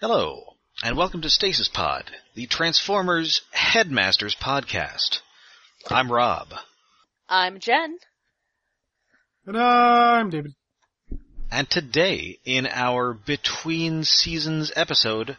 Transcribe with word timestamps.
Hello, 0.00 0.56
and 0.82 0.96
welcome 0.96 1.22
to 1.22 1.30
Stasis 1.30 1.68
Pod, 1.68 2.10
the 2.34 2.46
Transformers 2.46 3.42
Headmasters 3.52 4.34
podcast. 4.34 5.20
I'm 5.88 6.10
Rob, 6.12 6.48
I'm 7.28 7.58
Jen. 7.60 7.98
And 9.46 9.56
I'm 9.56 10.30
David. 10.30 10.52
and 11.50 11.70
today 11.70 12.38
in 12.44 12.66
our 12.66 13.14
Between 13.14 14.04
Seasons 14.04 14.72
episode, 14.76 15.36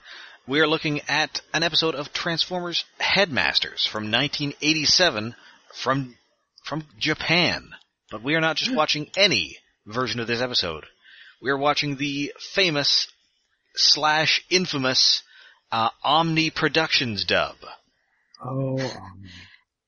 we 0.47 0.59
are 0.59 0.67
looking 0.67 1.01
at 1.07 1.41
an 1.53 1.63
episode 1.63 1.95
of 1.95 2.13
Transformers 2.13 2.83
Headmasters 2.99 3.85
from 3.85 4.05
1987 4.11 5.35
from 5.73 6.15
from 6.63 6.83
Japan. 6.97 7.69
But 8.09 8.23
we 8.23 8.35
are 8.35 8.41
not 8.41 8.55
just 8.55 8.73
watching 8.73 9.09
any 9.17 9.57
version 9.85 10.19
of 10.19 10.27
this 10.27 10.41
episode. 10.41 10.85
We 11.41 11.51
are 11.51 11.57
watching 11.57 11.97
the 11.97 12.31
famous 12.55 13.07
slash 13.77 14.43
infamous 14.49 15.23
uh, 15.71 15.89
Omni 16.03 16.49
Productions 16.49 17.25
dub. 17.25 17.55
Oh, 18.43 18.77
um, 18.79 19.23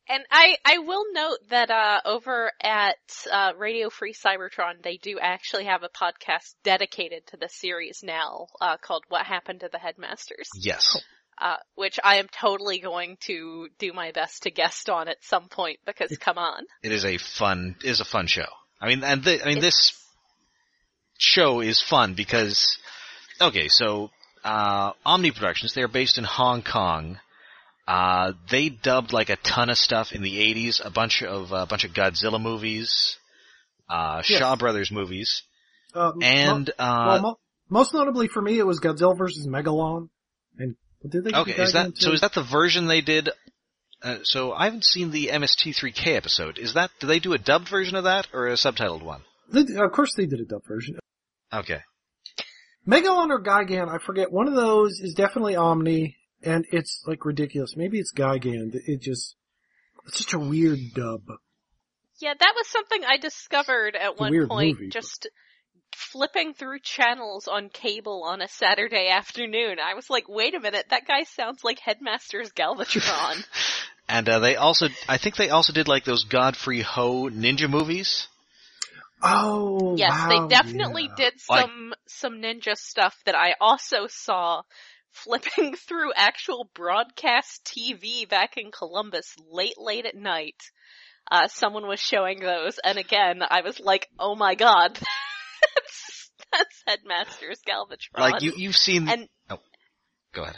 And 0.08 0.24
I, 0.32 0.56
I 0.66 0.80
will 0.80 1.06
note 1.14 1.38
that, 1.50 1.70
uh, 1.70 2.02
over 2.06 2.52
at, 2.62 2.98
uh, 3.32 3.54
Radio 3.58 3.90
Free 3.90 4.14
Cybertron, 4.14 4.82
they 4.84 4.98
do 4.98 5.20
actually 5.22 5.66
have 5.66 5.84
a 5.84 5.90
podcast 5.90 6.56
dedicated 6.64 7.28
to 7.28 7.38
the 7.38 7.48
series 7.50 8.02
now, 8.04 8.48
uh, 8.60 8.78
called 8.82 9.04
What 9.10 9.26
Happened 9.26 9.60
to 9.60 9.70
the 9.72 9.78
Headmasters, 9.78 10.50
Yes. 10.56 11.00
uh, 11.38 11.58
which 11.76 12.00
I 12.04 12.16
am 12.18 12.28
totally 12.28 12.80
going 12.80 13.18
to 13.28 13.70
do 13.78 13.94
my 13.94 14.12
best 14.12 14.44
to 14.44 14.52
guest 14.52 14.90
on 14.90 15.08
at 15.08 15.24
some 15.24 15.48
point 15.48 15.78
because 15.86 16.18
come 16.18 16.38
on. 16.40 16.64
it 16.84 16.92
is 16.92 17.06
a 17.06 17.18
fun 17.18 17.76
it 17.84 17.90
is 17.90 18.00
a 18.02 18.06
fun 18.06 18.26
show. 18.28 18.48
I 18.82 18.88
mean, 18.88 19.04
and 19.04 19.24
the, 19.24 19.42
I 19.44 19.46
mean 19.46 19.60
this 19.62 19.94
show 21.18 21.60
is 21.62 21.82
fun 21.82 22.14
because 22.14 22.78
okay, 23.42 23.68
so 23.68 24.10
uh, 24.44 24.92
Omni 25.06 25.32
Productions 25.32 25.74
they're 25.74 25.88
based 25.88 26.18
in 26.18 26.24
Hong 26.24 26.62
Kong. 26.64 27.20
Uh, 27.88 28.34
they 28.52 28.70
dubbed 28.70 29.14
like 29.14 29.30
a 29.30 29.36
ton 29.38 29.70
of 29.70 29.78
stuff 29.78 30.12
in 30.12 30.22
the 30.22 30.38
'80s, 30.38 30.80
a 30.86 30.90
bunch 30.92 31.24
of 31.24 31.52
a 31.52 31.66
bunch 31.66 31.86
of 31.86 31.92
Godzilla 31.92 32.40
movies, 32.42 33.18
uh, 33.90 34.22
Yes. 34.28 34.40
Shaw 34.40 34.56
Brothers 34.56 34.92
movies, 34.92 35.42
uh, 35.96 36.12
and 36.22 36.70
uh, 36.78 37.06
well, 37.08 37.22
mo- 37.22 37.40
most 37.70 37.94
notably 37.94 38.28
for 38.28 38.42
me, 38.42 38.60
it 38.60 38.66
was 38.68 38.80
Godzilla 38.80 39.18
versus 39.18 39.48
Megalon. 39.48 40.10
And 40.58 40.76
what 41.00 41.12
did 41.12 41.24
they? 41.24 41.32
do 41.32 41.38
okay, 41.38 41.64
is 41.64 41.74
that 41.74 41.98
so? 41.98 42.12
Is 42.14 42.22
that 42.22 42.34
the 42.34 42.44
version 42.44 42.88
they 42.88 43.02
did? 43.02 43.30
Uh, 44.04 44.20
so 44.24 44.54
I 44.54 44.66
haven't 44.66 44.86
seen 44.86 45.12
the 45.12 45.28
MST3K 45.34 46.16
episode. 46.16 46.58
Is 46.60 46.76
that 46.76 46.92
do 47.00 47.08
they 47.08 47.20
do 47.20 47.34
a 47.34 47.38
dubbed 47.40 47.68
version 47.70 47.96
of 47.98 48.04
that 48.06 48.28
or 48.34 48.48
a 48.48 48.54
subtitled 48.54 49.04
one? 49.04 49.24
They- 49.52 49.62
of 49.76 49.92
course, 49.92 50.14
they 50.16 50.26
did 50.28 50.40
a 50.40 50.46
dubbed 50.46 50.68
version. 50.68 51.00
Okay. 51.52 51.80
Megalon 52.90 53.30
or 53.30 53.42
Gigan, 53.42 53.88
I 53.88 54.00
forget. 54.04 54.32
One 54.32 54.48
of 54.48 54.56
those 54.56 55.00
is 55.00 55.14
definitely 55.14 55.56
Omni, 55.56 56.18
and 56.44 56.66
it's 56.72 57.04
like 57.06 57.26
ridiculous. 57.26 57.76
Maybe 57.76 58.00
it's 58.00 58.14
Gigan. 58.14 58.72
It 58.74 59.02
just 59.02 59.36
it's 60.08 60.18
such 60.18 60.34
a 60.34 60.40
weird 60.40 60.80
dub. 60.96 61.22
Yeah, 62.20 62.34
that 62.38 62.54
was 62.56 62.68
something 62.68 63.02
I 63.06 63.18
discovered 63.18 63.96
at 63.96 64.10
a 64.10 64.14
one 64.14 64.48
point, 64.48 64.80
movie, 64.80 64.88
but- 64.88 64.94
just 64.94 65.28
flipping 65.96 66.54
through 66.54 66.80
channels 66.80 67.48
on 67.48 67.70
cable 67.70 68.24
on 68.26 68.42
a 68.42 68.48
Saturday 68.48 69.10
afternoon. 69.10 69.78
I 69.80 69.96
was 69.96 70.10
like, 70.10 70.28
wait 70.28 70.56
a 70.56 70.60
minute, 70.60 70.86
that 70.90 71.08
guy 71.08 71.24
sounds 71.24 71.64
like 71.64 71.80
Headmaster's 71.80 72.52
Galvatron. 72.52 73.44
And 74.12 74.28
uh, 74.28 74.40
they 74.40 74.56
also, 74.56 74.88
I 75.08 75.20
think 75.20 75.36
they 75.36 75.52
also 75.52 75.72
did 75.72 75.88
like 75.88 76.04
those 76.04 76.24
Godfrey 76.24 76.82
Ho 76.82 77.30
ninja 77.30 77.70
movies. 77.70 78.28
Oh, 79.22 79.96
Yes, 79.98 80.12
wow, 80.12 80.28
they 80.48 80.56
definitely 80.56 81.04
yeah. 81.10 81.16
did 81.18 81.34
Like- 81.50 81.62
some 81.62 81.94
some 82.08 82.34
ninja 82.42 82.76
stuff 82.78 83.16
that 83.26 83.36
I 83.36 83.56
also 83.60 84.08
saw 84.08 84.62
flipping 85.12 85.76
through 85.88 86.14
actual 86.16 86.70
broadcast 86.74 87.66
TV 87.66 88.28
back 88.30 88.58
in 88.58 88.72
Columbus 88.72 89.36
late 89.50 89.78
late 89.78 90.06
at 90.06 90.16
night. 90.16 90.62
Uh, 91.32 91.48
someone 91.48 91.86
was 91.88 92.00
showing 92.00 92.40
those, 92.40 92.80
and 92.84 92.98
again, 92.98 93.42
I 93.48 93.62
was 93.62 93.80
like, 93.80 94.08
"Oh 94.18 94.36
my 94.36 94.56
god, 94.56 94.94
that's, 95.76 96.32
that's 96.52 96.84
Headmaster's 96.88 97.60
Galvatron." 97.68 98.20
Like 98.20 98.42
you, 98.42 98.54
you've 98.56 98.76
seen. 98.76 99.08
and 99.08 99.28
oh, 99.50 99.60
go 100.34 100.44
ahead. 100.44 100.56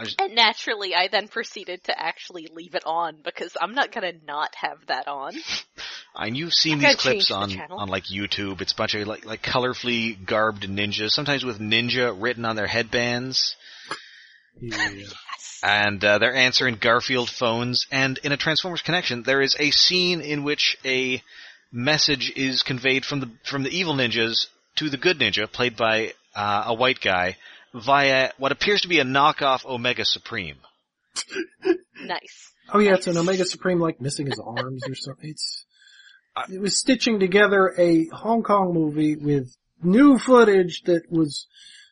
I 0.00 0.04
just, 0.04 0.20
and 0.20 0.34
naturally, 0.34 0.94
I 0.94 1.08
then 1.08 1.28
proceeded 1.28 1.84
to 1.84 2.00
actually 2.00 2.48
leave 2.54 2.74
it 2.74 2.84
on 2.86 3.18
because 3.22 3.54
I'm 3.60 3.74
not 3.74 3.92
gonna 3.92 4.12
not 4.26 4.54
have 4.54 4.78
that 4.86 5.06
on. 5.06 5.34
and 6.16 6.36
you've 6.36 6.54
seen 6.54 6.82
I 6.82 6.92
these 6.92 6.96
clips 6.96 7.28
change 7.28 7.54
the 7.54 7.62
on 7.62 7.72
on 7.72 7.88
like 7.88 8.04
YouTube. 8.04 8.62
It's 8.62 8.72
a 8.72 8.76
bunch 8.76 8.94
of 8.94 9.06
like 9.06 9.26
like 9.26 9.42
colorfully 9.42 10.16
garbed 10.24 10.62
ninjas, 10.62 11.10
sometimes 11.10 11.44
with 11.44 11.58
ninja 11.58 12.16
written 12.18 12.46
on 12.46 12.56
their 12.56 12.66
headbands, 12.66 13.56
Yeah. 14.58 14.88
Yes. 14.90 15.60
and 15.62 16.02
uh, 16.02 16.16
they're 16.18 16.34
answering 16.34 16.76
Garfield 16.80 17.28
phones. 17.28 17.86
And 17.90 18.18
in 18.24 18.32
a 18.32 18.38
Transformers 18.38 18.80
connection, 18.80 19.22
there 19.22 19.42
is 19.42 19.54
a 19.58 19.70
scene 19.70 20.22
in 20.22 20.44
which 20.44 20.78
a 20.82 21.22
message 21.70 22.32
is 22.36 22.62
conveyed 22.62 23.04
from 23.04 23.20
the 23.20 23.30
from 23.44 23.64
the 23.64 23.70
evil 23.70 23.94
ninjas 23.94 24.46
to 24.76 24.88
the 24.88 24.96
good 24.96 25.18
ninja, 25.18 25.50
played 25.50 25.76
by 25.76 26.14
uh, 26.34 26.64
a 26.68 26.74
white 26.74 27.00
guy, 27.02 27.36
via 27.74 28.30
what 28.38 28.52
appears 28.52 28.82
to 28.82 28.88
be 28.88 29.00
a 29.00 29.04
knockoff 29.04 29.64
Omega 29.64 30.04
Supreme. 30.04 30.58
Nice. 32.04 32.52
Oh 32.72 32.78
yeah, 32.78 32.94
it's 32.94 33.06
an 33.06 33.16
Omega 33.16 33.44
Supreme 33.44 33.80
like 33.80 34.00
missing 34.00 34.26
his 34.26 34.38
arms 34.38 34.88
or 34.88 34.94
something. 34.94 35.30
It's 35.30 35.64
it 36.48 36.60
was 36.60 36.78
stitching 36.78 37.20
together 37.20 37.74
a 37.76 38.06
Hong 38.06 38.42
Kong 38.42 38.72
movie 38.72 39.16
with 39.16 39.56
new 39.82 40.18
footage 40.18 40.82
that 40.82 41.10
was 41.10 41.46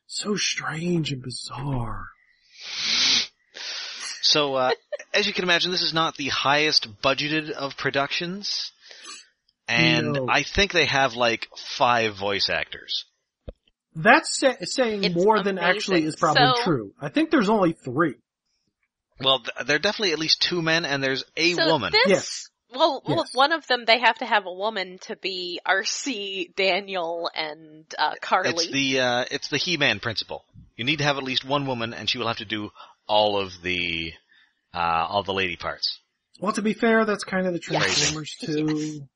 so 0.06 0.37
strange 0.37 1.12
and 1.12 1.22
bizarre. 1.22 2.06
So, 4.22 4.55
uh, 4.55 4.71
as 5.15 5.27
you 5.27 5.33
can 5.33 5.45
imagine, 5.45 5.71
this 5.71 5.83
is 5.83 5.95
not 5.95 6.16
the 6.16 6.28
highest 6.28 6.89
budgeted 7.03 7.50
of 7.50 7.77
productions. 7.77 8.72
And 9.66 10.12
No. 10.12 10.27
I 10.31 10.45
think 10.45 10.72
they 10.72 10.87
have 10.87 11.15
like 11.15 11.49
five 11.56 12.15
voice 12.15 12.49
actors. 12.49 13.05
That's 14.00 14.38
sa- 14.38 14.54
saying 14.62 15.03
It's 15.04 15.14
more 15.16 15.42
than 15.42 15.59
actually 15.59 16.04
is 16.04 16.14
probably 16.14 16.47
So- 16.56 16.62
true. 16.64 16.94
I 17.00 17.09
think 17.09 17.31
there's 17.31 17.48
only 17.48 17.72
three. 17.72 18.14
Well, 19.20 19.41
th- 19.41 19.66
there 19.66 19.76
are 19.76 19.81
definitely 19.81 20.12
at 20.12 20.20
least 20.20 20.41
two 20.41 20.62
men 20.62 20.84
and 20.84 21.03
there's 21.03 21.25
a 21.36 21.53
so 21.54 21.66
woman. 21.66 21.91
This, 21.92 22.06
Yes. 22.09 22.44
Well, 22.72 23.03
well, 23.04 23.25
one 23.32 23.53
of 23.53 23.66
them 23.66 23.86
they 23.86 23.98
have 23.98 24.19
to 24.19 24.26
have 24.26 24.44
a 24.47 24.53
woman 24.53 24.98
to 25.03 25.16
be 25.16 25.59
Arcee, 25.66 26.54
Daniel, 26.54 27.28
and 27.34 27.86
uh, 27.98 28.12
Carly. 28.20 28.50
It's 28.50 28.70
the, 28.70 29.00
uh, 29.00 29.25
it's 29.31 29.48
the 29.48 29.56
He-Man 29.56 29.98
principle. 30.00 30.44
You 30.76 30.84
need 30.84 30.98
to 30.98 31.04
have 31.04 31.16
at 31.16 31.25
least 31.25 31.44
one 31.44 31.66
woman 31.66 31.92
and 31.94 32.09
she 32.09 32.19
will 32.19 32.28
have 32.28 32.36
to 32.36 32.44
do 32.44 32.70
all 33.09 33.38
of 33.38 33.53
the, 33.62 34.12
uh, 34.75 34.78
all 35.09 35.22
the 35.25 35.32
lady 35.32 35.56
parts. 35.56 35.98
Well, 36.41 36.53
to 36.53 36.62
be 36.62 36.75
fair, 36.75 37.04
that's 37.04 37.25
kind 37.25 37.47
of 37.48 37.54
the 37.54 37.60
Yes. 37.69 37.82
Transformers 37.82 38.36
too. 38.44 39.09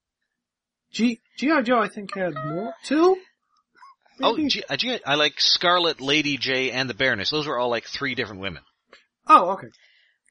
G 0.90 1.20
GI 1.38 1.62
Joe, 1.62 1.78
I 1.78 1.88
think 1.88 2.14
had 2.16 2.34
more 2.34 2.74
two. 2.84 3.16
Oh, 4.22 4.36
Maybe? 4.36 4.48
G- 4.48 4.62
G- 4.76 5.00
I 5.04 5.14
like 5.16 5.34
Scarlett, 5.38 6.00
Lady 6.00 6.38
Jaye, 6.38 6.72
and 6.72 6.88
the 6.88 6.94
Baroness. 6.94 7.30
Those 7.30 7.46
were 7.46 7.58
all 7.58 7.70
like 7.70 7.84
three 7.86 8.14
different 8.14 8.40
women. 8.40 8.62
oh, 9.28 9.50
okay. 9.52 9.68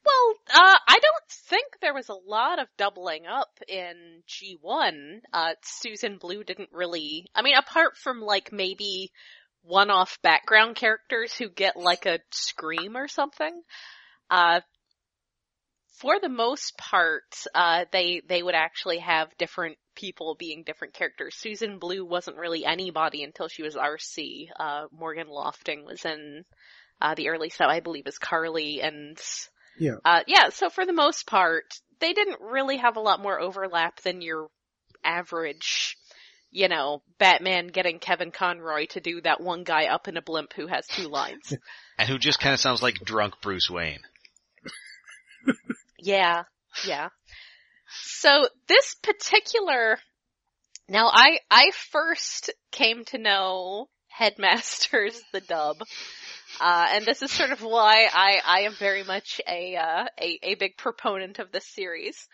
Well, 0.04 0.34
uh, 0.52 0.78
I 0.88 0.98
don't 1.00 1.28
think 1.28 1.64
there 1.80 1.94
was 1.94 2.08
a 2.08 2.14
lot 2.14 2.58
of 2.60 2.66
doubling 2.76 3.26
up 3.26 3.50
in 3.68 4.22
G1. 4.28 5.20
Uh, 5.32 5.52
Susan 5.62 6.18
Blue 6.18 6.42
didn't 6.42 6.70
really, 6.72 7.26
I 7.36 7.42
mean, 7.42 7.54
apart 7.56 7.96
from 7.96 8.20
like 8.20 8.52
maybe 8.52 9.12
one-off 9.62 10.18
background 10.22 10.74
characters 10.74 11.34
who 11.34 11.48
get 11.48 11.76
like 11.76 12.04
a 12.06 12.18
scream 12.32 12.96
or 12.96 13.06
something, 13.06 13.62
uh, 14.28 14.60
for 16.00 16.18
the 16.20 16.28
most 16.28 16.76
part, 16.76 17.24
uh, 17.54 17.84
they, 17.92 18.22
they 18.26 18.42
would 18.42 18.54
actually 18.54 18.98
have 18.98 19.36
different 19.38 19.76
people 19.94 20.34
being 20.38 20.62
different 20.64 20.94
characters. 20.94 21.34
Susan 21.36 21.78
Blue 21.78 22.04
wasn't 22.04 22.38
really 22.38 22.64
anybody 22.64 23.22
until 23.22 23.48
she 23.48 23.62
was 23.62 23.76
Arcee. 23.76 24.48
Uh, 24.58 24.86
Morgan 24.90 25.28
Lofting 25.28 25.84
was 25.84 26.04
in, 26.04 26.44
uh, 27.00 27.14
the 27.14 27.28
early 27.28 27.50
stuff, 27.50 27.68
I 27.68 27.80
believe 27.80 28.06
is 28.06 28.18
Carly 28.18 28.80
and, 28.80 29.18
Yeah. 29.78 29.96
uh, 30.04 30.22
yeah, 30.26 30.48
so 30.48 30.70
for 30.70 30.86
the 30.86 30.92
most 30.92 31.26
part, 31.26 31.74
they 32.00 32.12
didn't 32.12 32.40
really 32.40 32.78
have 32.78 32.96
a 32.96 33.00
lot 33.00 33.20
more 33.20 33.38
overlap 33.38 34.00
than 34.00 34.22
your 34.22 34.48
average, 35.04 35.96
you 36.50 36.68
know, 36.68 37.02
Batman 37.18 37.66
getting 37.68 37.98
Kevin 37.98 38.30
Conroy 38.30 38.86
to 38.90 39.00
do 39.00 39.20
that 39.22 39.40
one 39.40 39.62
guy 39.64 39.86
up 39.86 40.08
in 40.08 40.16
a 40.16 40.22
blimp 40.22 40.52
who 40.54 40.66
has 40.66 40.86
two 40.86 41.08
lines. 41.08 41.52
And 41.98 42.08
who 42.08 42.18
just 42.18 42.40
kind 42.40 42.54
of 42.54 42.58
sounds 42.58 42.82
like 42.82 43.04
drunk 43.04 43.34
Bruce 43.42 43.70
Wayne. 43.70 44.00
yeah, 46.02 46.42
yeah. 46.86 47.08
So 48.04 48.48
this 48.66 48.96
particular, 49.02 49.98
now 50.88 51.08
I, 51.12 51.38
I 51.50 51.70
first 51.90 52.50
came 52.72 53.04
to 53.06 53.18
know 53.18 53.88
Headmasters, 54.08 55.20
the 55.32 55.40
dub, 55.40 55.76
uh, 56.60 56.86
and 56.90 57.04
this 57.06 57.22
is 57.22 57.30
sort 57.30 57.50
of 57.50 57.62
why 57.62 58.08
I, 58.12 58.40
I 58.44 58.60
am 58.62 58.74
very 58.74 59.04
much 59.04 59.40
a, 59.48 59.76
uh, 59.76 60.04
a, 60.20 60.38
a 60.42 60.54
big 60.56 60.76
proponent 60.76 61.38
of 61.38 61.52
this 61.52 61.66
series. 61.66 62.28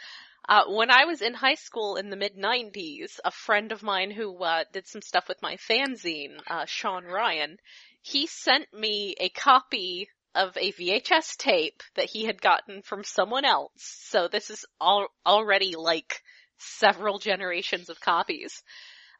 Uh, 0.48 0.62
when 0.68 0.90
I 0.90 1.04
was 1.04 1.20
in 1.20 1.34
high 1.34 1.56
school 1.56 1.96
in 1.96 2.08
the 2.08 2.16
mid 2.16 2.36
90s, 2.36 3.20
a 3.22 3.30
friend 3.30 3.70
of 3.70 3.82
mine 3.82 4.10
who, 4.10 4.42
uh, 4.42 4.64
did 4.72 4.86
some 4.86 5.02
stuff 5.02 5.28
with 5.28 5.42
my 5.42 5.56
fanzine, 5.56 6.38
uh, 6.46 6.64
Sean 6.64 7.04
Ryan, 7.04 7.58
he 8.00 8.26
sent 8.26 8.72
me 8.72 9.14
a 9.20 9.28
copy 9.28 10.08
of 10.34 10.56
a 10.56 10.72
VHS 10.72 11.36
tape 11.36 11.82
that 11.96 12.06
he 12.06 12.24
had 12.24 12.40
gotten 12.40 12.82
from 12.82 13.04
someone 13.04 13.44
else. 13.44 13.72
So 13.76 14.28
this 14.28 14.50
is 14.50 14.64
all 14.80 15.08
already 15.26 15.74
like 15.76 16.22
several 16.58 17.18
generations 17.18 17.88
of 17.88 18.00
copies. 18.00 18.62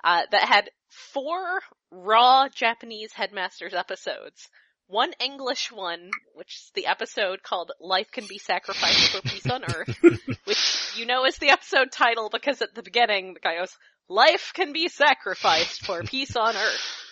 Uh, 0.04 0.22
that 0.30 0.48
had 0.48 0.70
four 1.12 1.60
raw 1.90 2.48
Japanese 2.48 3.12
Headmasters 3.12 3.74
episodes. 3.74 4.48
One 4.86 5.12
English 5.20 5.70
one, 5.72 6.10
which 6.34 6.54
is 6.54 6.70
the 6.74 6.86
episode 6.86 7.42
called 7.42 7.72
Life 7.80 8.10
Can 8.12 8.24
Be 8.28 8.38
Sacrificed 8.38 9.10
for 9.10 9.20
Peace 9.20 9.50
on 9.50 9.64
Earth, 9.64 9.98
which 10.44 10.92
you 10.96 11.04
know 11.04 11.26
is 11.26 11.36
the 11.38 11.50
episode 11.50 11.90
title 11.90 12.30
because 12.30 12.62
at 12.62 12.74
the 12.74 12.82
beginning 12.82 13.34
the 13.34 13.40
guy 13.40 13.58
goes, 13.58 13.76
Life 14.08 14.52
can 14.54 14.72
be 14.72 14.88
sacrificed 14.88 15.84
for 15.84 16.02
peace 16.02 16.34
on 16.36 16.56
Earth. 16.56 17.07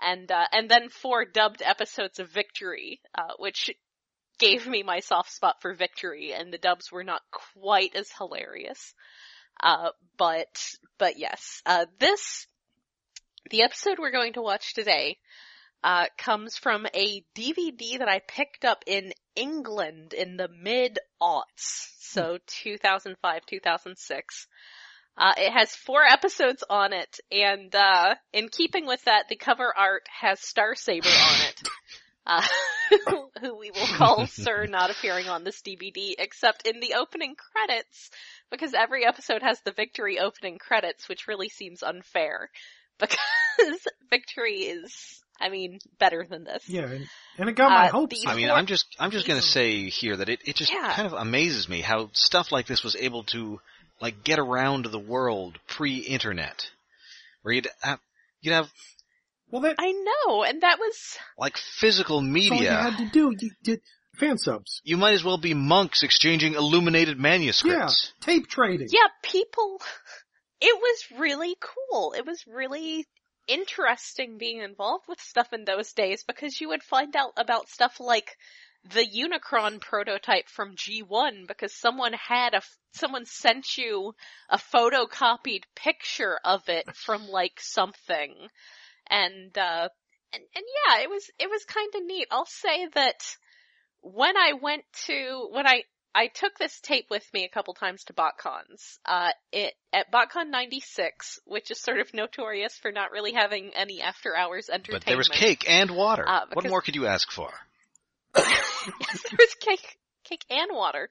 And, 0.00 0.30
uh, 0.30 0.46
and 0.52 0.70
then 0.70 0.88
four 0.88 1.24
dubbed 1.24 1.62
episodes 1.62 2.18
of 2.18 2.30
Victory, 2.30 3.00
uh, 3.14 3.34
which 3.38 3.70
gave 4.38 4.66
me 4.66 4.82
my 4.82 5.00
soft 5.00 5.30
spot 5.32 5.56
for 5.60 5.74
Victory, 5.74 6.32
and 6.32 6.52
the 6.52 6.58
dubs 6.58 6.90
were 6.90 7.04
not 7.04 7.22
quite 7.30 7.94
as 7.94 8.10
hilarious. 8.16 8.94
Uh, 9.62 9.90
but, 10.16 10.74
but 10.98 11.18
yes, 11.18 11.62
uh, 11.66 11.86
this, 11.98 12.46
the 13.50 13.62
episode 13.62 13.98
we're 13.98 14.10
going 14.10 14.32
to 14.32 14.42
watch 14.42 14.74
today, 14.74 15.18
uh, 15.82 16.06
comes 16.18 16.56
from 16.56 16.86
a 16.94 17.24
DVD 17.34 17.98
that 17.98 18.08
I 18.08 18.20
picked 18.20 18.64
up 18.64 18.84
in 18.86 19.12
England 19.34 20.12
in 20.12 20.36
the 20.36 20.48
mid-aughts. 20.48 21.88
So 22.00 22.38
2005, 22.46 23.46
2006. 23.46 24.46
Uh, 25.20 25.34
it 25.36 25.52
has 25.52 25.74
four 25.76 26.02
episodes 26.02 26.64
on 26.70 26.92
it, 26.94 27.20
and, 27.30 27.74
uh, 27.74 28.14
in 28.32 28.48
keeping 28.48 28.86
with 28.86 29.04
that, 29.04 29.28
the 29.28 29.36
cover 29.36 29.72
art 29.76 30.02
has 30.20 30.40
Star 30.40 30.74
Saber 30.74 31.08
on 31.08 31.40
it. 31.48 31.62
Uh, 32.26 32.42
who 33.40 33.58
we 33.58 33.70
will 33.70 33.86
call 33.96 34.26
Sir 34.26 34.66
not 34.66 34.90
appearing 34.90 35.26
on 35.28 35.42
this 35.42 35.62
DVD, 35.62 36.12
except 36.18 36.66
in 36.66 36.78
the 36.78 36.94
opening 36.94 37.34
credits, 37.34 38.10
because 38.50 38.74
every 38.74 39.06
episode 39.06 39.42
has 39.42 39.58
the 39.62 39.72
Victory 39.72 40.18
opening 40.20 40.58
credits, 40.58 41.08
which 41.08 41.26
really 41.26 41.48
seems 41.48 41.82
unfair. 41.82 42.50
Because 43.00 43.86
Victory 44.10 44.58
is, 44.58 45.22
I 45.40 45.48
mean, 45.48 45.78
better 45.98 46.26
than 46.28 46.44
this. 46.44 46.68
Yeah, 46.68 46.82
and, 46.82 47.06
and 47.38 47.48
it 47.48 47.54
got 47.56 47.70
my 47.70 47.88
Uh, 47.88 47.92
hopes. 47.92 48.24
I 48.26 48.36
mean, 48.36 48.50
I'm 48.50 48.66
just 48.66 48.84
I'm 48.98 49.10
just 49.10 49.26
gonna 49.26 49.40
say 49.40 49.88
here 49.88 50.16
that 50.18 50.28
it, 50.28 50.40
it 50.44 50.54
just 50.56 50.70
Yeah. 50.70 50.92
kind 50.92 51.06
of 51.06 51.14
amazes 51.14 51.68
me 51.70 51.80
how 51.80 52.10
stuff 52.12 52.52
like 52.52 52.66
this 52.66 52.84
was 52.84 52.94
able 52.96 53.24
to 53.24 53.58
like 54.00 54.24
get 54.24 54.38
around 54.38 54.86
the 54.86 54.98
world 54.98 55.58
pre-internet, 55.66 56.70
where 57.42 57.54
you'd 57.54 57.68
have, 57.82 58.00
you'd 58.40 58.52
have 58.52 58.70
Well, 59.50 59.62
that, 59.62 59.76
I 59.78 59.92
know, 59.92 60.42
and 60.44 60.62
that 60.62 60.78
was, 60.78 61.18
like 61.38 61.56
physical 61.56 62.22
that's 62.22 62.50
all 62.50 62.62
you 62.62 62.68
had 62.68 62.96
to 62.98 63.10
do. 63.10 63.34
You 63.38 63.50
did 63.62 63.80
fan 64.18 64.38
subs. 64.38 64.80
You 64.84 64.96
might 64.96 65.14
as 65.14 65.24
well 65.24 65.38
be 65.38 65.54
monks 65.54 66.02
exchanging 66.02 66.54
illuminated 66.54 67.18
manuscripts. 67.18 67.72
Yeah, 67.72 67.78
manuscripts. 67.78 68.12
tape 68.20 68.48
trading. 68.48 68.88
yeah, 68.90 69.08
people, 69.22 69.80
it 70.60 70.76
was 70.76 71.20
really 71.20 71.56
cool. 71.60 72.14
It 72.16 72.26
was 72.26 72.44
really 72.46 73.06
interesting 73.48 74.38
being 74.38 74.60
involved 74.60 75.06
with 75.08 75.20
stuff 75.20 75.52
in 75.52 75.64
those 75.64 75.92
days 75.92 76.22
because 76.24 76.60
you 76.60 76.68
would 76.68 76.82
find 76.82 77.16
out 77.16 77.32
about 77.36 77.68
stuff 77.68 77.98
like 77.98 78.36
the 78.84 79.06
Unicron 79.06 79.80
prototype 79.80 80.48
from 80.48 80.74
G1 80.74 81.46
because 81.46 81.74
someone 81.74 82.12
had 82.14 82.54
a, 82.54 82.62
someone 82.92 83.26
sent 83.26 83.76
you 83.76 84.14
a 84.48 84.58
photocopied 84.58 85.64
picture 85.76 86.38
of 86.44 86.68
it 86.68 86.86
from 86.94 87.28
like 87.28 87.60
something. 87.60 88.34
And, 89.08 89.56
uh, 89.56 89.88
and, 90.32 90.42
and 90.54 90.64
yeah, 90.86 91.02
it 91.02 91.10
was, 91.10 91.30
it 91.38 91.50
was 91.50 91.64
kind 91.64 91.90
of 91.94 92.04
neat. 92.04 92.28
I'll 92.30 92.46
say 92.46 92.86
that 92.94 93.20
when 94.00 94.36
I 94.36 94.54
went 94.60 94.84
to, 95.06 95.48
when 95.50 95.66
I, 95.66 95.82
I 96.14 96.28
took 96.28 96.58
this 96.58 96.80
tape 96.80 97.06
with 97.10 97.24
me 97.32 97.44
a 97.44 97.48
couple 97.48 97.74
times 97.74 98.04
to 98.04 98.14
BotCons. 98.14 98.98
Uh, 99.04 99.30
it, 99.52 99.74
at 99.92 100.10
BotCon 100.10 100.50
96, 100.50 101.38
which 101.44 101.70
is 101.70 101.80
sort 101.80 102.00
of 102.00 102.12
notorious 102.14 102.76
for 102.78 102.90
not 102.90 103.12
really 103.12 103.32
having 103.32 103.72
any 103.76 104.00
after 104.00 104.34
hours 104.34 104.68
entertainment. 104.68 105.04
But 105.04 105.08
there 105.08 105.16
was 105.16 105.28
cake 105.28 105.66
and 105.68 105.90
water. 105.90 106.24
Uh, 106.26 106.46
what 106.52 106.68
more 106.68 106.82
could 106.82 106.96
you 106.96 107.06
ask 107.06 107.30
for? 107.30 107.52
yes, 108.36 109.22
there 109.22 109.38
was 109.38 109.54
cake, 109.60 109.98
cake 110.24 110.44
and 110.50 110.70
water. 110.72 111.08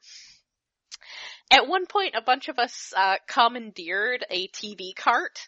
At 1.51 1.67
one 1.67 1.85
point, 1.85 2.15
a 2.15 2.21
bunch 2.21 2.47
of 2.47 2.59
us 2.59 2.93
uh, 2.95 3.17
commandeered 3.27 4.25
a 4.29 4.47
TV 4.49 4.95
cart, 4.95 5.39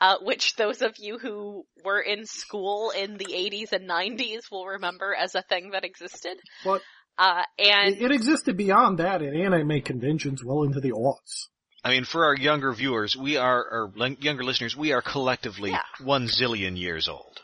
uh, 0.00 0.16
which 0.22 0.56
those 0.56 0.82
of 0.82 0.94
you 0.98 1.18
who 1.18 1.66
were 1.84 2.00
in 2.00 2.26
school 2.26 2.90
in 2.90 3.16
the 3.16 3.26
80s 3.26 3.72
and 3.72 3.88
90s 3.88 4.50
will 4.50 4.66
remember 4.66 5.14
as 5.14 5.34
a 5.34 5.42
thing 5.42 5.70
that 5.70 5.84
existed. 5.84 6.38
But 6.64 6.82
Uh, 7.16 7.44
and 7.58 7.94
it, 7.94 8.02
it 8.02 8.10
existed 8.10 8.56
beyond 8.56 8.98
that 8.98 9.22
at 9.22 9.34
anime 9.34 9.80
conventions 9.82 10.42
well 10.42 10.64
into 10.64 10.80
the 10.80 10.90
aughts. 10.90 11.46
I 11.84 11.90
mean, 11.90 12.04
for 12.04 12.24
our 12.24 12.34
younger 12.34 12.72
viewers, 12.72 13.14
we 13.14 13.36
are, 13.36 13.60
or 13.60 13.92
younger 14.20 14.42
listeners, 14.42 14.74
we 14.76 14.92
are 14.92 15.02
collectively 15.02 15.70
Yeah. 15.70 15.82
one 16.00 16.26
zillion 16.26 16.76
years 16.78 17.08
old. 17.08 17.40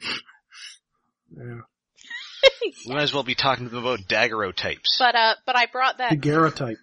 Yeah. 1.34 1.60
We 2.86 2.94
might 2.94 3.02
as 3.02 3.14
well 3.14 3.22
be 3.22 3.34
talking 3.34 3.64
to 3.64 3.70
them 3.70 3.84
about 3.84 4.08
daguerreotypes. 4.08 4.98
but 4.98 5.14
uh, 5.14 5.34
but 5.46 5.56
I 5.56 5.66
brought 5.66 5.98
that. 5.98 6.10
The 6.10 6.16
Daguerreotype. 6.16 6.78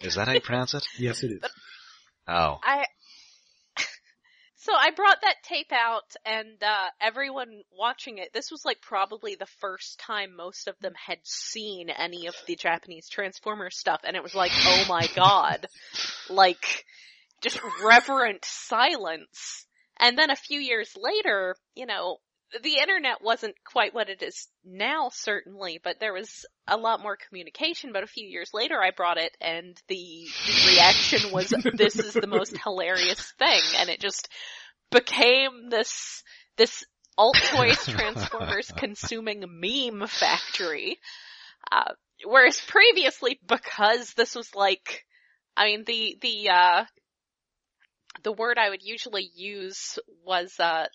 Is 0.00 0.14
that 0.14 0.28
how 0.28 0.34
you 0.34 0.40
pronounce 0.40 0.74
it? 0.74 0.86
Yes, 0.96 1.22
it 1.24 1.32
is. 1.32 1.40
Oh. 2.28 2.58
I 2.62 2.84
so 4.56 4.72
I 4.72 4.90
brought 4.90 5.20
that 5.22 5.42
tape 5.42 5.72
out, 5.72 6.14
and 6.24 6.62
uh, 6.62 6.88
everyone 7.00 7.62
watching 7.76 8.18
it. 8.18 8.32
This 8.32 8.50
was 8.50 8.64
like 8.64 8.80
probably 8.80 9.34
the 9.34 9.48
first 9.60 9.98
time 9.98 10.36
most 10.36 10.68
of 10.68 10.76
them 10.80 10.92
had 10.94 11.18
seen 11.24 11.90
any 11.90 12.26
of 12.26 12.34
the 12.46 12.54
Japanese 12.54 13.08
Transformers 13.08 13.76
stuff, 13.76 14.02
and 14.04 14.14
it 14.14 14.22
was 14.22 14.34
like, 14.34 14.52
oh 14.54 14.84
my 14.88 15.08
god, 15.16 15.66
like 16.30 16.84
just 17.40 17.58
reverent 17.82 18.44
silence. 18.44 19.66
And 20.00 20.16
then 20.16 20.30
a 20.30 20.36
few 20.36 20.60
years 20.60 20.96
later, 20.96 21.56
you 21.74 21.86
know, 21.86 22.18
the 22.62 22.78
internet 22.78 23.22
wasn't 23.22 23.54
quite 23.64 23.94
what 23.94 24.08
it 24.08 24.22
is 24.22 24.48
now, 24.64 25.10
certainly, 25.12 25.80
but 25.82 26.00
there 26.00 26.12
was 26.12 26.46
a 26.66 26.76
lot 26.76 27.02
more 27.02 27.16
communication. 27.16 27.92
But 27.92 28.04
a 28.04 28.08
few 28.08 28.26
years 28.26 28.50
later, 28.54 28.80
I 28.82 28.90
brought 28.90 29.18
it, 29.18 29.36
and 29.40 29.76
the, 29.88 30.28
the 30.46 30.72
reaction 30.72 31.32
was, 31.32 31.52
"This 31.74 31.96
is 31.96 32.14
the 32.14 32.26
most 32.26 32.56
hilarious 32.64 33.32
thing," 33.38 33.60
and 33.76 33.90
it 33.90 34.00
just 34.00 34.28
became 34.90 35.68
this 35.68 36.22
this 36.56 36.84
alt 37.18 37.36
toys 37.50 37.84
Transformers 37.84 38.72
consuming 38.76 39.44
meme 39.48 40.06
factory. 40.06 40.98
Uh, 41.70 41.92
whereas 42.24 42.60
previously, 42.60 43.38
because 43.46 44.14
this 44.14 44.34
was 44.34 44.54
like, 44.54 45.04
I 45.56 45.66
mean, 45.66 45.84
the 45.86 46.16
the 46.22 46.50
uh, 46.50 46.84
the 48.22 48.32
word 48.32 48.58
I 48.58 48.70
would 48.70 48.82
usually 48.82 49.28
use 49.34 49.98
was 50.24 50.54
uh, 50.58 50.86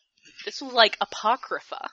this 0.46 0.62
was 0.62 0.74
like 0.74 0.98
apocrypha. 1.02 1.90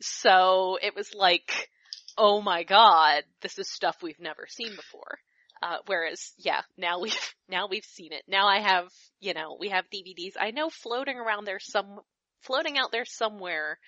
So 0.00 0.78
it 0.80 0.94
was 0.94 1.12
like, 1.14 1.68
oh 2.16 2.40
my 2.40 2.62
god, 2.62 3.24
this 3.42 3.58
is 3.58 3.70
stuff 3.70 3.96
we've 4.02 4.20
never 4.20 4.46
seen 4.48 4.74
before. 4.74 5.18
Uh, 5.62 5.78
whereas, 5.86 6.32
yeah, 6.38 6.60
now 6.76 7.00
we've, 7.02 7.34
now 7.48 7.68
we've 7.68 7.84
seen 7.84 8.12
it. 8.12 8.22
Now 8.28 8.46
I 8.46 8.60
have, 8.60 8.88
you 9.20 9.34
know, 9.34 9.56
we 9.58 9.70
have 9.70 9.90
DVDs. 9.90 10.34
I 10.38 10.50
know 10.50 10.70
floating 10.70 11.18
around 11.18 11.44
there 11.44 11.58
some, 11.60 12.00
floating 12.42 12.78
out 12.78 12.92
there 12.92 13.04
somewhere, 13.04 13.78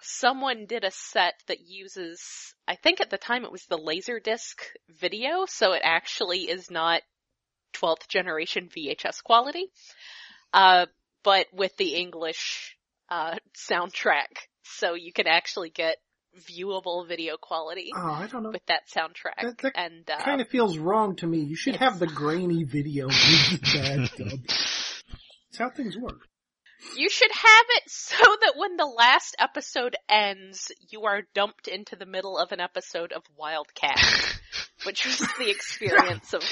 someone 0.00 0.66
did 0.66 0.84
a 0.84 0.90
set 0.90 1.34
that 1.48 1.60
uses, 1.66 2.20
I 2.66 2.76
think 2.76 3.00
at 3.00 3.10
the 3.10 3.18
time 3.18 3.44
it 3.44 3.52
was 3.52 3.64
the 3.64 3.78
Laserdisc 3.78 4.60
video, 5.00 5.46
so 5.46 5.72
it 5.72 5.82
actually 5.84 6.42
is 6.42 6.70
not 6.70 7.02
12th 7.74 8.08
generation 8.08 8.68
VHS 8.68 9.22
quality. 9.22 9.66
Uh, 10.52 10.86
but 11.22 11.46
with 11.52 11.76
the 11.76 11.94
English, 11.94 12.76
uh, 13.08 13.36
soundtrack. 13.56 14.26
So 14.62 14.94
you 14.94 15.12
can 15.12 15.26
actually 15.26 15.70
get 15.70 15.96
viewable 16.38 17.08
video 17.08 17.36
quality 17.40 17.90
Oh, 17.96 18.00
I 18.12 18.26
don't 18.26 18.42
know. 18.42 18.50
with 18.50 18.64
that 18.66 18.82
soundtrack. 18.94 19.40
That- 19.42 19.58
that 19.58 19.72
and, 19.76 20.08
uh, 20.10 20.18
Kind 20.18 20.40
of 20.40 20.48
feels 20.48 20.78
wrong 20.78 21.16
to 21.16 21.26
me. 21.26 21.38
You 21.40 21.56
should 21.56 21.76
have 21.76 21.98
the 21.98 22.06
grainy 22.20 22.64
video 22.64 23.06
with 23.06 23.16
the 23.50 23.58
bad 23.78 24.10
dub. 24.16 24.40
That's 24.46 25.58
how 25.58 25.70
things 25.70 25.96
work. 25.96 26.20
You 26.96 27.08
should 27.10 27.32
have 27.32 27.64
it 27.70 27.82
so 27.90 28.16
that 28.42 28.52
when 28.56 28.76
the 28.76 28.86
last 28.86 29.34
episode 29.40 29.96
ends, 30.08 30.70
you 30.90 31.04
are 31.06 31.22
dumped 31.34 31.66
into 31.66 31.96
the 31.96 32.06
middle 32.06 32.38
of 32.38 32.52
an 32.52 32.60
episode 32.60 33.10
of 33.12 33.24
Wildcat, 33.36 33.98
which 34.84 35.04
was 35.04 35.18
the 35.38 35.50
experience 35.50 36.34
of 36.34 36.44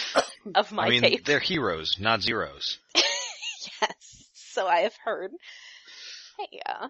of 0.56 0.72
my 0.72 0.86
I 0.86 0.90
mean, 0.90 1.02
tape. 1.02 1.24
they're 1.26 1.38
heroes, 1.38 1.96
not 2.00 2.22
zeros. 2.22 2.78
Yes, 3.82 4.28
so 4.34 4.66
I 4.66 4.80
have 4.80 4.94
heard. 5.04 5.30
Hey, 6.38 6.60
uh, 6.66 6.88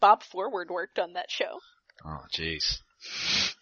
Bob 0.00 0.22
Forward 0.22 0.70
worked 0.70 0.98
on 0.98 1.14
that 1.14 1.30
show. 1.30 1.60
Oh, 2.04 2.24
jeez. 2.32 2.78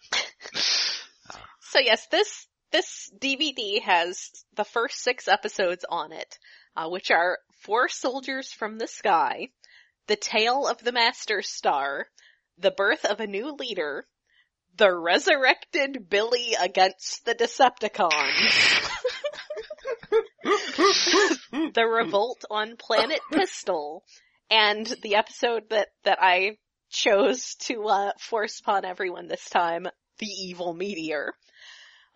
So 1.73 1.79
yes, 1.79 2.05
this 2.11 2.45
this 2.71 3.11
DVD 3.17 3.81
has 3.81 4.29
the 4.55 4.63
first 4.63 5.01
six 5.01 5.27
episodes 5.27 5.83
on 5.89 6.11
it, 6.11 6.37
uh, 6.75 6.87
which 6.87 7.09
are 7.09 7.39
Four 7.63 7.89
Soldiers 7.89 8.51
from 8.53 8.77
the 8.77 8.87
Sky, 8.87 9.47
The 10.05 10.15
Tale 10.15 10.67
of 10.67 10.83
the 10.83 10.91
Master 10.91 11.41
Star, 11.41 12.05
the 12.59 12.69
birth 12.69 13.05
of 13.05 13.19
a 13.19 13.25
new 13.25 13.53
leader, 13.53 14.05
the 14.77 14.95
resurrected 14.95 16.07
Billy 16.11 16.53
against 16.61 17.25
the 17.25 17.33
Decepticons, 17.33 18.91
the 21.73 21.87
revolt 21.87 22.45
on 22.51 22.77
Planet 22.77 23.21
Pistol, 23.31 24.03
and 24.53 24.85
the 25.01 25.15
episode 25.15 25.63
that, 25.71 25.87
that 26.03 26.19
I 26.21 26.57
chose 26.91 27.55
to, 27.61 27.85
uh, 27.87 28.11
force 28.19 28.59
upon 28.59 28.85
everyone 28.85 29.27
this 29.27 29.49
time, 29.49 29.87
the 30.19 30.27
evil 30.27 30.75
meteor. 30.75 31.33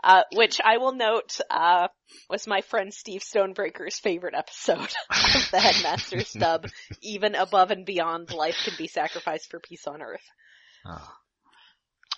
Uh, 0.03 0.21
which 0.33 0.61
I 0.63 0.77
will 0.77 0.93
note, 0.93 1.39
uh, 1.49 1.87
was 2.29 2.45
my 2.45 2.61
friend 2.61 2.93
Steve 2.93 3.23
Stonebreaker's 3.23 3.97
favorite 3.97 4.35
episode 4.35 4.77
of 5.09 5.49
the 5.51 5.59
Headmaster's 5.59 6.31
dub, 6.39 6.67
even 7.01 7.33
above 7.33 7.71
and 7.71 7.83
beyond 7.83 8.31
life 8.31 8.57
can 8.63 8.75
be 8.77 8.87
sacrificed 8.87 9.49
for 9.49 9.59
peace 9.59 9.87
on 9.87 10.03
earth. 10.03 10.21
Ah. 10.85 11.17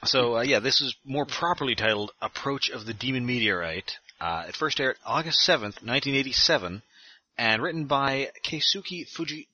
So 0.04 0.38
uh, 0.38 0.42
yeah, 0.42 0.60
this 0.60 0.82
is 0.82 0.94
more 1.06 1.26
properly 1.26 1.76
titled 1.76 2.12
"Approach 2.22 2.70
of 2.70 2.86
the 2.86 2.94
Demon 2.94 3.26
Meteorite." 3.26 3.98
Uh, 4.20 4.44
it 4.50 4.58
first 4.58 4.82
aired 4.82 4.98
August 5.06 5.40
seventh, 5.40 5.82
nineteen 5.82 6.16
eighty-seven, 6.16 6.82
and 7.38 7.64
written 7.64 7.86
by 7.86 8.32
Keisuke 8.44 9.08
Fuji 9.08 9.48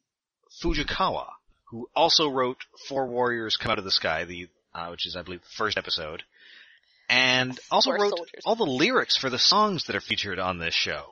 Fujikawa, 0.64 1.28
who 1.70 1.88
also 1.96 2.30
wrote 2.30 2.58
Four 2.88 3.08
Warriors 3.08 3.58
Come 3.58 3.72
Out 3.74 3.80
of 3.80 3.86
the 3.86 3.92
Sky, 3.92 4.26
the 4.26 4.48
uh, 4.74 4.88
which 4.90 5.06
is 5.08 5.16
I 5.16 5.22
believe 5.24 5.42
the 5.42 5.48
first 5.58 5.78
episode, 5.78 6.24
and 7.10 7.60
also 7.72 7.92
Four 7.92 8.00
wrote 8.02 8.18
soldiers. 8.18 8.42
all 8.46 8.56
the 8.56 8.64
lyrics 8.64 9.18
for 9.18 9.30
the 9.30 9.40
songs 9.40 9.86
that 9.88 9.96
are 9.96 10.02
featured 10.02 10.40
on 10.40 10.58
this 10.60 10.74
show. 10.74 11.06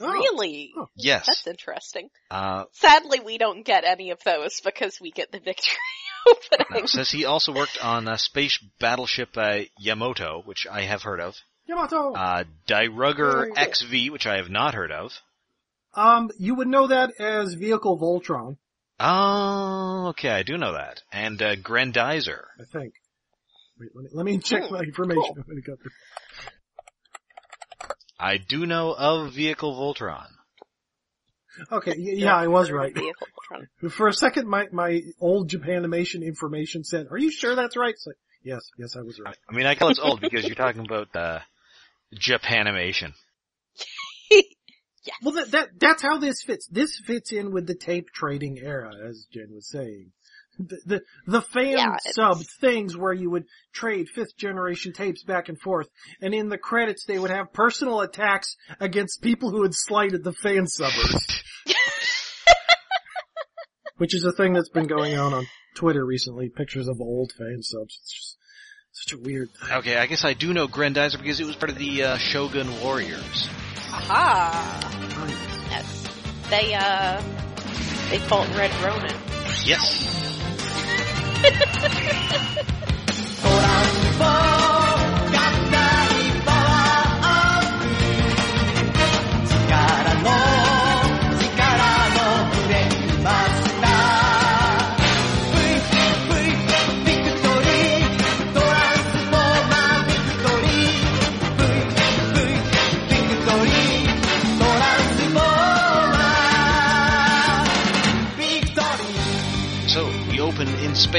Oh, 0.00 0.10
Really? 0.10 0.72
Oh. 0.76 0.88
Yes, 0.96 1.26
That's 1.26 1.46
interesting. 1.46 2.08
uh, 2.30 2.64
Sadly, 2.72 3.20
we 3.24 3.38
don't 3.38 3.64
get 3.64 3.84
any 3.84 4.10
of 4.10 4.18
those 4.24 4.60
because 4.64 4.98
we 5.00 5.10
get 5.12 5.30
the 5.30 5.38
victory 5.38 5.76
opening. 6.26 6.84
it 6.84 6.88
says 6.88 7.10
he 7.10 7.24
also 7.26 7.52
worked 7.54 7.78
on 7.82 8.08
uh, 8.08 8.16
Space 8.16 8.58
Battleship 8.80 9.30
uh, 9.36 9.60
Yamato, 9.78 10.42
which 10.44 10.66
I 10.70 10.82
have 10.82 11.02
heard 11.02 11.20
of. 11.20 11.34
Yamato. 11.66 12.14
Uh, 12.14 12.44
Dairugger. 12.66 13.50
XV, 13.54 14.10
which 14.12 14.26
I 14.26 14.36
have 14.38 14.48
not 14.50 14.74
heard 14.74 14.90
of. 14.90 15.12
Um, 15.94 16.30
you 16.38 16.54
would 16.54 16.68
know 16.68 16.86
that 16.88 17.12
as 17.20 17.54
Vehicle 17.54 17.98
Voltron, 17.98 18.56
Oh, 19.04 20.06
okay, 20.10 20.30
I 20.30 20.42
do 20.44 20.56
know 20.56 20.74
that. 20.74 21.02
And 21.12 21.40
uh, 21.42 21.56
Grandizer. 21.56 22.44
I 22.60 22.64
think. 22.72 22.94
Wait, 23.80 23.90
let 23.94 24.04
me, 24.04 24.10
let 24.12 24.24
me 24.24 24.38
check 24.38 24.68
Hmm, 24.68 24.74
my 24.74 24.80
information. 24.80 25.22
cool. 25.22 25.36
I'm 25.38 25.44
gonna 25.48 25.60
go. 25.60 25.76
I 28.20 28.36
do 28.36 28.64
know 28.64 28.94
of 28.96 29.32
Vehicle 29.32 29.74
Voltron. 29.74 30.28
Okay, 31.70 31.94
y- 31.98 32.14
yeah, 32.16 32.36
I 32.36 32.46
was 32.46 32.70
right. 32.70 32.94
Vehicle 32.94 33.26
Voltron. 33.50 33.90
For 33.92 34.06
a 34.06 34.12
second, 34.12 34.48
my, 34.48 34.68
my 34.70 35.00
old 35.20 35.50
Japanimation 35.50 36.24
information 36.24 36.84
said, 36.84 37.08
are 37.10 37.18
you 37.18 37.32
sure 37.32 37.56
that's 37.56 37.76
right? 37.76 37.94
It's 37.94 38.06
like, 38.06 38.16
yes, 38.44 38.60
yes, 38.78 38.94
I 38.96 39.02
was 39.02 39.18
right. 39.18 39.36
I 39.50 39.52
mean, 39.52 39.66
I 39.66 39.74
call 39.74 39.88
it's 39.88 39.98
old 39.98 40.20
because 40.20 40.46
you're 40.46 40.54
talking 40.54 40.84
about 40.84 41.14
uh, 41.16 41.40
Japanimation. 42.14 43.14
Yes. 45.04 45.16
Well, 45.22 45.34
that, 45.34 45.50
that, 45.52 45.68
that's 45.78 46.02
how 46.02 46.18
this 46.18 46.42
fits. 46.42 46.66
This 46.68 46.98
fits 46.98 47.32
in 47.32 47.52
with 47.52 47.66
the 47.66 47.74
tape 47.74 48.10
trading 48.12 48.58
era, 48.58 48.92
as 49.08 49.26
Jen 49.32 49.48
was 49.52 49.68
saying. 49.68 50.12
The, 50.58 50.78
the, 50.84 51.02
the 51.26 51.40
fan 51.40 51.78
Yeah, 51.78 51.96
sub 52.10 52.38
things 52.60 52.96
where 52.96 53.12
you 53.12 53.30
would 53.30 53.46
trade 53.72 54.08
fifth 54.08 54.36
generation 54.36 54.92
tapes 54.92 55.24
back 55.24 55.48
and 55.48 55.58
forth, 55.58 55.88
and 56.20 56.34
in 56.34 56.50
the 56.50 56.58
credits 56.58 57.04
they 57.06 57.18
would 57.18 57.30
have 57.30 57.52
personal 57.52 58.00
attacks 58.00 58.56
against 58.78 59.22
people 59.22 59.50
who 59.50 59.62
had 59.62 59.74
slighted 59.74 60.22
the 60.24 60.32
fan 60.32 60.66
subbers. 60.66 61.42
Which 63.96 64.14
is 64.14 64.24
a 64.24 64.32
thing 64.32 64.52
that's 64.52 64.68
been 64.68 64.88
going 64.88 65.16
on 65.16 65.32
on 65.32 65.46
Twitter 65.74 66.04
recently, 66.04 66.50
pictures 66.50 66.88
of 66.88 67.00
old 67.00 67.32
fan 67.32 67.62
subs. 67.62 67.98
It's 68.02 68.12
just 68.12 68.36
such 68.92 69.18
a 69.18 69.22
weird 69.22 69.48
thing. 69.52 69.78
Okay, 69.78 69.96
I 69.96 70.06
guess 70.06 70.24
I 70.24 70.34
do 70.34 70.52
know 70.52 70.68
Grandizer 70.68 71.18
because 71.18 71.40
it 71.40 71.46
was 71.46 71.56
part 71.56 71.70
of 71.70 71.78
the 71.78 72.02
uh, 72.02 72.18
Shogun 72.18 72.68
Warriors. 72.82 73.48
Aha! 74.08 74.90
Yes. 75.70 76.08
They, 76.50 76.74
uh, 76.74 77.20
they 78.10 78.18
fought 78.18 78.48
Red 78.56 78.70
Ronin. 78.82 79.16
Yes. 79.64 80.08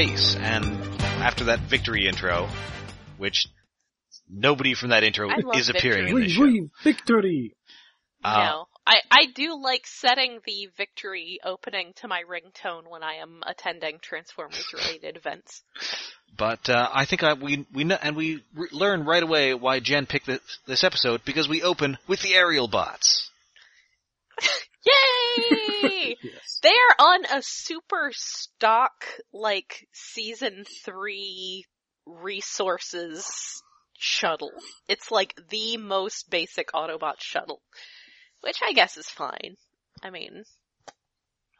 in 0.04 0.16
space, 0.16 0.36
and 0.36 0.64
after 1.22 1.44
that 1.44 1.60
victory 1.60 2.06
intro, 2.06 2.48
which 3.18 3.46
nobody 4.28 4.74
from 4.74 4.90
that 4.90 5.02
intro 5.02 5.28
is 5.54 5.68
appearing 5.68 6.08
in 6.08 6.14
We, 6.14 6.22
this 6.22 6.32
show. 6.32 6.42
we, 6.42 6.70
victory! 6.82 7.56
Uh, 8.22 8.50
no. 8.50 8.66
I, 8.86 9.00
I 9.10 9.26
do 9.34 9.58
like 9.62 9.86
setting 9.86 10.40
the 10.44 10.68
victory 10.76 11.38
opening 11.42 11.94
to 11.96 12.08
my 12.08 12.22
ringtone 12.22 12.90
when 12.90 13.02
I 13.02 13.14
am 13.14 13.42
attending 13.46 13.98
Transformers 13.98 14.74
related 14.74 15.16
events. 15.16 15.62
But 16.36 16.68
uh, 16.68 16.90
I 16.92 17.06
think 17.06 17.22
I, 17.22 17.32
we 17.32 17.66
we 17.72 17.84
know, 17.84 17.98
and 18.02 18.14
we 18.14 18.42
re- 18.54 18.68
learn 18.72 19.04
right 19.04 19.22
away 19.22 19.54
why 19.54 19.80
Jen 19.80 20.06
picked 20.06 20.26
this, 20.26 20.40
this 20.66 20.84
episode 20.84 21.22
because 21.24 21.48
we 21.48 21.62
open 21.62 21.96
with 22.06 22.20
the 22.20 22.34
aerial 22.34 22.68
bots. 22.68 23.30
Yay! 24.84 26.16
Yes. 26.22 26.60
They're 26.62 26.72
on 26.98 27.24
a 27.26 27.42
super 27.42 28.10
stock, 28.12 29.04
like, 29.32 29.86
season 29.92 30.64
three 30.84 31.66
resources 32.06 33.62
shuttle. 33.98 34.52
It's 34.88 35.10
like 35.10 35.34
the 35.50 35.76
most 35.76 36.30
basic 36.30 36.72
Autobot 36.72 37.20
shuttle. 37.20 37.60
Which 38.40 38.58
I 38.62 38.72
guess 38.72 38.96
is 38.96 39.08
fine. 39.08 39.56
I 40.02 40.10
mean, 40.10 40.44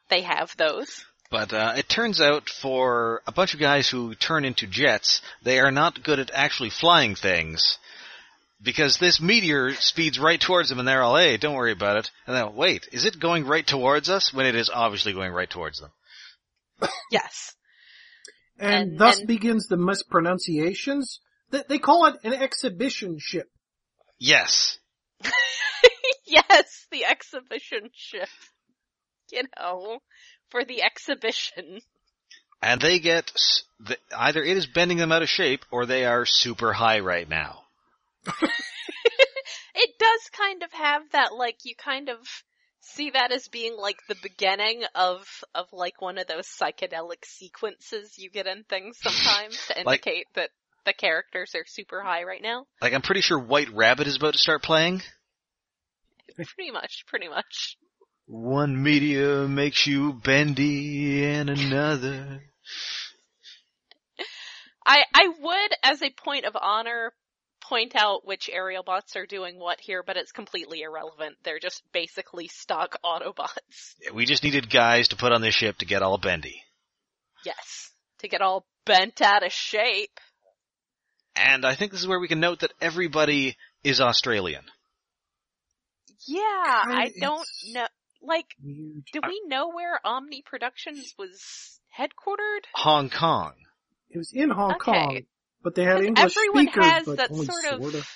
they 0.09 0.23
have 0.23 0.54
those. 0.57 1.04
But 1.31 1.52
uh, 1.52 1.73
it 1.76 1.88
turns 1.88 2.21
out 2.21 2.49
for 2.49 3.23
a 3.26 3.33
bunch 3.33 3.54
of 3.54 3.61
guys 3.61 3.88
who 3.88 4.14
turn 4.14 4.45
into 4.45 4.66
jets, 4.66 5.23
they 5.43 5.59
are 5.59 5.71
not 5.71 6.02
good 6.02 6.19
at 6.19 6.31
actually 6.35 6.71
flying 6.71 7.14
things. 7.14 7.78
Because 8.62 8.96
this 8.96 9.20
meteor 9.20 9.75
speeds 9.75 10.18
right 10.18 10.40
towards 10.40 10.68
them 10.68 10.78
and 10.78 10.88
they're 10.88 11.02
all, 11.02 11.16
hey, 11.16 11.37
don't 11.37 11.54
worry 11.54 11.73
about 11.73 11.96
it. 11.99 12.11
And 12.26 12.34
then, 12.34 12.54
wait, 12.54 12.88
is 12.92 13.04
it 13.04 13.18
going 13.20 13.46
right 13.46 13.66
towards 13.66 14.08
us? 14.08 14.32
When 14.32 14.46
it 14.46 14.54
is 14.54 14.70
obviously 14.73 15.12
going 15.12 15.32
right 15.32 15.50
towards 15.50 15.80
them. 15.80 15.90
Yes. 17.11 17.54
And, 18.58 18.90
And- 18.90 18.99
thus 18.99 19.18
and- 19.18 19.28
begins 19.28 19.66
the 19.68 19.76
mispronunciations. 19.76 21.20
They, 21.50 21.62
they 21.68 21.78
call 21.78 22.06
it 22.06 22.16
an 22.25 22.32
exhibition 22.32 23.18
ship. 23.20 23.50
Yes. 24.18 24.78
yes, 26.26 26.87
the 26.90 27.04
exhibition 27.04 27.90
ship. 27.92 28.28
You 29.30 29.42
know, 29.58 29.99
for 30.50 30.64
the 30.64 30.82
exhibition. 30.82 31.80
And 32.62 32.80
they 32.80 32.99
get, 32.99 33.30
either 34.16 34.42
it 34.42 34.56
is 34.56 34.66
bending 34.66 34.96
them 34.99 35.12
out 35.12 35.23
of 35.23 35.28
shape 35.28 35.64
or 35.70 35.84
they 35.84 36.06
are 36.06 36.25
super 36.25 36.73
high 36.73 37.00
right 37.00 37.28
now. 37.28 37.63
it 39.75 39.90
does 39.99 40.21
kind 40.33 40.62
of 40.62 40.73
have 40.73 41.02
that, 41.12 41.35
like, 41.35 41.59
you 41.64 41.75
kind 41.76 42.09
of 42.09 42.19
see 42.81 43.11
that 43.11 43.33
as 43.33 43.49
being 43.49 43.76
like 43.78 43.97
the 44.09 44.16
beginning 44.23 44.83
of, 44.95 45.26
of 45.54 45.66
like 45.73 46.02
one 46.02 46.19
of 46.19 46.26
those 46.26 46.47
psychedelic 46.47 47.25
sequences 47.25 48.19
you 48.19 48.31
get 48.31 48.47
in 48.47 48.62
things 48.64 48.99
sometimes 49.00 49.59
to 49.69 49.75
Like- 49.85 50.07
indicate 50.07 50.26
that 50.35 50.50
the 50.85 50.93
characters 50.93 51.52
are 51.54 51.64
super 51.66 52.02
high 52.02 52.25
right 52.25 52.43
now. 52.43 52.66
Like, 52.83 52.93
I'm 52.93 53.02
pretty 53.02 53.23
sure 53.23 53.38
White 53.38 53.73
Rabbit 53.73 54.07
is 54.07 54.16
about 54.16 54.35
to 54.35 54.38
start 54.38 54.62
playing. 54.62 55.00
Pretty 56.37 56.71
much, 56.71 57.04
pretty 57.07 57.28
much. 57.28 57.76
One 58.26 58.83
meteor 58.83 59.47
makes 59.49 59.87
you 59.87 60.12
bendy 60.14 61.25
and 61.25 61.49
another. 61.49 62.43
I, 64.87 65.02
I 65.14 65.28
would, 65.40 65.71
as 65.83 66.02
a 66.02 66.11
point 66.11 66.45
of 66.45 66.54
honor, 66.61 67.12
point 67.68 67.94
out 67.97 68.26
which 68.26 68.50
aerial 68.52 68.83
bots 68.83 69.16
are 69.16 69.26
doing 69.26 69.59
what 69.59 69.80
here, 69.80 70.02
but 70.06 70.16
it's 70.16 70.33
completely 70.33 70.83
irrelevant. 70.83 71.37
They're 71.44 71.59
just 71.59 71.83
basically 71.92 72.49
stock 72.49 72.97
Autobots. 73.04 73.94
We 74.12 74.26
just 74.26 74.44
needed 74.44 74.71
guys 74.71 75.09
to 75.09 75.16
put 75.16 75.33
on 75.33 75.40
this 75.40 75.54
ship 75.54 75.78
to 75.78 75.87
get 75.87 76.02
all 76.02 76.18
bendy. 76.18 76.62
Yes. 77.44 77.90
To 78.21 78.28
get 78.28 78.40
all 78.42 78.66
bent 78.87 79.21
out 79.23 79.44
of 79.44 79.52
shape. 79.52 80.18
And 81.37 81.64
I 81.64 81.75
think 81.75 81.92
this 81.92 82.00
is 82.00 82.06
where 82.06 82.21
we 82.21 82.28
can 82.28 82.40
note 82.40 82.61
that 82.61 82.73
everybody 82.80 83.56
is 83.83 84.00
Australian. 84.00 84.64
Yeah, 86.26 86.40
I 86.42 87.11
Kinda- 87.12 87.21
don't 87.21 87.49
know. 87.73 87.87
Like, 88.23 88.47
Weird. 88.62 89.04
do 89.12 89.21
we 89.26 89.42
know 89.47 89.68
where 89.71 90.00
Omni 90.06 90.42
Productions 90.47 91.14
was 91.18 91.78
headquartered? 91.99 92.64
Hong 92.75 93.11
Kong. 93.11 93.52
It 94.09 94.16
was 94.16 94.33
in 94.33 94.49
Hong 94.49 94.73
Okay. 94.76 94.92
Kong, 94.92 95.21
but 95.64 95.75
they 95.75 95.83
had 95.83 95.97
'Cause 95.97 96.04
English 96.06 96.37
everyone 96.37 96.66
speakers, 96.68 96.85
has 96.85 97.06
but 97.06 97.16
that 97.16 97.30
only 97.33 97.47
sort 97.47 97.64
of 97.64 97.80
sorta. 97.83 98.06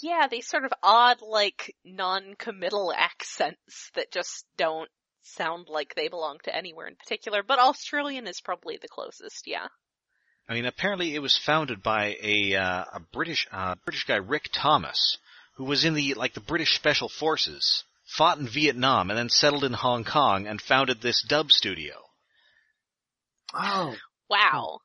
yeah, 0.00 0.26
these 0.30 0.46
sort 0.48 0.64
of 0.64 0.72
odd 0.82 1.20
like 1.20 1.76
non-committal 1.84 2.92
accents 2.96 3.90
that 3.94 4.10
just 4.10 4.46
don't 4.56 4.90
sound 5.22 5.68
like 5.68 5.94
they 5.94 6.08
belong 6.08 6.38
to 6.44 6.54
anywhere 6.54 6.86
in 6.86 6.96
particular. 6.96 7.42
But 7.42 7.58
Australian 7.58 8.26
is 8.26 8.40
probably 8.40 8.78
the 8.80 8.88
closest. 8.88 9.46
Yeah. 9.46 9.66
I 10.48 10.54
mean, 10.54 10.66
apparently 10.66 11.14
it 11.14 11.20
was 11.20 11.36
founded 11.36 11.82
by 11.82 12.16
a 12.22 12.54
uh, 12.54 12.84
a 12.94 13.00
British 13.12 13.46
uh, 13.50 13.74
British 13.84 14.04
guy, 14.04 14.16
Rick 14.16 14.50
Thomas, 14.52 15.18
who 15.56 15.64
was 15.64 15.84
in 15.84 15.94
the 15.94 16.14
like 16.14 16.34
the 16.34 16.40
British 16.40 16.76
Special 16.76 17.08
Forces, 17.08 17.84
fought 18.06 18.38
in 18.38 18.46
Vietnam, 18.46 19.10
and 19.10 19.18
then 19.18 19.30
settled 19.30 19.64
in 19.64 19.72
Hong 19.72 20.04
Kong 20.04 20.46
and 20.46 20.60
founded 20.60 21.00
this 21.00 21.22
dub 21.26 21.50
studio. 21.50 21.94
Oh, 23.54 23.96
Wow. 24.28 24.80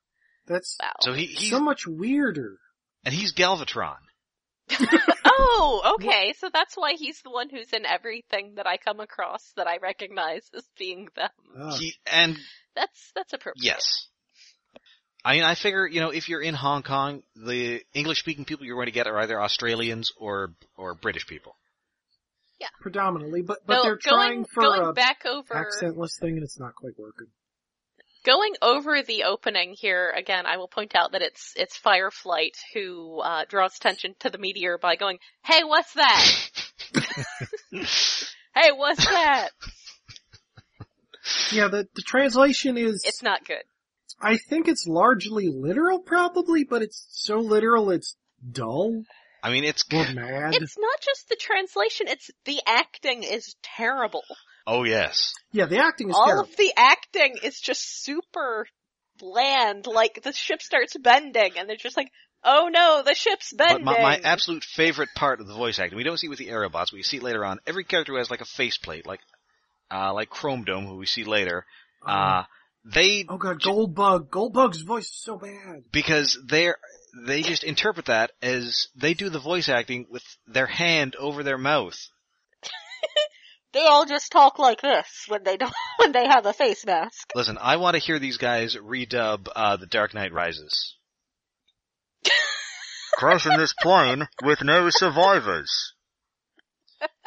That's 0.49 0.77
Wow. 0.81 0.91
So 1.01 1.13
he 1.13 1.25
he's 1.27 1.49
so 1.49 1.59
much 1.59 1.87
weirder. 1.87 2.57
and 3.05 3.13
he's 3.13 3.33
Galvatron. 3.33 3.97
oh, 5.25 5.95
okay. 5.95 6.33
So 6.37 6.49
that's 6.51 6.75
why 6.75 6.93
he's 6.93 7.21
the 7.21 7.29
one 7.29 7.49
who's 7.49 7.71
in 7.71 7.85
everything 7.85 8.55
that 8.55 8.67
I 8.67 8.77
come 8.77 8.99
across 8.99 9.41
that 9.55 9.67
I 9.67 9.77
recognize 9.77 10.43
as 10.55 10.65
being 10.77 11.07
them. 11.15 11.29
He 11.79 11.93
and 12.11 12.37
That's 12.75 13.11
that's 13.15 13.33
appropriate. 13.33 13.63
yes. 13.63 14.07
I 15.23 15.33
mean, 15.33 15.43
I 15.43 15.55
figure, 15.55 15.85
you 15.85 15.99
know, 15.99 16.11
if 16.11 16.29
you're 16.29 16.41
in 16.41 16.53
Hong 16.53 16.81
Kong, 16.81 17.23
the 17.35 17.81
English-speaking 17.93 18.45
people 18.45 18.65
you're 18.65 18.77
going 18.77 18.85
to 18.85 18.93
get 18.93 19.05
are 19.05 19.19
either 19.19 19.41
Australians 19.41 20.13
or 20.17 20.53
or 20.77 20.95
British 20.95 21.27
people. 21.27 21.55
Yeah, 22.59 22.67
predominantly, 22.81 23.41
but 23.41 23.59
but 23.65 23.75
No, 23.75 23.83
they're 23.83 23.97
going, 23.97 23.99
trying 23.99 24.45
for 24.45 24.63
going 24.63 24.89
a 24.89 24.93
back 24.93 25.25
over 25.25 25.53
accentless 25.53 26.17
thing, 26.19 26.35
and 26.35 26.43
it's 26.43 26.59
not 26.59 26.75
quite 26.75 26.93
working. 26.97 27.27
Going 28.25 28.53
over 28.61 29.01
the 29.01 29.23
opening 29.23 29.75
here 29.77 30.11
again. 30.15 30.45
I 30.45 30.57
will 30.57 30.67
point 30.67 30.95
out 30.95 31.13
that 31.13 31.21
it's 31.21 31.53
it's 31.55 31.77
Fireflight 31.77 32.55
who 32.73 33.19
uh, 33.19 33.45
draws 33.47 33.75
attention 33.75 34.15
to 34.19 34.29
the 34.29 34.37
meteor 34.37 34.77
by 34.77 34.95
going, 34.95 35.19
"Hey, 35.43 35.63
what's 35.63 35.93
that? 35.93 36.49
hey, 37.71 38.71
what's 38.73 39.05
that?" 39.05 39.49
Yeah, 41.51 41.67
the 41.67 41.87
the 41.95 42.03
translation 42.05 42.77
is. 42.77 43.03
It's 43.05 43.23
not 43.23 43.45
good. 43.45 43.63
I 44.21 44.37
think 44.37 44.67
it's 44.67 44.85
largely 44.85 45.47
literal, 45.47 45.99
probably, 45.99 46.65
but 46.65 46.81
it's 46.81 47.05
so 47.09 47.37
literal 47.37 47.89
it's 47.89 48.15
dull 48.51 49.03
I 49.41 49.51
mean, 49.51 49.63
it's 49.63 49.83
or 49.91 50.05
mad. 50.13 50.55
It's 50.55 50.77
not 50.77 51.01
just 51.01 51.29
the 51.29 51.37
translation; 51.39 52.07
it's 52.07 52.29
the 52.45 52.61
acting 52.65 53.23
is 53.23 53.55
terrible. 53.63 54.23
Oh 54.67 54.83
yes. 54.83 55.33
yeah, 55.51 55.65
the 55.65 55.79
acting 55.79 56.09
is 56.09 56.15
All 56.15 56.25
terrible. 56.25 56.43
of 56.49 56.55
the 56.57 56.73
acting 56.75 57.35
is 57.43 57.59
just 57.59 58.03
super 58.03 58.67
bland. 59.17 59.87
Like 59.87 60.21
the 60.23 60.33
ship 60.33 60.61
starts 60.61 60.95
bending, 60.97 61.51
and 61.57 61.69
they're 61.69 61.75
just 61.75 61.97
like, 61.97 62.11
"Oh 62.43 62.69
no, 62.71 63.03
the 63.05 63.15
ship's 63.15 63.53
bending." 63.53 63.85
But 63.85 63.99
my, 63.99 64.17
my 64.17 64.21
absolute 64.23 64.63
favorite 64.63 65.09
part 65.15 65.41
of 65.41 65.47
the 65.47 65.53
voice 65.53 65.79
acting, 65.79 65.97
we 65.97 66.03
don't 66.03 66.17
see 66.17 66.27
it 66.27 66.31
with 66.31 66.39
the 66.39 66.49
aerobots, 66.49 66.91
but 66.91 66.93
we 66.93 67.03
see 67.03 67.17
it 67.17 67.23
later 67.23 67.45
on. 67.45 67.59
Every 67.67 67.83
character 67.83 68.13
who 68.13 68.17
has 68.17 68.31
like 68.31 68.41
a 68.41 68.45
faceplate, 68.45 69.05
like 69.05 69.21
uh, 69.91 70.13
like 70.13 70.29
Chrome 70.29 70.63
Dome, 70.63 70.85
who 70.85 70.97
we 70.97 71.05
see 71.05 71.23
later. 71.23 71.65
Uh, 72.05 72.43
they 72.85 73.25
oh 73.27 73.37
god, 73.37 73.61
Goldbug. 73.61 74.29
Goldbug's 74.29 74.81
voice 74.81 75.05
is 75.05 75.21
so 75.21 75.37
bad. 75.37 75.83
because 75.91 76.39
they're 76.47 76.77
they 77.25 77.41
just 77.41 77.63
interpret 77.63 78.05
that 78.05 78.31
as 78.41 78.87
they 78.95 79.13
do 79.13 79.29
the 79.29 79.39
voice 79.39 79.67
acting 79.67 80.05
with 80.09 80.23
their 80.47 80.67
hand 80.67 81.15
over 81.17 81.43
their 81.43 81.57
mouth. 81.57 81.97
they 83.73 83.85
all 83.85 84.05
just 84.05 84.31
talk 84.31 84.59
like 84.59 84.81
this 84.81 85.25
when 85.27 85.43
they 85.43 85.57
don't 85.57 85.73
when 85.97 86.11
they 86.11 86.27
have 86.27 86.45
a 86.45 86.53
face 86.53 86.85
mask. 86.85 87.31
Listen, 87.35 87.57
I 87.59 87.77
want 87.77 87.95
to 87.95 88.01
hear 88.01 88.19
these 88.19 88.37
guys 88.37 88.75
redub 88.75 89.47
uh, 89.55 89.77
The 89.77 89.87
Dark 89.87 90.13
Knight 90.13 90.33
Rises. 90.33 90.95
Crashing 93.13 93.57
this 93.57 93.73
plane 93.81 94.27
with 94.43 94.63
no 94.63 94.89
survivors. 94.89 95.93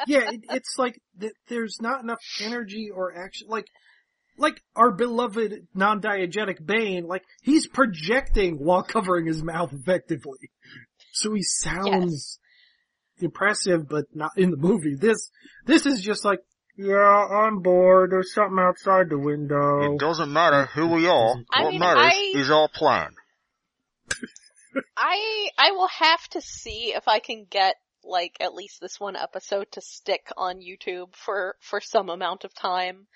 Yeah, 0.07 0.31
it, 0.31 0.41
it's 0.49 0.75
like 0.77 0.99
th- 1.19 1.33
there's 1.47 1.77
not 1.81 2.01
enough 2.03 2.19
energy 2.41 2.89
or 2.93 3.15
action. 3.15 3.47
Like, 3.47 3.67
like 4.37 4.61
our 4.75 4.91
beloved 4.91 5.67
non-diegetic 5.75 6.65
Bane, 6.65 7.07
like 7.07 7.23
he's 7.43 7.67
projecting 7.67 8.57
while 8.57 8.83
covering 8.83 9.27
his 9.27 9.43
mouth 9.43 9.71
effectively, 9.71 10.49
so 11.11 11.33
he 11.33 11.43
sounds 11.43 12.39
impressive, 13.19 13.87
but 13.87 14.05
not 14.13 14.31
in 14.37 14.51
the 14.51 14.57
movie. 14.57 14.95
This 14.95 15.29
this 15.65 15.85
is 15.85 16.01
just 16.01 16.25
like, 16.25 16.39
yeah, 16.77 16.95
I'm 16.95 17.59
bored. 17.61 18.11
There's 18.11 18.33
something 18.33 18.59
outside 18.59 19.09
the 19.09 19.17
window. 19.19 19.93
It 19.93 19.99
doesn't 19.99 20.31
matter 20.31 20.65
who 20.65 20.87
we 20.87 21.07
are. 21.07 21.35
I 21.51 21.63
what 21.63 21.71
mean, 21.71 21.79
matters 21.79 22.13
I- 22.13 22.31
is 22.35 22.51
our 22.51 22.67
plan. 22.67 23.09
I 24.97 25.49
I 25.57 25.71
will 25.71 25.87
have 25.99 26.27
to 26.29 26.41
see 26.41 26.93
if 26.95 27.07
I 27.07 27.19
can 27.19 27.45
get 27.49 27.75
like 28.03 28.35
at 28.39 28.53
least 28.53 28.81
this 28.81 28.99
one 28.99 29.15
episode 29.15 29.71
to 29.73 29.81
stick 29.81 30.27
on 30.35 30.59
YouTube 30.59 31.15
for 31.15 31.55
for 31.61 31.79
some 31.79 32.09
amount 32.09 32.43
of 32.43 32.53
time. 32.53 33.07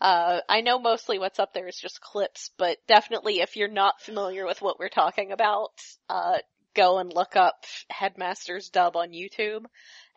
Uh, 0.00 0.40
I 0.48 0.62
know 0.62 0.78
mostly 0.78 1.18
what's 1.18 1.38
up 1.38 1.52
there 1.52 1.68
is 1.68 1.76
just 1.76 2.00
clips, 2.00 2.50
but 2.56 2.78
definitely 2.88 3.40
if 3.40 3.56
you're 3.56 3.68
not 3.68 4.00
familiar 4.00 4.46
with 4.46 4.62
what 4.62 4.78
we're 4.78 4.88
talking 4.88 5.30
about, 5.30 5.72
uh, 6.08 6.38
go 6.74 6.98
and 6.98 7.12
look 7.12 7.36
up 7.36 7.64
Headmaster's 7.88 8.68
dub 8.68 8.96
on 8.96 9.10
YouTube 9.10 9.64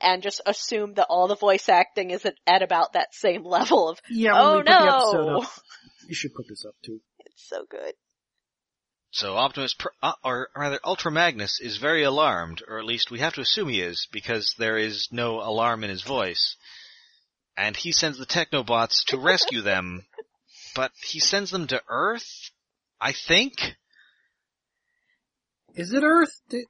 and 0.01 0.21
just 0.21 0.41
assume 0.45 0.95
that 0.95 1.07
all 1.09 1.27
the 1.27 1.35
voice 1.35 1.69
acting 1.69 2.11
is 2.11 2.25
at, 2.25 2.35
at 2.45 2.61
about 2.61 2.93
that 2.93 3.13
same 3.13 3.43
level 3.43 3.89
of, 3.89 3.99
Yeah, 4.09 4.31
oh 4.35 4.57
we 4.57 4.63
put 4.63 4.65
the 4.65 4.73
episode 4.73 5.25
no! 5.25 5.45
you 6.07 6.15
should 6.15 6.33
put 6.33 6.47
this 6.47 6.65
up 6.67 6.75
too. 6.83 6.99
It's 7.19 7.47
so 7.47 7.65
good. 7.69 7.93
So 9.11 9.35
Optimus, 9.35 9.75
Pr- 9.75 9.89
uh, 10.01 10.13
or 10.23 10.49
rather 10.55 10.79
Ultra 10.83 11.11
Magnus, 11.11 11.59
is 11.61 11.77
very 11.77 12.01
alarmed, 12.01 12.63
or 12.67 12.79
at 12.79 12.85
least 12.85 13.11
we 13.11 13.19
have 13.19 13.33
to 13.35 13.41
assume 13.41 13.69
he 13.69 13.79
is, 13.79 14.07
because 14.11 14.55
there 14.57 14.75
is 14.75 15.07
no 15.11 15.39
alarm 15.39 15.83
in 15.83 15.91
his 15.91 16.01
voice. 16.01 16.55
And 17.55 17.77
he 17.77 17.91
sends 17.91 18.17
the 18.17 18.25
Technobots 18.25 19.05
to 19.09 19.19
rescue 19.19 19.61
them, 19.61 20.07
but 20.75 20.91
he 21.03 21.19
sends 21.19 21.51
them 21.51 21.67
to 21.67 21.83
Earth, 21.87 22.49
I 22.99 23.11
think? 23.11 23.75
Is 25.75 25.91
it 25.93 26.03
Earth? 26.03 26.31
Did- 26.49 26.65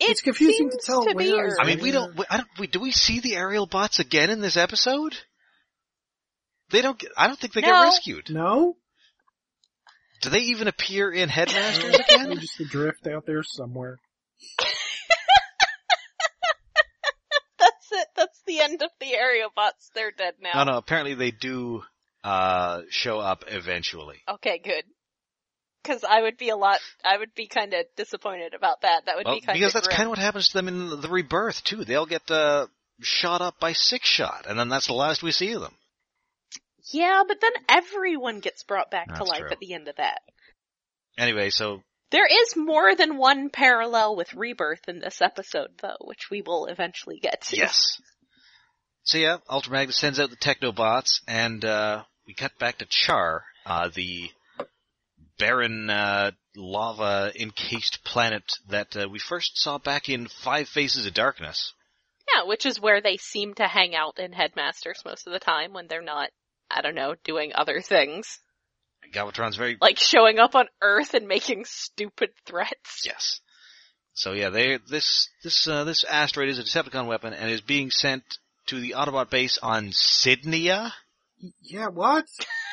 It 0.00 0.10
It's 0.10 0.20
confusing 0.22 0.70
to 0.70 0.78
tell 0.84 1.04
to 1.04 1.14
be 1.14 1.32
where 1.32 1.46
is- 1.46 1.58
I 1.60 1.66
mean, 1.66 1.80
we 1.80 1.90
don't, 1.90 2.16
we, 2.16 2.24
I 2.30 2.38
don't, 2.38 2.48
we, 2.58 2.66
do 2.66 2.80
we 2.80 2.90
see 2.92 3.20
the 3.20 3.36
aerial 3.36 3.66
bots 3.66 3.98
again 3.98 4.30
in 4.30 4.40
this 4.40 4.56
episode? 4.56 5.14
They 6.70 6.80
don't 6.82 6.98
get, 6.98 7.10
I 7.16 7.26
don't 7.26 7.38
think 7.38 7.52
they 7.52 7.60
get 7.62 7.70
rescued. 7.70 8.30
No? 8.30 8.76
Do 10.22 10.30
they 10.30 10.40
even 10.40 10.68
appear 10.68 11.10
in 11.12 11.28
Headmasters 11.28 11.84
Maybe 12.08 12.24
again? 12.24 12.38
just 12.40 12.60
adrift 12.60 13.06
out 13.06 13.26
there 13.26 13.42
somewhere. 13.42 13.98
That's 17.58 17.88
it. 17.92 18.08
That's 18.16 18.40
the 18.46 18.60
end 18.60 18.82
of 18.82 18.90
the 19.00 19.06
Aerobots. 19.14 19.90
They're 19.94 20.12
dead 20.12 20.34
now. 20.40 20.64
No, 20.64 20.72
no, 20.72 20.78
apparently 20.78 21.14
they 21.14 21.30
do, 21.30 21.82
uh, 22.24 22.82
show 22.90 23.18
up 23.18 23.44
eventually. 23.48 24.16
Okay, 24.28 24.58
good. 24.62 24.84
Cause 25.82 26.04
I 26.04 26.20
would 26.22 26.36
be 26.36 26.50
a 26.50 26.56
lot, 26.56 26.78
I 27.02 27.16
would 27.16 27.34
be 27.34 27.46
kinda 27.46 27.84
disappointed 27.96 28.52
about 28.54 28.82
that. 28.82 29.06
That 29.06 29.16
would 29.16 29.24
Well, 29.26 29.36
be 29.36 29.40
kinda 29.40 29.54
because 29.54 29.72
that's 29.72 29.88
kind 29.88 30.02
of 30.02 30.10
what 30.10 30.18
happens 30.18 30.48
to 30.48 30.52
them 30.58 30.68
in 30.68 31.00
the 31.00 31.08
rebirth 31.08 31.64
too. 31.64 31.84
They'll 31.84 32.06
get 32.06 32.30
uh, 32.30 32.66
shot 33.00 33.40
up 33.40 33.58
by 33.58 33.72
Sixshot, 33.72 34.46
and 34.46 34.58
then 34.58 34.68
that's 34.68 34.86
the 34.88 34.92
last 34.92 35.22
we 35.22 35.32
see 35.32 35.52
of 35.52 35.62
them. 35.62 35.74
Yeah, 36.92 37.22
but 37.26 37.40
then 37.40 37.52
everyone 37.68 38.40
gets 38.40 38.62
brought 38.64 38.90
back 38.90 39.14
to 39.14 39.24
life 39.24 39.40
true. 39.40 39.50
at 39.52 39.58
the 39.58 39.72
end 39.74 39.88
of 39.88 39.96
that. 39.96 40.20
Anyway, 41.16 41.50
so 41.50 41.82
There 42.10 42.26
is 42.26 42.56
more 42.56 42.94
than 42.94 43.16
one 43.16 43.48
parallel 43.50 44.16
with 44.16 44.34
Rebirth 44.34 44.88
in 44.88 44.98
this 44.98 45.22
episode 45.22 45.70
though, 45.80 45.96
which 46.00 46.28
we 46.30 46.42
will 46.42 46.66
eventually 46.66 47.20
get 47.20 47.42
to. 47.42 47.56
yes. 47.56 48.00
So 49.04 49.16
yeah, 49.18 49.38
Ultra 49.48 49.72
Magnus 49.72 49.96
sends 49.96 50.20
out 50.20 50.28
the 50.30 50.36
Technobots, 50.36 51.20
and 51.26 51.64
uh, 51.64 52.04
we 52.26 52.34
cut 52.34 52.52
back 52.58 52.78
to 52.78 52.86
Char, 52.88 53.44
uh, 53.64 53.88
the 53.94 54.30
barren 55.40 55.90
uh, 55.90 56.30
lava 56.54 57.32
encased 57.40 58.04
planet 58.04 58.44
that 58.68 58.96
uh, 58.96 59.08
we 59.08 59.18
first 59.18 59.52
saw 59.60 59.78
back 59.78 60.08
in 60.08 60.28
Five 60.28 60.68
Faces 60.68 61.06
of 61.06 61.14
Darkness. 61.14 61.72
Yeah, 62.32 62.44
which 62.46 62.64
is 62.66 62.80
where 62.80 63.00
they 63.00 63.16
seem 63.16 63.54
to 63.54 63.66
hang 63.66 63.96
out 63.96 64.20
in 64.20 64.32
Headmasters 64.32 65.02
most 65.04 65.26
of 65.26 65.32
the 65.32 65.40
time 65.40 65.72
when 65.72 65.88
they're 65.88 66.02
not, 66.02 66.30
I 66.70 66.80
don't 66.82 66.94
know, 66.94 67.16
doing 67.24 67.52
other 67.54 67.80
things. 67.80 68.38
Galvatron's 69.12 69.56
very 69.56 69.76
Like 69.80 69.98
showing 69.98 70.38
up 70.38 70.54
on 70.54 70.66
Earth 70.80 71.14
and 71.14 71.26
making 71.26 71.64
stupid 71.64 72.30
threats. 72.46 73.02
Yes. 73.04 73.40
So 74.12 74.32
yeah, 74.32 74.50
they 74.50 74.78
this 74.88 75.28
this 75.42 75.66
uh, 75.66 75.84
this 75.84 76.04
asteroid 76.04 76.50
is 76.50 76.58
a 76.58 76.62
Decepticon 76.62 77.06
weapon 77.06 77.32
and 77.32 77.50
is 77.50 77.62
being 77.62 77.90
sent 77.90 78.22
to 78.66 78.78
the 78.78 78.94
Autobot 78.96 79.30
base 79.30 79.58
on 79.62 79.88
Sydnia. 79.88 80.92
Y- 81.42 81.50
Yeah, 81.62 81.88
what? 81.88 82.26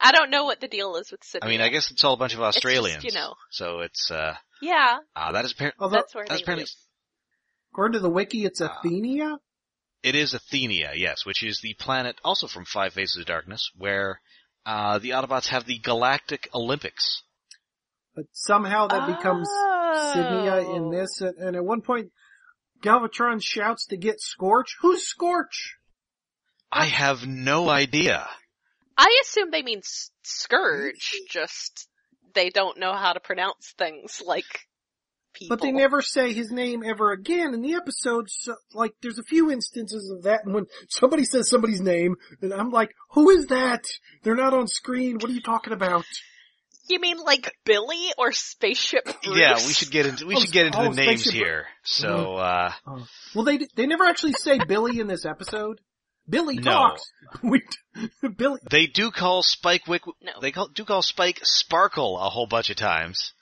I 0.00 0.12
don't 0.12 0.30
know 0.30 0.44
what 0.44 0.60
the 0.60 0.68
deal 0.68 0.96
is 0.96 1.10
with 1.10 1.24
Sydney. 1.24 1.46
I 1.46 1.50
mean, 1.50 1.60
I 1.60 1.68
guess 1.70 1.90
it's 1.90 2.04
all 2.04 2.14
a 2.14 2.16
bunch 2.16 2.34
of 2.34 2.40
just, 2.40 2.56
Australians. 2.58 3.04
you 3.04 3.12
know. 3.12 3.34
So 3.50 3.80
it's 3.80 4.10
uh, 4.10 4.34
Yeah, 4.62 4.98
uh 5.16 5.32
that 5.32 5.44
is 5.44 5.52
apparently 5.52 5.82
Although, 5.82 5.96
that's 5.96 6.14
where 6.14 6.24
that's 6.26 6.40
they 6.40 6.44
apparently 6.44 6.64
live. 6.64 7.72
according 7.72 7.92
to 7.94 8.00
the 8.00 8.10
wiki, 8.10 8.44
it's 8.44 8.60
Ah. 8.60 8.80
Athenia? 8.84 9.38
it 10.02 10.14
is 10.14 10.34
Athenia, 10.34 10.92
yes, 10.96 11.26
which 11.26 11.42
is 11.42 11.60
the 11.60 11.74
planet 11.74 12.16
also 12.24 12.46
from 12.46 12.64
Five 12.64 12.92
Faces 12.94 13.16
of 13.18 13.26
Darkness, 13.26 13.70
where 13.76 14.20
Uh, 14.66 14.98
the 14.98 15.10
Autobots 15.10 15.48
have 15.48 15.64
the 15.64 15.78
Galactic 15.78 16.48
Olympics. 16.54 17.22
But 18.14 18.26
somehow 18.32 18.86
that 18.88 19.06
becomes 19.16 19.48
Sydney 20.12 20.46
in 20.76 20.84
Oh. 20.84 20.90
this, 20.92 21.20
and, 21.22 21.36
and 21.38 21.56
at 21.56 21.64
one 21.64 21.80
point, 21.80 22.10
Galvatron 22.82 23.42
shouts 23.42 23.86
to 23.86 23.96
get 23.96 24.20
Scorch. 24.20 24.76
Who's 24.80 25.06
Scorch? 25.06 25.76
I 26.70 26.84
have 26.86 27.26
no 27.26 27.68
idea. 27.70 28.28
I 28.98 29.20
assume 29.22 29.50
they 29.50 29.62
mean 29.62 29.78
s- 29.78 30.10
scourge, 30.24 31.12
just 31.30 31.88
they 32.34 32.50
don't 32.50 32.78
know 32.78 32.92
how 32.92 33.12
to 33.12 33.20
pronounce 33.20 33.72
things 33.78 34.20
like 34.26 34.66
people. 35.32 35.56
But 35.56 35.62
they 35.62 35.70
never 35.72 36.02
say 36.02 36.32
his 36.32 36.50
name 36.50 36.82
ever 36.84 37.12
again 37.12 37.54
in 37.54 37.62
the 37.62 37.74
episode. 37.74 38.28
So, 38.28 38.56
like, 38.74 38.92
there's 39.00 39.18
a 39.18 39.22
few 39.22 39.50
instances 39.50 40.10
of 40.10 40.24
that, 40.24 40.44
and 40.44 40.52
when 40.52 40.66
somebody 40.88 41.24
says 41.24 41.48
somebody's 41.48 41.80
name, 41.80 42.16
and 42.42 42.52
I'm 42.52 42.70
like, 42.70 42.90
who 43.12 43.30
is 43.30 43.46
that? 43.46 43.84
They're 44.24 44.34
not 44.34 44.52
on 44.52 44.66
screen. 44.66 45.14
What 45.20 45.30
are 45.30 45.34
you 45.34 45.42
talking 45.42 45.72
about? 45.72 46.04
You 46.88 46.98
mean 47.00 47.18
like 47.18 47.52
Billy 47.64 48.08
or 48.16 48.32
Spaceship 48.32 49.04
Bruce? 49.22 49.38
Yeah, 49.38 49.54
we 49.56 49.74
should 49.74 49.90
get 49.90 50.06
into 50.06 50.26
we 50.26 50.36
Oh, 50.36 50.40
should 50.40 50.52
get 50.52 50.66
into 50.66 50.78
oh, 50.78 50.82
the 50.84 50.94
names 50.94 51.20
Spaceship 51.22 51.32
Bru- 51.32 51.44
here. 51.46 51.66
So 51.84 52.36
uh 52.36 52.72
Oh. 52.86 53.06
Well, 53.34 53.44
they 53.44 53.58
they 53.76 53.86
never 53.86 54.04
actually 54.04 54.32
say 54.32 54.58
Billy 54.58 54.98
in 54.98 55.06
this 55.06 55.26
episode. 55.26 55.80
Billy 56.28 56.56
No. 56.56 56.62
talks. 56.72 57.02
We 57.42 57.62
Billy. 58.36 58.60
they 58.70 58.86
do 58.86 59.10
call 59.10 59.42
Spike 59.42 59.86
Wick 59.86 60.02
No. 60.22 60.32
they 60.40 60.50
call, 60.52 60.68
do 60.68 60.84
call 60.84 61.02
Spike 61.02 61.40
Sparkle 61.42 62.18
a 62.18 62.28
whole 62.30 62.46
bunch 62.46 62.70
of 62.70 62.76
times. 62.76 63.32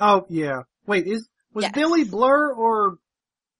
Oh 0.00 0.26
yeah. 0.28 0.62
Wait, 0.86 1.06
is 1.06 1.28
was 1.54 1.62
Yes. 1.64 1.72
Billy 1.72 2.04
Blurr 2.04 2.56
or 2.56 2.96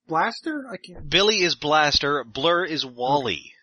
Blaster? 0.07 0.65
I 0.71 0.77
can't. 0.77 1.09
Billy 1.09 1.37
is 1.41 1.55
Blaster, 1.55 2.23
Blurr 2.25 2.67
is 2.67 2.85
Wally, 2.85 3.53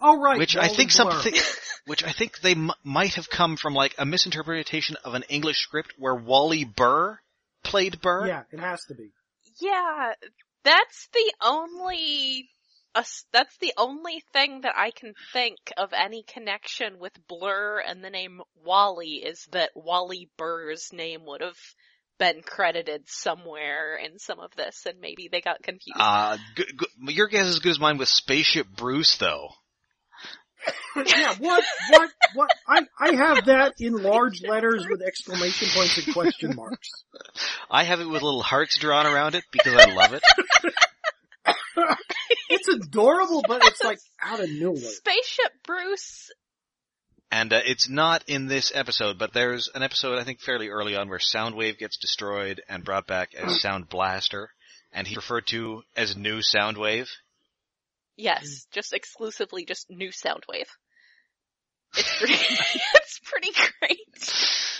Oh 0.00 0.20
right. 0.20 0.38
which 0.38 0.56
I 0.56 0.68
think 0.68 0.90
Blurr. 0.90 0.92
something 0.92 1.34
which 1.86 2.04
I 2.04 2.12
think 2.12 2.40
they 2.40 2.52
m- 2.52 2.70
might 2.84 3.14
have 3.14 3.28
come 3.30 3.56
from 3.56 3.74
like 3.74 3.94
a 3.98 4.04
misinterpretation 4.06 4.96
of 5.04 5.14
an 5.14 5.24
English 5.28 5.58
script 5.60 5.94
where 5.98 6.14
Wally 6.14 6.64
Burr 6.64 7.18
played 7.64 8.00
Burr. 8.00 8.26
Yeah, 8.26 8.42
it 8.52 8.60
has 8.60 8.80
to 8.88 8.94
be. 8.94 9.10
Yeah, 9.60 10.12
that's 10.64 11.08
the 11.12 11.32
only 11.42 12.48
us 12.94 13.24
that's 13.32 13.56
the 13.58 13.72
only 13.76 14.22
thing 14.32 14.62
that 14.62 14.74
I 14.76 14.90
can 14.90 15.14
think 15.32 15.58
of 15.76 15.92
any 15.92 16.22
connection 16.22 16.98
with 16.98 17.12
Blurr 17.28 17.78
and 17.86 18.02
the 18.02 18.10
name 18.10 18.40
Wally 18.64 19.22
is 19.24 19.46
that 19.52 19.70
Wally 19.74 20.28
Burr's 20.36 20.92
name 20.92 21.20
would 21.26 21.40
have 21.40 21.58
been 22.18 22.42
credited 22.42 23.04
somewhere 23.06 23.96
in 23.96 24.18
some 24.18 24.38
of 24.38 24.50
this 24.56 24.86
and 24.86 25.00
maybe 25.00 25.28
they 25.30 25.40
got 25.40 25.62
confused. 25.62 25.96
Uh, 25.98 26.36
g- 26.56 26.64
g- 26.64 27.14
your 27.14 27.28
guess 27.28 27.46
is 27.46 27.56
as 27.56 27.58
good 27.60 27.70
as 27.70 27.80
mine 27.80 27.98
with 27.98 28.08
Spaceship 28.08 28.66
Bruce, 28.76 29.16
though. 29.16 29.48
yeah, 31.06 31.34
what, 31.38 31.64
what, 31.88 32.10
what? 32.34 32.50
I, 32.68 32.82
I 32.98 33.14
have 33.14 33.46
that 33.46 33.74
in 33.78 33.94
large 33.94 34.42
letters 34.46 34.86
with 34.90 35.00
exclamation 35.00 35.68
points 35.72 35.96
and 35.96 36.12
question 36.12 36.54
marks. 36.54 36.90
I 37.70 37.84
have 37.84 38.00
it 38.00 38.08
with 38.08 38.22
little 38.22 38.42
hearts 38.42 38.76
drawn 38.76 39.06
around 39.06 39.34
it 39.34 39.44
because 39.50 39.74
I 39.74 39.94
love 39.94 40.12
it. 40.12 40.22
It's 42.48 42.68
adorable, 42.68 43.42
but 43.46 43.64
it's 43.64 43.82
like 43.82 43.98
out 44.20 44.40
of 44.40 44.50
nowhere. 44.50 44.76
Spaceship 44.80 45.52
Bruce 45.64 46.30
And 47.30 47.52
uh, 47.52 47.60
it's 47.64 47.88
not 47.88 48.24
in 48.26 48.46
this 48.46 48.72
episode, 48.74 49.18
but 49.18 49.32
there's 49.32 49.70
an 49.74 49.82
episode 49.82 50.18
I 50.18 50.24
think 50.24 50.40
fairly 50.40 50.68
early 50.68 50.96
on 50.96 51.08
where 51.08 51.18
Soundwave 51.20 51.78
gets 51.78 51.96
destroyed 51.98 52.60
and 52.68 52.84
brought 52.84 53.06
back 53.06 53.34
as 53.34 53.60
Sound 53.62 53.88
Blaster, 53.88 54.50
and 54.92 55.06
he's 55.06 55.16
referred 55.16 55.46
to 55.48 55.82
as 55.96 56.16
New 56.16 56.38
Soundwave. 56.38 57.08
Yes, 58.16 58.66
just 58.72 58.92
exclusively 58.92 59.64
just 59.64 59.88
new 59.90 60.10
Soundwave. 60.10 60.66
It's 61.96 62.18
pretty, 62.18 62.34
it's 62.94 63.20
pretty 63.24 63.50
great. 63.52 64.79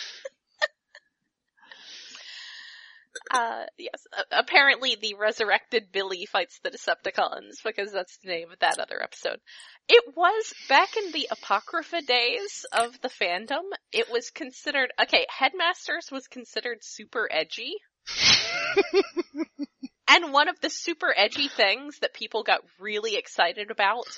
Uh, 3.30 3.64
yes, 3.78 4.06
apparently 4.32 4.96
the 5.00 5.14
resurrected 5.14 5.92
Billy 5.92 6.26
fights 6.26 6.58
the 6.64 6.70
Decepticons 6.70 7.62
because 7.64 7.92
that's 7.92 8.16
the 8.18 8.28
name 8.28 8.50
of 8.50 8.58
that 8.58 8.80
other 8.80 9.00
episode. 9.00 9.38
It 9.88 10.16
was 10.16 10.52
back 10.68 10.96
in 10.96 11.12
the 11.12 11.28
Apocrypha 11.30 12.02
days 12.02 12.66
of 12.72 13.00
the 13.02 13.08
fandom, 13.08 13.62
it 13.92 14.10
was 14.10 14.30
considered, 14.30 14.92
okay, 15.00 15.26
Headmasters 15.28 16.08
was 16.10 16.26
considered 16.26 16.78
super 16.82 17.28
edgy. 17.30 17.74
And 20.12 20.32
one 20.32 20.48
of 20.48 20.60
the 20.60 20.70
super 20.70 21.14
edgy 21.16 21.46
things 21.46 22.00
that 22.00 22.14
people 22.14 22.42
got 22.42 22.60
really 22.80 23.14
excited 23.14 23.70
about 23.70 24.08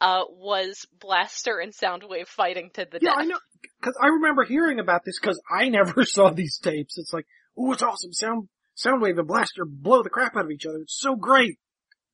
uh, 0.00 0.24
was 0.28 0.84
Blaster 0.98 1.60
and 1.60 1.72
Soundwave 1.72 2.26
fighting 2.26 2.70
to 2.74 2.86
the 2.90 2.98
Yeah, 3.00 3.10
death. 3.10 3.18
I 3.20 3.24
know, 3.24 3.38
cause 3.80 3.96
I 4.02 4.08
remember 4.08 4.44
hearing 4.44 4.80
about 4.80 5.04
this 5.04 5.20
cause 5.20 5.40
I 5.48 5.68
never 5.68 6.04
saw 6.04 6.30
these 6.30 6.58
tapes. 6.58 6.98
It's 6.98 7.12
like, 7.12 7.26
ooh, 7.58 7.72
it's 7.72 7.82
awesome. 7.82 8.12
Sound, 8.12 8.48
Soundwave 8.76 9.18
and 9.18 9.26
Blaster 9.26 9.64
blow 9.64 10.02
the 10.02 10.10
crap 10.10 10.36
out 10.36 10.44
of 10.44 10.50
each 10.50 10.66
other. 10.66 10.78
It's 10.78 10.98
so 10.98 11.16
great. 11.16 11.58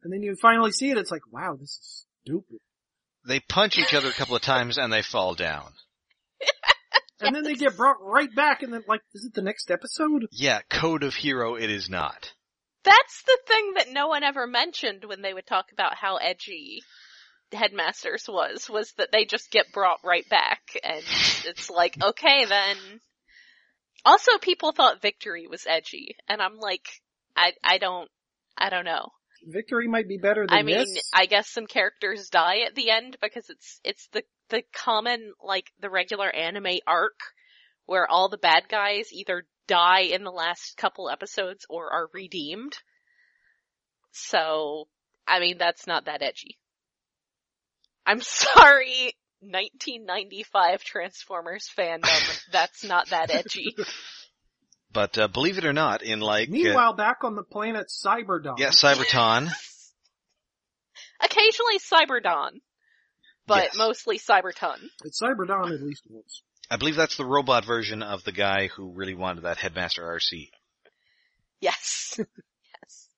And 0.03 0.13
then 0.13 0.23
you 0.23 0.37
finally 0.41 0.73
see 0.73 0.91
it, 0.91 0.99
it's 0.99 1.11
like, 1.11 1.23
wow, 1.31 1.57
this 1.59 1.71
is 1.71 2.07
stupid. 2.23 2.59
They 3.27 3.41
punch 3.41 3.79
each 3.79 3.95
other 3.95 4.09
a 4.09 4.13
couple 4.13 4.37
of 4.37 4.43
times 4.43 4.77
and 4.77 4.93
they 4.93 5.03
fall 5.03 5.35
down. 5.35 5.73
And 7.21 7.35
then 7.35 7.45
they 7.45 7.55
get 7.55 7.77
brought 7.77 7.97
right 8.03 8.29
back 8.35 8.63
and 8.63 8.73
then 8.73 8.83
like, 8.89 9.01
is 9.15 9.25
it 9.25 9.35
the 9.35 9.41
next 9.41 9.71
episode? 9.71 10.27
Yeah, 10.33 10.61
Code 10.69 11.05
of 11.05 11.15
Hero 11.15 11.55
it 11.55 11.71
is 11.71 11.89
not. 11.89 12.33
That's 12.83 13.23
the 13.23 13.39
thing 13.47 13.75
that 13.77 13.93
no 13.93 14.09
one 14.09 14.25
ever 14.25 14.47
mentioned 14.47 15.05
when 15.05 15.23
they 15.23 15.33
would 15.33 15.47
talk 15.47 15.67
about 15.73 15.95
how 15.95 16.17
edgy 16.17 16.83
Headmasters 17.53 18.27
was, 18.29 18.69
was 18.69 18.93
that 18.99 19.11
they 19.13 19.25
just 19.25 19.51
get 19.51 19.73
brought 19.73 20.01
right 20.05 20.29
back. 20.29 20.61
And 20.83 21.03
it's 21.47 21.71
like, 21.71 21.97
okay 22.03 22.45
then. 22.45 22.77
Also 24.05 24.39
people 24.39 24.73
thought 24.73 25.03
Victory 25.03 25.47
was 25.47 25.67
edgy, 25.67 26.17
and 26.29 26.43
I'm 26.43 26.59
like, 26.59 26.87
I, 27.37 27.53
I 27.63 27.79
don't, 27.79 28.11
I 28.57 28.71
don't 28.71 28.85
know. 28.85 29.09
Victory 29.47 29.89
might 29.89 30.09
be 30.09 30.19
better 30.19 30.47
than 30.47 30.57
I 30.57 30.63
mean, 30.63 30.77
this. 30.77 31.11
I 31.13 31.27
guess 31.27 31.49
some 31.49 31.67
characters 31.67 32.29
die 32.31 32.61
at 32.67 32.75
the 32.75 32.91
end 32.91 33.17
because 33.21 33.49
it's 33.51 33.81
it's 33.85 34.09
the 34.13 34.23
the 34.49 34.63
common 34.73 35.33
like 35.43 35.67
the 35.81 35.91
regular 35.91 36.31
anime 36.31 36.79
arc 36.87 37.19
where 37.87 38.11
all 38.11 38.29
the 38.29 38.39
bad 38.39 38.69
guys 38.69 39.13
either 39.13 39.45
die 39.67 40.03
in 40.03 40.25
the 40.25 40.31
last 40.31 40.77
couple 40.77 41.11
episodes 41.11 41.67
or 41.69 41.93
are 41.93 42.09
redeemed. 42.13 42.77
So, 44.13 44.89
I 45.27 45.41
mean, 45.41 45.59
that's 45.59 45.87
not 45.87 46.07
that 46.07 46.23
edgy. 46.23 46.59
I'm 48.07 48.21
sorry, 48.23 49.15
1995 49.51 50.83
Transformers 50.85 51.71
fandom, 51.77 52.43
that's 52.51 52.85
not 52.85 53.09
that 53.11 53.35
edgy. 53.35 53.75
But 54.93 55.19
uh, 55.19 55.27
believe 55.27 55.59
it 55.59 55.65
or 55.65 55.73
not, 55.73 56.03
in 56.05 56.21
like 56.21 56.49
uh, 56.49 56.53
Meanwhile, 56.53 56.93
back 56.93 57.25
on 57.25 57.35
the 57.35 57.43
planet 57.43 57.89
Cyberdon. 57.89 58.61
yeah, 58.61 58.69
Cyberton. 58.69 59.51
Occasionally 61.21 61.79
Cyberdon, 61.81 62.61
but 63.47 63.65
Yes. 63.65 63.77
mostly 63.77 64.21
Cyberton. 64.21 64.79
It's 65.05 65.21
Cyberdon 65.21 65.75
at 65.75 65.83
least 65.83 66.05
once. 66.09 66.43
I 66.71 66.77
believe 66.77 66.95
that's 66.95 67.17
the 67.17 67.25
robot 67.25 67.65
version 67.65 68.05
of 68.05 68.23
the 68.23 68.31
guy 68.31 68.69
who 68.69 68.93
really 68.93 69.15
wanted 69.15 69.43
that 69.43 69.57
Headmaster 69.59 70.03
Arcee. 70.05 70.51
Yes. 71.61 72.15
yes. 72.19 73.09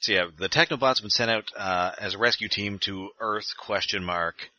So 0.00 0.12
yeah, 0.12 0.24
the 0.36 0.50
Technobots 0.50 0.98
have 0.98 1.02
been 1.02 1.10
sent 1.10 1.30
out 1.30 1.50
uh, 1.56 1.92
as 1.98 2.14
a 2.14 2.18
rescue 2.18 2.48
team 2.48 2.78
to 2.80 3.08
Earth? 3.20 3.46
Question 3.58 4.04
mark. 4.04 4.50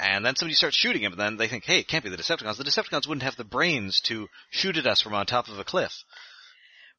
And 0.00 0.24
then 0.24 0.36
somebody 0.36 0.54
starts 0.54 0.76
shooting 0.76 1.02
him, 1.02 1.12
and 1.12 1.20
then 1.20 1.36
they 1.36 1.48
think, 1.48 1.64
"Hey, 1.64 1.80
it 1.80 1.88
can't 1.88 2.04
be 2.04 2.10
the 2.10 2.16
Decepticons. 2.16 2.56
The 2.56 2.64
Decepticons 2.64 3.08
wouldn't 3.08 3.24
have 3.24 3.36
the 3.36 3.44
brains 3.44 4.00
to 4.02 4.28
shoot 4.50 4.76
at 4.76 4.86
us 4.86 5.00
from 5.00 5.14
on 5.14 5.26
top 5.26 5.48
of 5.48 5.58
a 5.58 5.64
cliff." 5.64 6.04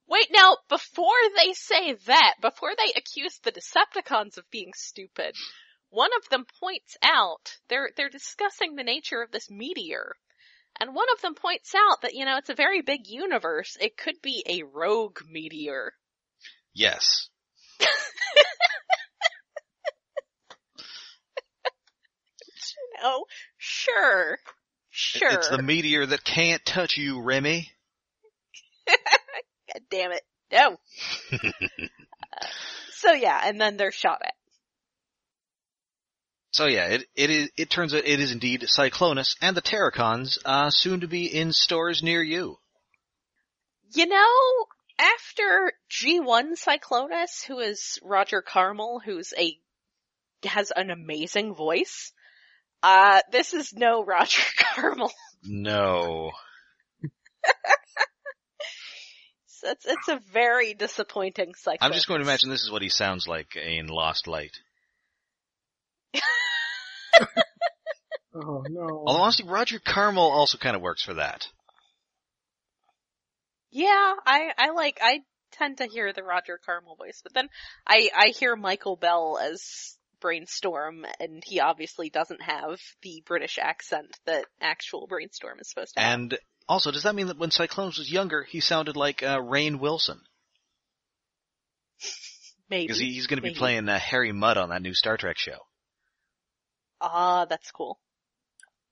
Wait, 0.05 0.27
now, 0.31 0.57
before 0.67 1.21
they 1.37 1.53
say 1.53 1.93
that, 1.93 2.35
before 2.41 2.71
they 2.75 2.91
accuse 2.95 3.37
the 3.37 3.51
Decepticons 3.51 4.37
of 4.37 4.49
being 4.49 4.73
stupid, 4.75 5.35
one 5.89 6.09
of 6.17 6.27
them 6.29 6.45
points 6.59 6.97
out, 7.03 7.57
they're, 7.67 7.91
they're 7.95 8.09
discussing 8.09 8.75
the 8.75 8.83
nature 8.83 9.21
of 9.21 9.31
this 9.31 9.49
meteor. 9.51 10.15
And 10.79 10.95
one 10.95 11.07
of 11.13 11.21
them 11.21 11.35
points 11.35 11.75
out 11.75 12.01
that, 12.01 12.13
you 12.13 12.25
know, 12.25 12.37
it's 12.37 12.49
a 12.49 12.55
very 12.55 12.81
big 12.81 13.01
universe. 13.05 13.77
It 13.79 13.97
could 13.97 14.21
be 14.21 14.43
a 14.47 14.63
rogue 14.63 15.19
meteor. 15.29 15.93
Yes. 16.73 17.29
You 22.77 22.88
know, 23.01 23.25
sure. 23.57 24.39
Sure. 24.89 25.31
It's 25.31 25.49
the 25.49 25.61
meteor 25.63 26.05
that 26.05 26.23
can't 26.23 26.63
touch 26.65 26.97
you, 26.97 27.21
Remy. 27.21 27.69
God 28.87 29.83
damn 29.89 30.11
it. 30.11 30.23
No. 30.51 30.77
Uh, 31.31 31.37
so 32.91 33.13
yeah, 33.13 33.39
and 33.43 33.61
then 33.61 33.77
they're 33.77 33.91
shot 33.91 34.21
at. 34.23 34.33
So 36.51 36.65
yeah, 36.65 36.87
it 36.87 37.05
it 37.15 37.29
is. 37.29 37.49
It 37.55 37.69
turns 37.69 37.93
out 37.93 38.05
it 38.05 38.19
is 38.19 38.31
indeed 38.31 38.61
Cyclonus 38.61 39.35
and 39.41 39.55
the 39.55 39.61
Terrorcons, 39.61 40.39
uh, 40.43 40.71
soon 40.71 41.01
to 41.01 41.07
be 41.07 41.25
in 41.25 41.53
stores 41.53 42.01
near 42.01 42.23
you. 42.23 42.57
You 43.93 44.07
know, 44.07 44.65
after 44.99 45.73
G1 45.89 46.53
Cyclonus, 46.59 47.45
who 47.47 47.59
is 47.59 47.99
Roger 48.03 48.41
Carmel, 48.41 49.01
who's 49.03 49.33
a, 49.37 49.57
has 50.47 50.71
an 50.75 50.89
amazing 50.91 51.55
voice, 51.55 52.11
Uh, 52.81 53.21
this 53.31 53.53
is 53.53 53.73
no 53.73 54.03
Roger 54.05 54.41
Carmel. 54.57 55.11
No. 55.43 56.31
So 59.47 59.71
It's, 59.71 59.85
it's 59.85 60.07
a 60.07 60.21
very 60.31 60.73
disappointing 60.73 61.53
cycle. 61.55 61.79
I'm 61.81 61.91
just 61.91 62.07
going 62.07 62.21
to 62.21 62.25
imagine 62.25 62.49
this 62.49 62.63
is 62.63 62.71
what 62.71 62.81
he 62.81 62.89
sounds 62.89 63.27
like 63.27 63.57
in 63.57 63.87
Lost 63.87 64.27
Light. 64.27 64.57
Oh 68.33 68.63
no. 68.69 69.03
Although 69.05 69.21
honestly, 69.21 69.47
Roger 69.47 69.79
Carmel 69.79 70.31
also 70.31 70.57
kind 70.57 70.75
of 70.75 70.81
works 70.81 71.03
for 71.03 71.15
that. 71.15 71.47
Yeah, 73.71 74.13
I, 74.25 74.51
I 74.57 74.69
like, 74.71 74.99
I 75.01 75.21
tend 75.51 75.77
to 75.77 75.87
hear 75.87 76.13
the 76.13 76.23
Roger 76.23 76.59
Carmel 76.63 76.95
voice, 76.95 77.21
but 77.23 77.33
then 77.33 77.49
I, 77.85 78.09
I 78.15 78.27
hear 78.27 78.55
Michael 78.55 78.95
Bell 78.95 79.39
as 79.41 79.97
Brainstorm, 80.19 81.05
and 81.19 81.43
he 81.45 81.59
obviously 81.59 82.09
doesn't 82.09 82.41
have 82.41 82.79
the 83.01 83.23
British 83.25 83.57
accent 83.61 84.07
that 84.25 84.45
actual 84.61 85.07
Brainstorm 85.07 85.59
is 85.59 85.69
supposed 85.69 85.95
to 85.95 86.01
have. 86.01 86.19
And 86.19 86.37
also, 86.67 86.91
does 86.91 87.03
that 87.03 87.15
mean 87.15 87.27
that 87.27 87.37
when 87.37 87.49
Cyclonus 87.49 87.97
was 87.97 88.11
younger, 88.11 88.43
he 88.43 88.59
sounded 88.59 88.95
like 88.95 89.23
uh, 89.23 89.39
Rainn 89.39 89.79
Wilson? 89.79 90.19
Maybe. 92.69 92.85
Because 92.87 92.99
he's 92.99 93.27
going 93.27 93.37
to 93.37 93.43
be 93.47 93.53
playing 93.55 93.89
uh, 93.89 93.97
Harry 93.99 94.31
Mudd 94.31 94.57
on 94.57 94.69
that 94.69 94.81
new 94.81 94.93
Star 94.93 95.17
Trek 95.17 95.37
show. 95.37 95.57
Ah, 97.01 97.45
that's 97.45 97.71
cool. 97.71 97.99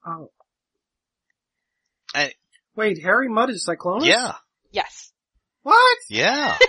Oh. 0.06 0.32
I- 2.16 2.34
Wait, 2.76 3.00
Harry 3.04 3.28
Mudd 3.28 3.50
is 3.50 3.68
Cyclonus? 3.68 4.06
Yeah, 4.06 4.34
Yes. 4.72 5.12
What? 5.64 5.98
yeah. 6.10 6.58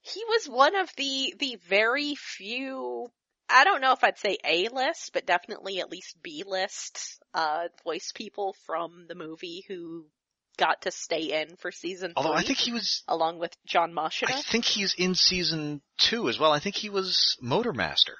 He 0.00 0.22
was 0.26 0.46
one 0.48 0.74
of 0.74 0.88
the, 0.96 1.34
the 1.38 1.58
very 1.68 2.14
few, 2.14 3.08
I 3.50 3.64
don't 3.64 3.80
know 3.80 3.92
if 3.92 4.04
I'd 4.04 4.18
say 4.18 4.36
A-list, 4.44 5.12
but 5.12 5.26
definitely 5.26 5.80
at 5.80 5.90
least 5.90 6.16
B-list, 6.22 7.22
uh, 7.34 7.68
voice 7.84 8.12
people 8.14 8.54
from 8.66 9.06
the 9.08 9.14
movie 9.14 9.64
who 9.68 10.06
got 10.58 10.82
to 10.82 10.90
stay 10.90 11.40
in 11.40 11.56
for 11.56 11.70
season 11.70 12.12
Although 12.16 12.32
I 12.32 12.42
think 12.42 12.58
he 12.58 12.72
was, 12.72 13.04
along 13.08 13.38
with 13.38 13.56
John 13.64 13.92
Moschitta. 13.92 14.34
I 14.34 14.42
think 14.42 14.64
he's 14.64 14.94
in 14.98 15.14
season 15.14 15.80
two 15.98 16.28
as 16.28 16.38
well. 16.38 16.52
I 16.52 16.58
think 16.58 16.74
he 16.74 16.90
was 16.90 17.36
Motormaster. 17.42 18.16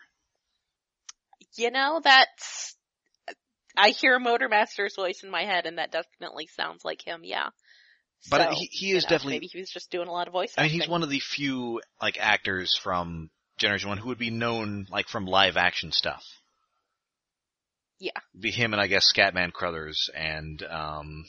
You 1.57 1.73
know, 1.73 2.01
that's, 2.03 2.77
I 3.77 3.91
hear 3.91 4.19
Motormaster's 4.21 4.95
voice 4.97 5.23
in 5.25 5.31
my 5.31 5.45
head 5.45 5.67
and 5.67 5.79
that 5.79 5.91
definitely 5.91 6.47
sounds 6.47 6.85
like 6.85 7.05
him, 7.05 7.21
yeah. 7.25 7.49
But 8.31 8.51
So, 8.51 8.55
he, 8.55 8.69
he 8.71 8.87
you 8.89 8.97
is 8.97 9.05
know, 9.05 9.11
definitely, 9.11 9.35
Maybe 9.35 9.47
he 9.53 9.59
was 9.61 9.71
just 9.71 9.91
doing 9.91 10.09
a 10.09 10.13
lot 10.13 10.27
of 10.27 10.33
voice 10.33 10.55
I 10.57 10.63
mean, 10.63 10.67
acting. 10.67 10.81
he's 10.81 10.89
one 10.89 11.03
of 11.03 11.11
the 11.11 11.21
few, 11.21 11.81
like, 12.01 12.19
actors 12.21 12.77
from 12.77 13.31
Generation 13.59 13.89
1 13.89 13.99
who 13.99 14.09
would 14.09 14.19
be 14.19 14.31
known, 14.31 14.87
like, 14.91 15.09
from 15.09 15.27
live 15.27 15.57
action 15.57 15.93
stuff. 15.93 16.23
Yeah. 17.99 18.13
Be 18.39 18.51
him 18.51 18.73
and 18.73 18.81
I 18.81 18.87
guess 18.87 19.13
Scatman 19.13 19.53
Crothers 19.53 20.09
and, 20.15 20.63
um, 20.63 21.25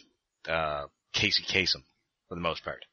uh, 0.48 0.86
Casey 1.14 1.44
Kasem, 1.44 1.84
for 2.28 2.36
the 2.36 2.42
most 2.42 2.64
part. 2.64 2.86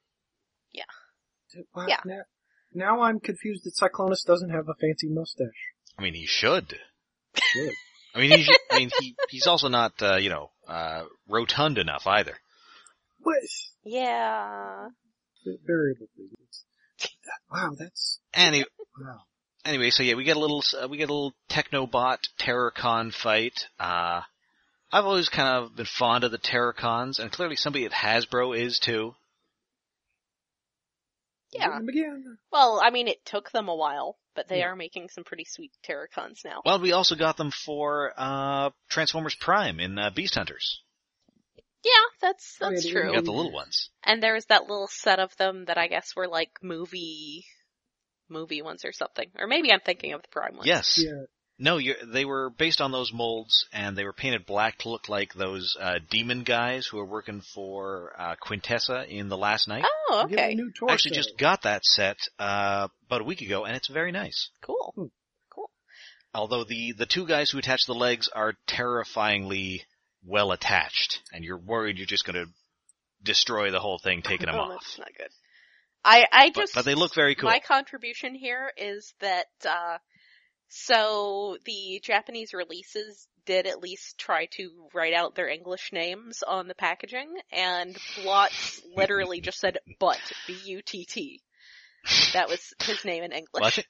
Wow, 1.74 1.86
Yeah. 1.88 2.00
Now, 2.04 2.22
now 2.74 3.00
I'm 3.02 3.20
confused 3.20 3.64
that 3.64 3.74
Cyclonus 3.80 4.24
doesn't 4.26 4.50
have 4.50 4.68
a 4.68 4.74
fancy 4.74 5.08
mustache. 5.08 5.46
I 5.98 6.02
mean, 6.02 6.14
he 6.14 6.26
should. 6.26 6.78
Should. 7.34 7.72
I 8.14 8.20
mean, 8.20 8.38
he, 8.38 8.56
I 8.70 8.78
mean, 8.78 8.90
he, 8.98 9.14
he's 9.28 9.46
also 9.46 9.68
not, 9.68 9.92
uh, 10.00 10.16
you 10.16 10.30
know, 10.30 10.50
uh, 10.66 11.04
rotund 11.28 11.78
enough 11.78 12.06
either. 12.06 12.34
What? 13.20 13.36
Yeah. 13.84 14.88
Variable. 15.66 16.08
Wow, 17.50 17.72
that's, 17.78 18.20
Any, 18.34 18.64
wow. 19.00 19.20
anyway, 19.64 19.90
so 19.90 20.02
yeah, 20.02 20.14
we 20.14 20.24
get 20.24 20.36
a 20.36 20.40
little, 20.40 20.62
uh, 20.80 20.88
we 20.88 20.96
get 20.96 21.10
a 21.10 21.12
little 21.12 21.34
Technobot 21.50 22.18
Terrorcon 22.40 23.12
fight. 23.12 23.66
Uh, 23.78 24.22
I've 24.92 25.04
always 25.04 25.28
kind 25.28 25.48
of 25.64 25.76
been 25.76 25.86
fond 25.86 26.24
of 26.24 26.30
the 26.30 26.38
Terrorcons, 26.38 27.18
and 27.18 27.30
clearly 27.32 27.56
somebody 27.56 27.84
at 27.84 27.92
Hasbro 27.92 28.56
is 28.56 28.78
too. 28.78 29.14
Yeah. 31.52 31.66
Doing 31.68 31.78
them 31.78 31.88
again. 31.88 32.38
Well, 32.52 32.80
I 32.82 32.90
mean, 32.90 33.08
it 33.08 33.24
took 33.24 33.50
them 33.50 33.68
a 33.68 33.74
while, 33.74 34.18
but 34.34 34.48
they 34.48 34.58
Yeah. 34.60 34.66
are 34.66 34.76
making 34.76 35.08
some 35.08 35.24
pretty 35.24 35.44
sweet 35.44 35.72
Terrorcons 35.84 36.44
now. 36.44 36.60
Well, 36.64 36.80
we 36.80 36.92
also 36.92 37.14
got 37.14 37.36
them 37.36 37.50
for, 37.50 38.12
uh, 38.16 38.70
Transformers 38.90 39.34
Prime 39.36 39.80
in, 39.80 39.98
uh, 39.98 40.10
Beast 40.10 40.34
Hunters. 40.34 40.82
Yeah, 41.84 41.92
that's, 42.20 42.56
Oh, 42.60 42.66
yeah, 42.66 42.70
that's 42.70 42.82
they 42.84 42.88
We 42.90 43.00
true. 43.00 43.12
got 43.12 43.24
the 43.24 43.32
little 43.32 43.52
ones. 43.52 43.90
And 44.02 44.22
there 44.22 44.34
was 44.34 44.46
that 44.46 44.62
little 44.62 44.88
set 44.88 45.20
of 45.20 45.36
them 45.36 45.66
that 45.66 45.78
I 45.78 45.86
guess 45.86 46.16
were 46.16 46.26
like 46.26 46.50
movie, 46.62 47.46
movie 48.28 48.62
ones 48.62 48.84
or 48.84 48.92
something. 48.92 49.28
Or 49.38 49.46
maybe 49.46 49.72
I'm 49.72 49.80
thinking 49.80 50.12
of 50.12 50.22
the 50.22 50.28
Prime 50.28 50.56
ones. 50.56 50.66
Yes. 50.66 51.00
Yeah. 51.02 51.24
No, 51.58 51.78
you're, 51.78 51.96
they 52.04 52.26
were 52.26 52.50
based 52.50 52.82
on 52.82 52.92
those 52.92 53.12
molds, 53.14 53.66
and 53.72 53.96
they 53.96 54.04
were 54.04 54.12
painted 54.12 54.44
black 54.44 54.78
to 54.78 54.90
look 54.90 55.08
like 55.08 55.32
those 55.32 55.74
uh, 55.80 56.00
demon 56.10 56.42
guys 56.42 56.86
who 56.86 56.98
are 56.98 57.06
working 57.06 57.40
for 57.54 58.12
uh, 58.18 58.34
Quintessa 58.36 59.08
in 59.08 59.30
The 59.30 59.38
Last 59.38 59.66
Knight. 59.66 59.84
Oh, 60.10 60.24
okay. 60.26 60.54
new 60.54 60.70
torso. 60.70 60.90
I 60.90 60.94
actually 60.94 61.14
just 61.14 61.38
got 61.38 61.62
that 61.62 61.82
set 61.84 62.18
uh, 62.38 62.88
about 63.06 63.22
a 63.22 63.24
week 63.24 63.40
ago, 63.40 63.64
and 63.64 63.74
it's 63.74 63.88
very 63.88 64.12
nice. 64.12 64.50
Cool. 64.60 64.92
Hmm. 64.94 65.04
Cool. 65.48 65.70
Although 66.34 66.64
the 66.64 66.92
the 66.92 67.06
two 67.06 67.26
guys 67.26 67.50
who 67.50 67.58
attach 67.58 67.86
the 67.86 67.94
legs 67.94 68.28
are 68.28 68.52
terrifyingly 68.66 69.82
well 70.26 70.52
attached, 70.52 71.20
and 71.32 71.42
you're 71.42 71.56
worried 71.56 71.96
you're 71.96 72.06
just 72.06 72.26
going 72.26 72.44
to 72.44 72.52
destroy 73.22 73.70
the 73.70 73.80
whole 73.80 73.98
thing 73.98 74.20
taking 74.20 74.46
them 74.50 74.56
oh, 74.56 74.60
off. 74.60 74.70
that's 74.72 74.98
not 74.98 75.08
good. 75.16 75.30
I, 76.06 76.26
I 76.30 76.50
just, 76.50 76.74
but 76.74 76.84
they 76.84 76.94
look 76.94 77.14
very 77.14 77.34
cool. 77.34 77.50
my 77.50 77.58
contribution 77.58 78.34
here 78.34 78.72
is 78.76 79.12
that, 79.20 79.46
uh, 79.68 79.98
so 80.68 81.56
the 81.64 82.00
Japanese 82.02 82.54
releases 82.54 83.26
did 83.44 83.66
at 83.66 83.80
least 83.82 84.16
try 84.18 84.46
to 84.52 84.70
write 84.94 85.14
out 85.14 85.34
their 85.34 85.48
English 85.48 85.90
names 85.92 86.42
on 86.46 86.68
the 86.68 86.74
packaging, 86.74 87.28
and 87.52 87.96
Blotz 88.22 88.80
literally 88.96 89.40
just 89.40 89.58
said 89.58 89.78
butt, 89.98 90.20
B-U-T-T. 90.46 91.40
That 92.34 92.48
was 92.48 92.72
his 92.82 93.04
name 93.04 93.24
in 93.24 93.32
English. 93.32 93.48
Well, 93.52 93.64
I, 93.64 93.70
think, 93.70 93.88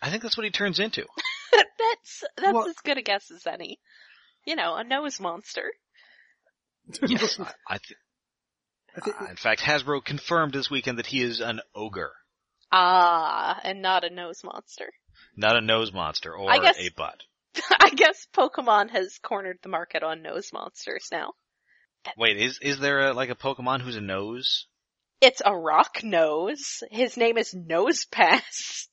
I 0.00 0.10
think 0.10 0.22
that's 0.22 0.36
what 0.36 0.44
he 0.44 0.50
turns 0.50 0.78
into. 0.78 1.04
that's, 1.52 2.24
that's 2.36 2.52
Well- 2.52 2.68
as 2.68 2.76
good 2.84 2.98
a 2.98 3.02
guess 3.02 3.30
as 3.30 3.46
any. 3.46 3.78
You 4.44 4.56
know, 4.56 4.74
a 4.74 4.84
nose 4.84 5.20
monster. 5.20 5.70
Yes, 7.06 7.38
I, 7.38 7.42
I 7.42 7.46
th- 7.46 7.52
I 7.68 7.78
think, 7.78 7.98
uh, 9.00 9.26
in 9.30 9.36
fact, 9.36 9.60
Hasbro 9.60 10.04
confirmed 10.04 10.52
this 10.52 10.70
weekend 10.70 10.98
that 10.98 11.06
he 11.06 11.22
is 11.22 11.40
an 11.40 11.60
ogre, 11.74 12.12
Ah, 12.70 13.58
and 13.64 13.80
not 13.82 14.04
a 14.04 14.10
nose 14.10 14.42
monster. 14.44 14.90
not 15.36 15.56
a 15.56 15.60
nose 15.60 15.92
monster 15.92 16.34
or 16.34 16.50
I 16.50 16.58
guess- 16.58 16.78
a 16.78 16.90
butt. 16.96 17.22
I 17.80 17.90
guess 17.90 18.26
Pokemon 18.34 18.90
has 18.90 19.18
cornered 19.22 19.58
the 19.62 19.68
market 19.68 20.02
on 20.02 20.22
nose 20.22 20.50
monsters 20.54 21.08
now. 21.12 21.32
Wait, 22.16 22.36
is 22.38 22.58
is 22.62 22.78
there 22.80 23.08
a, 23.10 23.12
like 23.12 23.28
a 23.30 23.34
Pokemon 23.34 23.80
who's 23.82 23.96
a 23.96 24.00
nose? 24.00 24.66
It's 25.20 25.42
a 25.44 25.54
rock 25.56 26.02
nose. 26.02 26.82
His 26.90 27.16
name 27.16 27.38
is 27.38 27.54
Nosepass. 27.54 28.88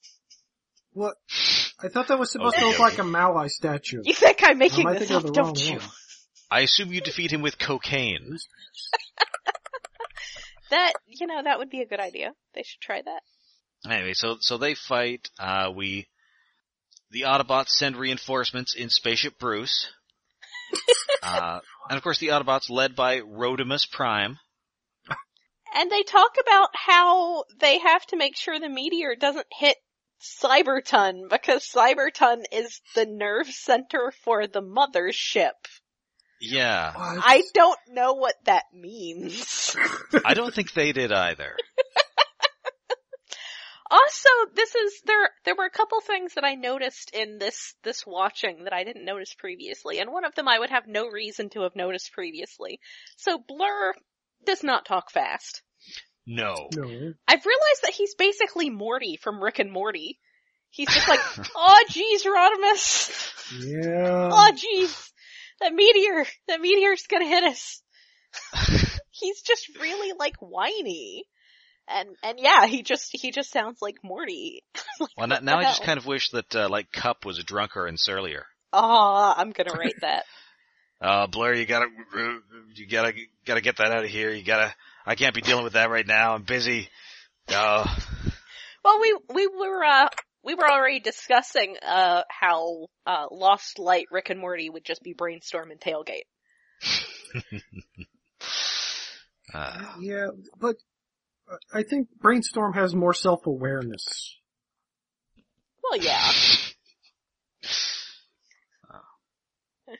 What? 0.92 1.16
I 1.82 1.88
thought 1.88 2.10
that 2.10 2.20
was 2.20 2.32
supposed 2.32 2.56
Okay, 2.56 2.64
to 2.64 2.70
look 2.70 2.80
like 2.80 2.98
a 3.00 3.04
Moai 3.04 3.48
statue. 3.50 4.02
You 4.04 4.14
think 4.14 4.40
I'm 4.44 4.58
making 4.58 4.86
I 4.88 4.94
this 5.00 5.10
up, 5.12 5.32
don't 5.32 5.58
you? 5.70 5.78
one. 5.78 5.88
I 6.52 6.60
assume 6.62 6.92
you 6.92 7.00
defeat 7.00 7.32
him 7.32 7.42
with 7.42 7.58
cocaine. 7.58 8.38
That, 10.70 10.94
you 11.08 11.28
know, 11.28 11.42
that 11.44 11.60
would 11.60 11.70
be 11.70 11.82
a 11.82 11.88
good 11.88 12.00
idea. 12.00 12.34
They 12.54 12.64
should 12.64 12.82
try 12.82 13.02
that. 13.02 13.22
Anyway, 13.90 14.14
so 14.14 14.38
so 14.40 14.58
they 14.58 14.76
fight. 14.76 15.30
Uh, 15.40 15.72
we 15.74 16.08
the 17.12 17.22
Autobots 17.22 17.70
send 17.70 17.96
reinforcements 17.96 18.76
in 18.76 18.90
Spaceship 18.90 19.40
Bruce, 19.40 19.90
uh, 21.24 21.60
and 21.90 21.98
of 21.98 22.04
course 22.04 22.20
the 22.20 22.28
Autobots 22.28 22.70
led 22.70 22.96
by 22.96 23.22
Rodimus 23.22 23.90
Prime. 23.90 24.38
And 25.74 25.92
they 25.92 26.02
talk 26.04 26.32
about 26.42 26.70
how 26.74 27.46
they 27.60 27.78
have 27.78 28.06
to 28.08 28.18
make 28.18 28.36
sure 28.36 28.60
the 28.60 28.70
meteor 28.70 29.16
doesn't 29.16 29.46
hit 29.52 29.78
Cyberton 30.20 31.30
because 31.30 31.64
Cyberton 31.64 32.44
is 32.52 32.82
the 32.96 33.06
nerve 33.06 33.48
center 33.48 34.12
for 34.24 34.48
the 34.48 34.62
mothership. 34.62 35.54
Yeah, 36.42 36.94
What? 36.96 37.24
I 37.26 37.44
don't 37.54 37.80
know 37.90 38.14
what 38.14 38.36
that 38.46 38.66
means. 38.74 39.76
I 40.26 40.34
don't 40.34 40.54
think 40.54 40.74
they 40.74 40.92
did 40.92 41.12
either. 41.12 41.56
Also, 43.92 44.30
this 44.54 44.76
is 44.76 45.02
there. 45.06 45.32
There 45.46 45.56
were 45.56 45.66
a 45.66 45.72
couple 45.72 46.00
things 46.00 46.36
that 46.36 46.44
I 46.44 46.54
noticed 46.54 47.10
in 47.12 47.40
this 47.40 47.74
this 47.84 48.06
watching 48.06 48.66
that 48.66 48.74
I 48.74 48.84
didn't 48.84 49.04
notice 49.04 49.34
previously, 49.34 49.98
and 49.98 50.12
one 50.12 50.26
of 50.26 50.36
them 50.36 50.48
I 50.48 50.60
would 50.60 50.70
have 50.70 50.86
no 50.88 51.08
reason 51.08 51.50
to 51.52 51.62
have 51.62 51.76
noticed 51.76 52.12
previously. 52.14 52.80
So 53.18 53.40
Blurr 53.40 53.94
does 54.46 54.64
not 54.64 54.86
talk 54.86 55.10
fast. 55.10 55.64
No. 56.28 56.54
No. 56.76 56.84
I've 57.28 57.46
realized 57.46 57.82
that 57.82 57.96
he's 57.96 58.14
basically 58.14 58.70
Morty 58.70 59.18
from 59.20 59.42
Rick 59.44 59.58
and 59.58 59.72
Morty. 59.72 60.20
He's 60.70 60.94
just 60.94 61.10
like, 61.10 61.22
oh 61.56 61.84
geez, 61.90 62.24
Rodimus. 62.26 63.10
Yeah. 63.60 64.30
Oh 64.32 64.52
geez, 64.56 65.12
that 65.62 65.74
meteor, 65.74 66.26
that 66.48 66.62
meteor's 66.62 67.06
gonna 67.08 67.28
hit 67.28 67.44
us. 67.44 67.82
he's 69.12 69.42
just 69.42 69.70
really 69.80 70.14
like 70.18 70.36
whiny. 70.40 71.24
And, 71.88 72.10
and 72.22 72.40
yeah, 72.40 72.68
he 72.68 72.84
just, 72.84 73.10
he 73.12 73.32
just 73.32 73.52
sounds 73.52 73.82
like 73.82 73.98
Morty. 74.04 74.64
Like, 75.00 75.10
Well, 75.18 75.28
now, 75.28 75.40
now 75.42 75.58
I 75.60 75.64
just 75.64 75.84
kind 75.84 75.98
of 75.98 76.06
wish 76.06 76.30
that 76.32 76.54
uh, 76.56 76.70
like 76.70 76.92
Kup 76.92 77.26
was 77.26 77.40
a 77.40 77.44
drunker 77.44 77.88
and 77.88 77.98
surlier. 77.98 78.44
Ah, 78.74 79.34
I'm 79.38 79.52
gonna 79.52 79.78
rate 79.78 79.96
that. 80.02 80.26
Uh, 81.02 81.28
Blair, 81.28 81.54
you 81.54 81.66
gotta, 81.66 81.88
you 82.76 82.86
gotta, 82.88 83.14
gotta 83.46 83.62
get 83.62 83.78
that 83.78 83.92
out 83.92 84.04
of 84.04 84.10
here. 84.10 84.30
You 84.32 84.44
gotta, 84.44 84.76
I 85.06 85.16
can't 85.16 85.34
be 85.34 85.42
dealing 85.42 85.64
with 85.64 85.74
that 85.74 85.90
right 85.90 86.06
now. 86.06 86.36
I'm 86.36 86.44
busy. 86.44 86.90
Uh, 87.48 87.88
Well, 88.84 89.00
we 89.02 89.18
we 89.34 89.48
were 89.48 89.84
uh 89.84 90.08
we 90.44 90.56
were 90.56 90.70
already 90.70 91.00
discussing 91.00 91.76
uh 91.82 92.24
how 92.30 92.88
uh 93.06 93.28
Lost 93.32 93.80
Light 93.80 94.08
Rick 94.12 94.30
and 94.30 94.40
Morty 94.40 94.70
would 94.70 94.86
just 94.86 95.04
be 95.04 95.14
brainstorm 95.14 95.72
and 95.72 95.80
tailgate. 95.80 96.28
uh, 99.54 99.96
Yeah, 100.00 100.28
but 100.60 100.76
I 101.74 101.84
think 101.84 102.10
Brainstorm 102.20 102.74
has 102.74 102.94
more 102.94 103.14
self-awareness. 103.14 104.36
Well, 105.84 106.00
yeah. 106.00 106.32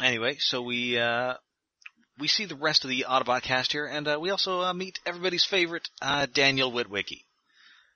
anyway, 0.00 0.36
so 0.38 0.62
we, 0.62 0.98
uh, 0.98 1.34
we 2.18 2.28
see 2.28 2.44
the 2.44 2.56
rest 2.56 2.84
of 2.84 2.90
the 2.90 3.06
Autobot 3.08 3.42
cast 3.42 3.72
here, 3.72 3.86
and, 3.86 4.06
uh, 4.06 4.18
we 4.20 4.30
also, 4.30 4.60
uh, 4.60 4.74
meet 4.74 5.00
everybody's 5.06 5.44
favorite, 5.44 5.88
uh, 6.02 6.26
Daniel 6.32 6.70
Witwicky. 6.70 7.24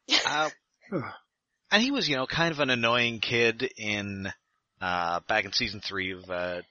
And 1.70 1.83
he 1.83 1.90
was, 1.90 2.09
you 2.09 2.16
know, 2.16 2.26
kind 2.26 2.52
of 2.52 2.61
an 2.61 2.70
annoying 2.70 3.20
kid 3.20 3.70
in, 3.76 4.33
uh, 4.81 5.20
back 5.28 5.44
in 5.44 5.52
season 5.52 5.81
three 5.81 6.12
of, 6.12 6.31
uh, 6.31 6.62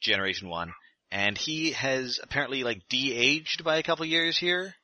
Generation 0.00 0.48
1. 0.48 0.72
And 1.12 1.36
he 1.36 1.72
has 1.72 2.20
apparently, 2.22 2.64
like, 2.64 2.88
de-aged 2.88 3.64
by 3.64 3.76
a 3.76 3.82
couple 3.82 4.04
years 4.06 4.36
here. 4.36 4.74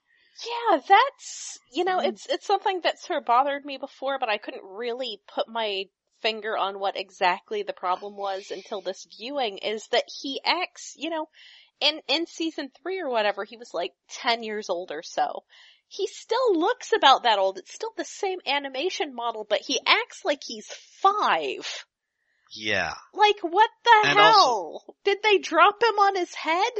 Yeah, 0.44 0.81
that's 0.87 1.59
you 1.72 1.85
know, 1.85 2.00
it's 2.00 2.26
it's 2.26 2.46
something 2.46 2.81
that 2.83 2.98
sort 2.98 3.20
of 3.20 3.26
bothered 3.26 3.64
me 3.64 3.79
before, 3.79 4.18
but 4.18 4.29
I 4.29 4.38
couldn't 4.38 4.64
really 4.64 5.20
put 5.26 5.48
my 5.48 5.85
finger 6.20 6.57
on 6.57 6.79
what 6.79 6.98
exactly 6.98 7.62
the 7.62 7.72
problem 7.72 8.16
was 8.16 8.50
until 8.50 8.81
this 8.81 9.07
viewing 9.18 9.59
is 9.59 9.87
that 9.92 10.05
he 10.20 10.40
acts, 10.44 10.94
you 10.96 11.11
know, 11.11 11.29
in 11.81 12.00
in 12.09 12.26
season 12.26 12.70
3 12.83 13.00
or 13.00 13.09
whatever, 13.09 13.44
he 13.44 13.57
was 13.57 13.72
like 13.72 13.92
10 14.11 14.42
years 14.42 14.68
old 14.68 14.90
or 14.90 15.02
so. 15.02 15.44
He 15.88 16.07
still 16.09 16.59
looks 16.59 16.92
about 16.92 17.22
that 17.22 17.38
old. 17.38 17.59
It's 17.59 17.72
still 17.75 17.92
the 17.96 18.05
same 18.05 18.38
animation 18.46 19.14
model, 19.14 19.46
but 19.49 19.61
he 19.61 19.81
acts 19.87 20.25
like 20.25 20.40
he's 20.44 20.66
5. 21.01 21.85
Yeah. 22.53 22.94
Like 23.14 23.37
what 23.42 23.70
the 23.85 24.03
And 24.09 24.18
hell? 24.18 24.35
also- 24.85 24.94
Did 25.05 25.18
they 25.22 25.38
drop 25.38 25.83
him 25.83 25.99
on 25.99 26.16
his 26.16 26.35
head? 26.35 26.72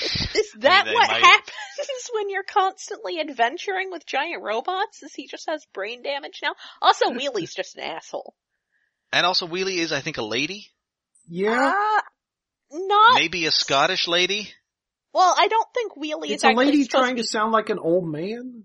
Is, 0.00 0.02
is 0.36 0.52
that 0.60 0.84
they 0.86 0.94
what 0.94 1.10
might- 1.10 1.22
happens 1.22 2.10
when 2.14 2.30
you're 2.30 2.42
constantly 2.44 3.20
adventuring 3.20 3.90
with 3.90 4.06
giant 4.06 4.42
robots? 4.42 5.02
Is 5.02 5.14
he 5.14 5.26
just 5.26 5.48
has 5.48 5.66
brain 5.74 6.02
damage 6.02 6.40
now? 6.42 6.54
Also, 6.80 7.10
Wheelie's 7.14 7.54
just 7.54 7.76
an 7.76 7.82
asshole. 7.84 8.34
And 9.12 9.26
also 9.26 9.46
Wheelie 9.46 9.76
is, 9.78 9.92
I 9.92 10.00
think, 10.00 10.16
a 10.18 10.22
lady. 10.22 10.68
Yeah, 11.28 11.72
Uh, 11.74 12.00
not, 12.72 13.14
Maybe 13.16 13.46
a 13.46 13.52
Scottish 13.52 14.08
lady. 14.08 14.50
Well, 15.12 15.34
I 15.36 15.48
don't 15.48 15.68
think 15.74 15.92
Wheelie 15.96 16.30
it's 16.30 16.36
is 16.42 16.44
a 16.44 16.48
actually 16.48 16.66
lady 16.66 16.84
trying 16.86 17.16
to 17.16 17.22
to 17.22 17.26
be, 17.26 17.26
sound 17.26 17.52
like 17.52 17.68
an 17.70 17.78
old 17.78 18.08
man, 18.08 18.64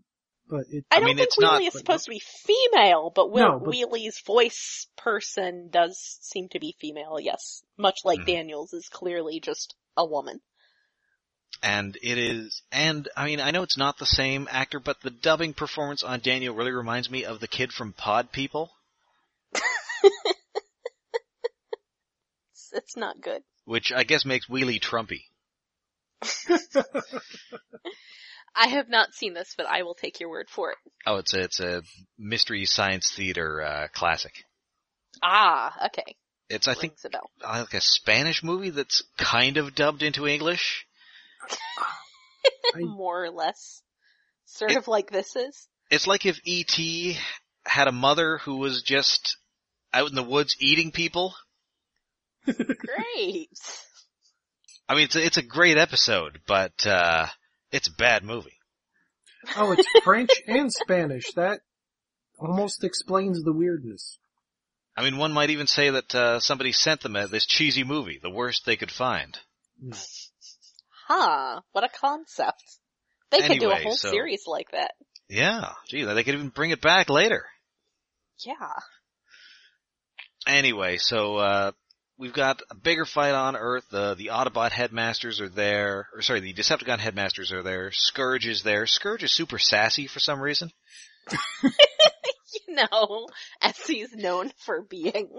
but 0.50 0.62
it, 0.70 0.86
I 0.92 0.96
I 0.98 1.00
don't 1.00 1.08
mean, 1.08 1.18
think 1.18 1.28
it's 1.28 1.38
Wheelie 1.38 1.42
not, 1.42 1.62
is 1.62 1.74
but- 1.74 1.80
supposed 1.80 2.06
to 2.06 2.12
be 2.12 2.22
female, 2.46 3.12
but 3.14 3.32
Will, 3.32 3.48
No, 3.54 3.60
but- 3.60 3.70
Wheelie's 3.70 4.22
voice 4.26 4.88
person 4.98 5.70
does 5.72 6.18
seem 6.22 6.48
to 6.50 6.60
be 6.60 6.76
female, 6.80 7.18
yes. 7.20 7.64
Much 7.78 8.00
like 8.06 8.20
Mhm. 8.22 8.26
Daniel's 8.28 8.74
is 8.74 8.88
clearly 8.90 9.40
just 9.40 9.76
a 9.98 10.06
woman. 10.06 10.40
And 11.64 11.98
it 12.04 12.18
is, 12.20 12.62
and 12.72 13.10
I 13.18 13.26
mean, 13.26 13.42
I 13.42 13.50
know 13.52 13.64
it's 13.64 13.78
not 13.78 13.98
the 13.98 14.06
same 14.06 14.48
actor, 14.52 14.80
but 14.80 15.02
the 15.02 15.10
dubbing 15.10 15.54
performance 15.54 16.04
on 16.04 16.20
Daniel 16.20 16.54
really 16.54 16.72
reminds 16.72 17.10
me 17.10 17.26
of 17.26 17.40
the 17.40 17.48
kid 17.48 17.72
from 17.74 17.94
Pod 17.94 18.32
People, 18.32 18.70
It's, 22.52 22.72
it's 22.74 22.98
not 22.98 23.22
good. 23.22 23.42
which 23.66 23.92
I 23.92 24.04
guess 24.04 24.26
makes 24.26 24.48
Wheelie 24.48 24.80
Trumpy. 24.82 25.22
I 28.56 28.68
have 28.70 28.90
not 28.90 29.14
seen 29.14 29.34
this, 29.34 29.54
but 29.56 29.68
I 29.68 29.84
will 29.84 29.94
take 29.94 30.20
your 30.20 30.30
word 30.30 30.48
for 30.50 30.72
it. 30.72 30.78
Oh, 31.06 31.18
it's 31.18 31.34
a, 31.34 31.42
it's 31.42 31.60
a 31.60 31.84
mystery 32.18 32.66
science 32.66 33.12
theater, 33.16 33.62
uh, 33.62 33.88
classic. 33.94 34.34
Ah, 35.22 35.88
okay. 35.88 36.16
It's, 36.50 36.68
I 36.68 36.74
think, 36.74 36.94
Rings 36.94 37.06
a 37.06 37.10
bell. 37.10 37.30
uh, 37.44 37.60
like 37.62 37.74
a 37.74 37.82
Spanish 37.82 38.44
movie 38.44 38.70
that's 38.72 39.04
kind 39.18 39.58
of 39.58 39.76
dubbed 39.76 40.02
into 40.02 40.28
English. 40.28 40.86
I- 42.74 42.80
More 42.84 43.26
or 43.26 43.30
less. 43.32 43.82
Sort 44.46 44.72
It- 44.72 44.78
of 44.78 44.88
like 44.88 45.12
this 45.12 45.36
is. 45.36 45.68
It's 45.90 46.08
like 46.08 46.26
if 46.26 46.40
E.T. 46.44 47.18
had 47.66 47.88
a 47.88 47.92
mother 47.94 48.40
who 48.40 48.58
was 48.58 48.82
just 48.84 49.38
out 49.94 50.10
in 50.10 50.16
the 50.16 50.24
woods 50.24 50.56
eating 50.60 50.92
people. 50.92 51.34
Great. 52.46 53.50
I 54.90 54.96
mean, 54.96 55.06
it's 55.06 55.16
a, 55.16 55.26
it's 55.26 55.38
a 55.38 55.42
great 55.42 55.78
episode, 55.78 56.40
but, 56.48 56.86
uh, 56.86 57.28
it's 57.72 57.90
a 57.90 57.94
bad 57.98 58.24
movie. 58.24 58.58
oh, 59.56 59.72
it's 59.74 59.88
French 60.04 60.30
and 60.48 60.72
Spanish. 60.72 61.32
That 61.36 61.62
almost 62.40 62.84
explains 62.84 63.44
the 63.44 63.54
weirdness. 63.54 64.18
I 64.96 65.04
mean, 65.04 65.18
one 65.18 65.34
might 65.34 65.50
even 65.52 65.68
say 65.68 65.90
that, 65.92 66.16
uh, 66.16 66.40
somebody 66.40 66.72
sent 66.72 67.02
them 67.02 67.16
a, 67.16 67.28
this 67.28 67.46
cheesy 67.46 67.84
movie, 67.84 68.20
the 68.22 68.30
worst 68.30 68.66
they 68.66 68.76
could 68.78 68.92
find. 68.92 69.38
Huh. 71.08 71.62
What 71.72 71.86
a 71.86 71.90
concept. 71.90 72.62
They 73.32 73.40
could 73.40 73.60
do 73.60 73.72
a 73.72 73.76
whole 73.76 73.96
so- 73.96 74.10
series 74.10 74.44
like 74.46 74.72
that. 74.72 74.92
Yeah, 75.30 75.72
gee, 75.90 76.04
they 76.04 76.24
could 76.24 76.36
even 76.36 76.50
bring 76.50 76.72
it 76.72 76.82
back 76.82 77.10
later. 77.10 77.46
Yeah. 78.46 78.54
Anyway, 80.46 80.98
so, 80.98 81.36
uh, 81.38 81.72
we've 82.18 82.34
got 82.34 82.62
a 82.70 82.76
bigger 82.76 83.06
fight 83.06 83.34
on 83.34 83.56
Earth. 83.56 83.86
The, 83.90 84.16
the 84.16 84.28
Autobot 84.28 84.72
headmasters 84.72 85.42
are 85.42 85.50
there, 85.50 86.08
or 86.14 86.22
sorry, 86.22 86.40
the 86.40 86.54
Decepticon 86.54 87.00
headmasters 87.00 87.52
are 87.52 87.64
there. 87.64 87.92
Scourge 87.92 88.48
is 88.48 88.64
there. 88.64 88.86
Scourge 88.86 89.24
is 89.24 89.32
super 89.32 89.60
sassy 89.60 90.08
for 90.08 90.20
some 90.20 90.40
reason. 90.40 90.72
You 92.68 92.76
know, 92.76 93.28
as 93.62 93.78
he's 93.86 94.14
known 94.14 94.52
for 94.66 94.82
being. 94.82 95.30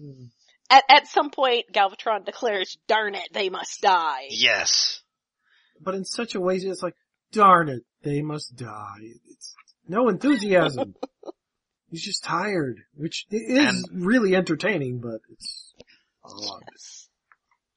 Hmm. 0.00 0.24
At, 0.70 0.84
at 0.88 1.06
some 1.06 1.30
point, 1.30 1.66
Galvatron 1.72 2.24
declares, 2.24 2.78
darn 2.88 3.14
it, 3.14 3.28
they 3.32 3.50
must 3.50 3.82
die. 3.82 4.28
Yes. 4.30 5.02
But 5.80 5.94
in 5.94 6.04
such 6.04 6.34
a 6.34 6.40
way, 6.40 6.56
it's 6.56 6.82
like, 6.82 6.96
darn 7.32 7.68
it, 7.68 7.82
they 8.02 8.22
must 8.22 8.56
die. 8.56 9.00
It's 9.30 9.54
no 9.86 10.08
enthusiasm. 10.08 10.94
He's 11.94 12.02
just 12.02 12.24
tired, 12.24 12.80
which 12.96 13.24
i- 13.32 13.36
is 13.36 13.88
really 13.92 14.34
entertaining, 14.34 14.98
but 14.98 15.20
it's 15.30 15.74
odd. 16.24 16.62
Yes. 16.72 17.08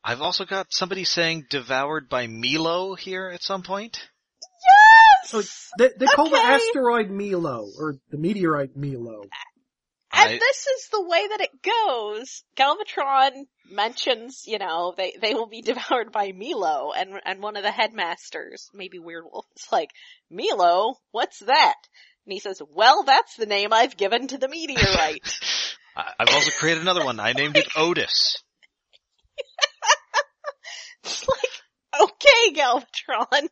I've 0.04 0.22
also 0.22 0.44
got 0.44 0.74
somebody 0.74 1.04
saying 1.04 1.46
devoured 1.52 2.10
by 2.10 2.26
Milo 2.26 2.96
here 2.96 3.30
at 3.30 3.44
some 3.44 3.62
point. 3.62 4.10
So 5.26 5.42
they, 5.78 5.90
they 6.00 6.08
call 6.08 6.32
the 6.32 6.38
asteroid 6.70 7.12
Milo, 7.12 7.70
or 7.78 8.00
the 8.10 8.18
meteorite 8.18 8.76
Milo. 8.76 9.22
And 10.14 10.32
I- 10.32 10.40
this 10.40 10.66
is 10.66 10.88
the 10.92 11.04
way 11.08 11.28
that 11.28 11.42
it 11.42 11.62
goes. 11.62 12.44
Galvatron 12.56 13.46
mentions, 13.70 14.46
you 14.48 14.58
know, 14.58 14.96
they, 14.98 15.14
they 15.22 15.36
will 15.36 15.46
be 15.46 15.62
devoured 15.72 16.12
by 16.12 16.32
Milo, 16.32 16.92
and, 16.92 17.22
and 17.24 17.40
one 17.44 17.56
of 17.56 17.62
the 17.62 17.70
headmasters, 17.72 18.68
maybe 18.74 18.98
Weirdwolf, 18.98 19.44
is 19.56 19.68
like, 19.72 19.92
Milo, 20.32 20.96
what's 21.12 21.38
that? 21.42 21.76
And 22.28 22.34
he 22.34 22.40
says, 22.42 22.62
well, 22.76 23.04
that's 23.04 23.38
the 23.38 23.46
name 23.46 23.72
I've 23.72 23.96
given 23.96 24.28
to 24.28 24.38
the 24.38 24.50
meteorite. 24.50 25.40
I've 25.96 26.28
also 26.30 26.52
created 26.52 26.82
another 26.82 27.06
one. 27.06 27.22
I 27.22 27.32
named 27.32 27.56
it 27.56 27.70
Otis. 27.78 28.36
it's 31.06 31.26
like, 31.26 32.02
okay, 32.04 32.54
Galvatron. 32.54 33.48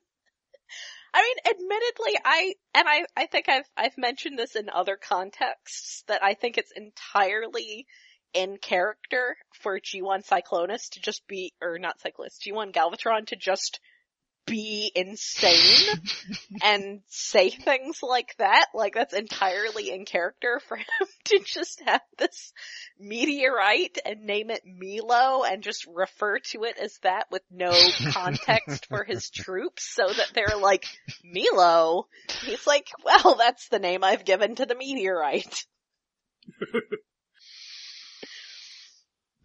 I 1.13 1.21
mean, 1.23 1.55
admittedly, 1.55 2.19
I, 2.25 2.53
and 2.73 2.85
I, 2.85 3.05
I 3.15 3.27
think 3.27 3.47
I've, 3.47 3.69
I've 3.77 3.97
mentioned 3.97 4.37
this 4.37 4.57
in 4.57 4.69
other 4.69 4.97
contexts, 4.97 6.03
that 6.09 6.21
I 6.21 6.33
think 6.33 6.57
it's 6.57 6.73
entirely 6.75 7.87
in 8.33 8.57
character 8.57 9.37
for 9.53 9.79
G1 9.79 10.27
Cyclonus 10.27 10.89
to 10.91 10.99
just 10.99 11.25
be, 11.29 11.53
or 11.61 11.79
not 11.79 12.01
Cyclonus, 12.01 12.39
G1 12.45 12.73
Galvatron 12.73 13.25
to 13.27 13.37
just 13.37 13.79
be 14.45 14.91
insane 14.95 15.99
and 16.63 17.01
say 17.07 17.49
things 17.49 17.99
like 18.01 18.35
that. 18.37 18.67
Like 18.73 18.95
that's 18.95 19.13
entirely 19.13 19.91
in 19.91 20.05
character 20.05 20.61
for 20.67 20.77
him 20.77 20.85
to 21.25 21.39
just 21.39 21.81
have 21.85 22.01
this 22.17 22.53
meteorite 22.99 23.97
and 24.05 24.21
name 24.21 24.49
it 24.51 24.61
Milo 24.65 25.43
and 25.43 25.63
just 25.63 25.87
refer 25.87 26.39
to 26.51 26.63
it 26.63 26.77
as 26.77 26.97
that 27.03 27.25
with 27.31 27.43
no 27.51 27.71
context 28.11 28.87
for 28.87 29.03
his 29.03 29.29
troops 29.29 29.83
so 29.93 30.07
that 30.07 30.31
they're 30.33 30.59
like, 30.59 30.85
Milo? 31.23 32.07
He's 32.45 32.67
like, 32.67 32.87
well, 33.03 33.35
that's 33.35 33.69
the 33.69 33.79
name 33.79 34.03
I've 34.03 34.25
given 34.25 34.55
to 34.55 34.65
the 34.65 34.75
meteorite. 34.75 35.65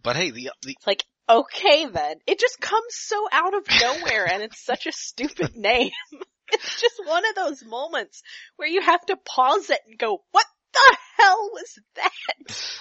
But 0.03 0.15
hey, 0.15 0.31
the, 0.31 0.51
the, 0.63 0.71
It's 0.71 0.87
like, 0.87 1.03
okay 1.39 1.85
then. 1.87 2.15
It 2.27 2.39
just 2.39 2.59
comes 2.59 2.87
so 2.89 3.27
out 3.31 3.53
of 3.53 3.65
nowhere 3.81 4.27
and 4.27 4.43
it's 4.43 4.63
such 4.63 4.85
a 4.85 4.91
stupid 4.91 5.55
name. 5.55 5.91
It's 6.53 6.81
just 6.81 6.99
one 7.05 7.23
of 7.25 7.33
those 7.33 7.63
moments 7.63 8.23
where 8.57 8.67
you 8.67 8.81
have 8.81 9.05
to 9.05 9.15
pause 9.15 9.69
it 9.69 9.79
and 9.87 9.97
go, 9.97 10.21
what 10.31 10.45
the 10.73 10.97
hell 11.17 11.49
was 11.53 11.79
that? 11.95 12.73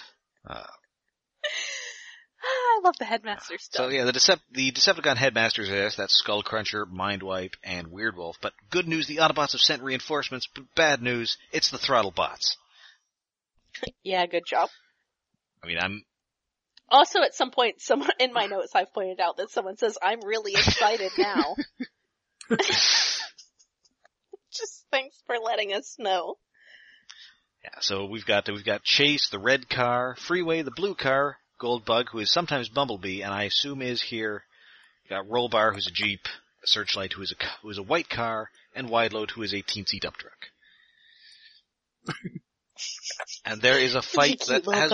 uh, 0.45 0.67
I 2.43 2.81
love 2.83 2.95
the 2.99 3.05
headmaster 3.05 3.59
stuff. 3.59 3.87
So 3.87 3.89
yeah, 3.89 4.05
the 4.05 4.13
Decep- 4.13 4.41
the 4.51 4.73
Decepticon 4.73 5.17
headmasters 5.17 5.69
is 5.69 5.97
That's 5.97 6.23
Skullcruncher, 6.23 6.87
Mindwipe, 6.87 7.55
and 7.63 7.89
Weirdwolf. 7.89 8.35
But 8.41 8.55
good 8.71 8.89
news, 8.89 9.07
the 9.07 9.19
Autobots 9.19 9.53
have 9.53 9.61
sent 9.61 9.83
reinforcements. 9.83 10.49
But 10.55 10.65
bad 10.75 11.03
news, 11.03 11.37
it's 11.53 11.71
the 11.71 11.79
Throttlebots. 11.79 12.57
yeah, 14.03 14.25
good 14.27 14.45
job. 14.47 14.71
I 15.63 15.67
mean, 15.67 15.79
I'm 15.79 16.03
Also, 16.91 17.21
at 17.23 17.35
some 17.35 17.51
point, 17.51 17.81
someone 17.81 18.11
in 18.19 18.33
my 18.33 18.47
notes, 18.47 18.73
I've 18.75 18.93
pointed 18.93 19.21
out 19.21 19.37
that 19.37 19.51
someone 19.51 19.77
says, 19.77 19.97
"I'm 20.03 20.21
really 20.25 20.53
excited 20.53 21.13
now." 21.17 21.57
Just 24.53 24.85
thanks 24.91 25.17
for 25.27 25.37
letting 25.39 25.73
us 25.73 25.97
know. 25.99 26.37
Yeah, 27.63 27.79
so 27.81 28.07
we've 28.07 28.27
got 28.27 28.49
we've 28.49 28.65
got 28.65 28.83
Chase, 28.83 29.29
the 29.31 29.39
red 29.39 29.69
car, 29.69 30.17
Freeway, 30.19 30.63
the 30.63 30.73
blue 30.73 30.95
car, 30.95 31.37
Goldbug, 31.61 32.07
who 32.11 32.19
is 32.19 32.33
sometimes 32.33 32.69
Bumblebee, 32.69 33.23
and 33.23 33.33
I 33.33 33.45
assume 33.45 33.83
is 33.83 34.03
here. 34.03 34.45
We've 35.05 35.11
got 35.11 35.29
Rollbar, 35.29 35.75
who's 35.75 35.87
a 35.87 35.93
Jeep, 35.93 36.27
Searchlight, 36.65 37.13
who 37.13 37.23
is 37.23 37.33
a 37.33 37.45
who 37.63 37.71
is 37.71 37.79
a 37.79 37.83
white 37.83 38.09
car, 38.09 38.51
and 38.75 38.89
Wideload, 38.89 39.31
who 39.31 39.43
is 39.43 39.53
a 39.53 39.63
teensy 39.63 40.01
dump 40.01 40.17
truck. 40.17 40.49
and 43.45 43.61
there 43.61 43.79
is 43.79 43.95
a 43.95 44.03
fight 44.03 44.41
that 44.49 44.65
has 44.67 44.91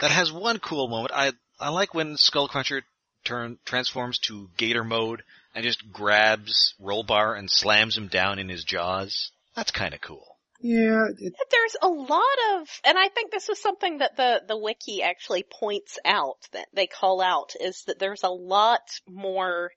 that 0.00 0.10
has 0.10 0.32
one 0.32 0.58
cool 0.58 0.88
moment. 0.88 1.12
I 1.14 1.32
I 1.58 1.70
like 1.70 1.94
when 1.94 2.14
Skullcruncher 2.14 2.82
turn 3.24 3.58
transforms 3.64 4.18
to 4.18 4.48
Gator 4.56 4.84
mode 4.84 5.22
and 5.54 5.64
just 5.64 5.92
grabs 5.92 6.74
Rollbar 6.80 7.38
and 7.38 7.50
slams 7.50 7.96
him 7.96 8.08
down 8.08 8.38
in 8.38 8.48
his 8.48 8.64
jaws. 8.64 9.30
That's 9.54 9.70
kind 9.70 9.94
of 9.94 10.00
cool. 10.00 10.36
Yeah, 10.62 11.06
it, 11.18 11.34
There's 11.50 11.76
a 11.80 11.88
lot 11.88 12.22
of, 12.54 12.68
and 12.84 12.98
I 12.98 13.08
think 13.08 13.30
this 13.30 13.48
is 13.48 13.60
something 13.60 13.98
that 13.98 14.16
the, 14.16 14.42
the 14.46 14.58
wiki 14.58 15.02
actually 15.02 15.42
points 15.42 15.98
out, 16.04 16.36
that 16.52 16.68
they 16.74 16.86
call 16.86 17.22
out, 17.22 17.54
is 17.58 17.84
that 17.86 17.98
there's 17.98 18.22
a 18.22 18.28
lot 18.28 18.82
more 19.08 19.70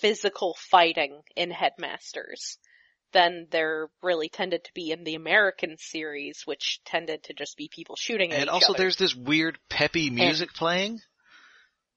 physical 0.00 0.54
fighting 0.70 1.22
in 1.34 1.50
Headmasters 1.50 2.58
than 3.12 3.46
there 3.50 3.88
really 4.02 4.28
tended 4.28 4.64
to 4.64 4.72
be 4.74 4.90
in 4.90 5.04
the 5.04 5.14
American 5.14 5.76
series, 5.78 6.42
which 6.44 6.80
tended 6.84 7.22
to 7.24 7.34
just 7.34 7.56
be 7.56 7.68
people 7.72 7.96
shooting 7.96 8.32
at 8.32 8.40
And 8.40 8.50
also, 8.50 8.72
other. 8.72 8.78
there's 8.78 8.96
this 8.96 9.14
weird 9.14 9.58
peppy 9.68 10.10
music 10.10 10.52
playing. 10.54 11.00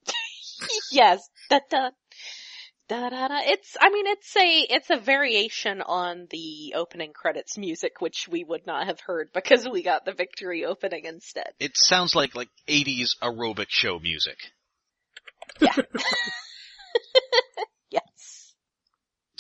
yes, 0.92 1.28
da 1.50 1.60
da. 1.70 1.90
Da, 2.88 3.10
da, 3.10 3.28
da. 3.30 3.40
It's, 3.46 3.76
I 3.82 3.90
mean, 3.90 4.06
it's 4.06 4.36
a, 4.36 4.74
it's 4.76 4.90
a 4.92 4.98
variation 4.98 5.82
on 5.82 6.28
the 6.30 6.76
opening 6.76 7.14
credits 7.14 7.58
music, 7.58 8.00
which 8.00 8.28
we 8.30 8.44
would 8.44 8.68
not 8.68 8.86
have 8.86 9.00
heard 9.00 9.30
because 9.34 9.68
we 9.68 9.82
got 9.82 10.06
the 10.06 10.14
victory 10.14 10.66
opening 10.66 11.06
instead. 11.06 11.50
It 11.60 11.76
sounds 11.76 12.14
like 12.14 12.36
like 12.36 12.50
80s 12.68 13.18
aerobic 13.24 13.68
show 13.70 13.98
music. 13.98 14.38
Yes. 15.60 15.80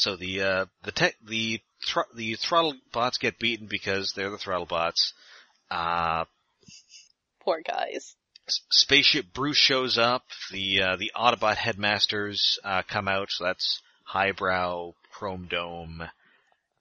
So 0.05 0.15
the 0.15 0.41
uh, 0.43 0.65
the 0.83 0.91
tech 0.91 1.15
the 1.25 1.59
thr- 1.91 2.13
the 2.13 2.35
throttle 2.35 2.75
bots 2.93 3.17
get 3.17 3.39
beaten 3.39 3.65
because 3.67 4.13
they're 4.15 4.29
the 4.29 4.37
throttle 4.37 4.67
bots. 4.67 5.13
Uh, 5.71 6.25
Poor 7.41 7.63
guys. 7.67 8.15
S- 8.47 8.61
Spaceship 8.69 9.33
Bruce 9.33 9.57
shows 9.57 9.97
up. 9.97 10.21
The 10.51 10.81
uh, 10.83 10.95
the 10.97 11.11
Autobot 11.15 11.55
headmasters 11.55 12.59
uh, 12.63 12.83
come 12.87 13.07
out. 13.07 13.29
So 13.31 13.45
that's 13.45 13.81
Highbrow, 14.03 14.93
Chrome 15.11 15.47
Dome, 15.49 16.03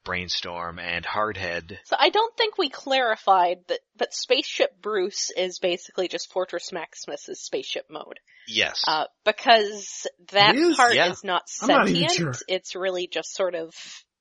Brainstorm, 0.04 0.78
and 0.78 1.04
Hardhead. 1.04 1.78
So 1.84 1.96
I 1.98 2.10
don't 2.10 2.36
think 2.36 2.58
we 2.58 2.68
clarified 2.68 3.58
that, 3.68 3.80
but 3.96 4.14
Spaceship 4.14 4.80
Bruce 4.80 5.30
is 5.36 5.58
basically 5.58 6.08
just 6.08 6.32
Fortress 6.32 6.70
Maximus's 6.72 7.40
spaceship 7.40 7.86
mode. 7.90 8.20
Yes. 8.46 8.82
Uh, 8.86 9.06
because 9.24 10.06
that 10.32 10.54
part 10.76 10.94
Yeah. 10.94 11.10
is 11.10 11.24
not 11.24 11.42
I'm 11.62 11.68
not 11.68 11.88
even 11.88 12.08
sentient. 12.08 12.36
sure. 12.36 12.44
It's 12.48 12.74
really 12.76 13.06
just 13.06 13.34
sort 13.34 13.54
of, 13.54 13.74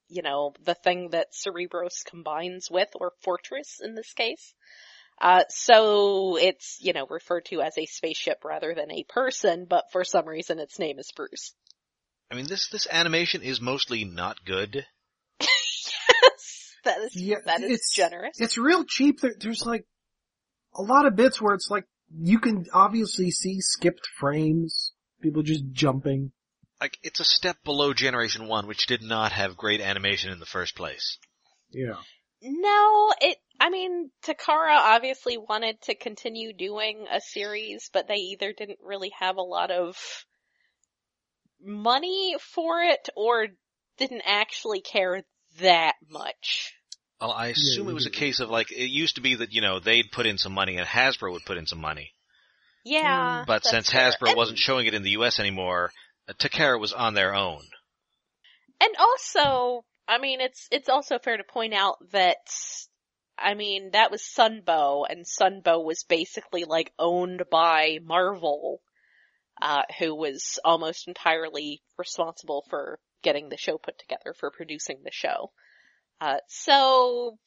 you 0.08 0.22
know, 0.22 0.54
the 0.64 0.76
thing 0.76 1.10
that 1.10 1.34
Cerebros 1.34 2.04
combines 2.06 2.70
with, 2.72 2.90
or 2.96 3.12
Fortress 3.22 3.80
in 3.84 3.96
this 3.96 4.14
case. 4.14 4.54
Uh, 5.22 5.44
so 5.50 6.38
it's, 6.38 6.78
you 6.82 6.92
know, 6.94 7.06
referred 7.10 7.46
to 7.46 7.62
as 7.62 7.78
a 7.78 7.86
spaceship 7.86 8.44
rather 8.44 8.74
than 8.74 8.92
a 8.92 9.04
person, 9.10 9.66
but 9.70 9.86
for 9.92 10.04
some 10.04 10.28
reason 10.28 10.60
its 10.60 10.80
name 10.80 10.98
is 11.00 11.12
Bruce. 11.16 11.54
I 12.32 12.36
mean 12.36 12.48
this 12.48 12.68
this 12.70 12.88
animation 12.92 13.44
is 13.44 13.62
mostly 13.62 14.06
not 14.06 14.44
good. 14.44 14.86
Yes! 16.86 16.96
That 16.96 17.02
is, 17.06 17.16
Yeah, 17.16 17.38
that 17.46 17.62
is 17.62 17.72
it's- 17.72 17.92
generous. 17.94 18.40
it's 18.40 18.58
real 18.58 18.84
cheap. 18.84 19.20
There, 19.22 19.34
there's 19.40 19.66
like 19.66 19.86
a 20.76 20.82
lot 20.82 21.06
of 21.06 21.16
bits 21.16 21.42
where 21.42 21.54
it's 21.56 21.70
like 21.70 21.86
you 22.16 22.40
can 22.40 22.66
obviously 22.74 23.32
see 23.32 23.62
skipped 23.62 24.08
frames, 24.18 24.94
people 25.22 25.44
just 25.44 25.64
jumping. 25.72 26.32
Like 26.82 26.98
it's 27.04 27.20
a 27.20 27.24
step 27.26 27.58
below 27.64 27.94
Generation 27.94 28.48
One, 28.48 28.68
which 28.68 28.88
did 28.88 29.02
not 29.04 29.32
have 29.32 29.56
great 29.56 29.82
animation 29.82 30.32
in 30.32 30.40
the 30.40 30.46
first 30.46 30.76
place. 30.76 31.18
Yeah. 31.72 31.96
No, 32.42 33.14
it, 33.22 33.38
I 33.58 33.70
mean, 33.70 34.12
Takara 34.26 34.76
obviously 34.76 35.38
wanted 35.38 35.82
to 35.84 35.96
continue 35.96 36.52
doing 36.52 37.06
a 37.10 37.22
series, 37.22 37.90
but 37.94 38.08
they 38.10 38.16
either 38.16 38.52
didn't 38.52 38.80
really 38.84 39.14
have 39.18 39.38
a 39.38 39.42
lot 39.42 39.72
of 39.72 39.96
money 41.64 42.36
for 42.42 42.82
it 42.82 43.08
or 43.16 43.48
didn't 43.98 44.24
actually 44.26 44.82
care 44.82 45.24
that 45.60 45.96
much. 46.10 46.74
Well, 47.22 47.32
I 47.32 47.48
assume 47.48 47.86
Yeah, 47.86 47.92
it 47.92 47.96
was 47.96 48.06
a 48.06 48.12
case 48.12 48.40
of 48.40 48.50
like 48.50 48.72
it 48.72 48.90
used 48.90 49.16
to 49.16 49.22
be 49.22 49.36
that 49.36 49.54
you 49.54 49.62
know 49.62 49.80
they'd 49.80 50.12
put 50.12 50.26
in 50.26 50.38
some 50.38 50.54
money 50.54 50.78
and 50.78 50.86
Hasbro 50.88 51.32
would 51.32 51.46
put 51.46 51.58
in 51.58 51.66
some 51.68 51.80
money, 51.80 52.12
Yeah. 52.84 53.44
but 53.48 53.64
since 53.66 53.90
fair. 53.90 54.12
Hasbro 54.12 54.30
And- 54.30 54.38
wasn't 54.38 54.60
showing 54.60 54.88
it 54.88 54.94
in 54.94 55.04
the 55.04 55.12
U.S. 55.12 55.40
anymore, 55.40 55.92
uh, 56.28 56.34
Takara 56.34 56.80
was 56.80 56.92
on 56.94 57.14
their 57.14 57.34
own. 57.34 57.62
And 58.82 58.92
also, 59.00 59.86
I 60.08 60.18
mean, 60.18 60.42
it's, 60.42 60.68
it's 60.70 60.90
also 60.90 61.18
fair 61.18 61.38
to 61.38 61.44
point 61.46 61.74
out 61.74 61.96
that, 62.12 62.36
I 63.38 63.54
mean, 63.54 63.92
that 63.92 64.12
was 64.12 64.22
Sunbow, 64.22 65.06
and 65.10 65.26
Sunbow 65.26 65.82
was 65.86 66.04
basically 66.04 66.66
like 66.66 66.92
owned 67.00 67.44
by 67.50 68.00
Marvel, 68.04 68.82
uh, 69.62 69.84
who 70.00 70.14
was 70.14 70.60
almost 70.66 71.08
entirely 71.08 71.82
responsible 71.98 72.66
for 72.70 73.00
getting 73.24 73.50
the 73.50 73.58
show 73.58 73.78
put 73.78 73.98
together, 73.98 74.36
for 74.40 74.52
producing 74.52 75.00
the 75.04 75.12
show. 75.12 75.52
Uh, 76.22 76.38
so, 76.48 77.38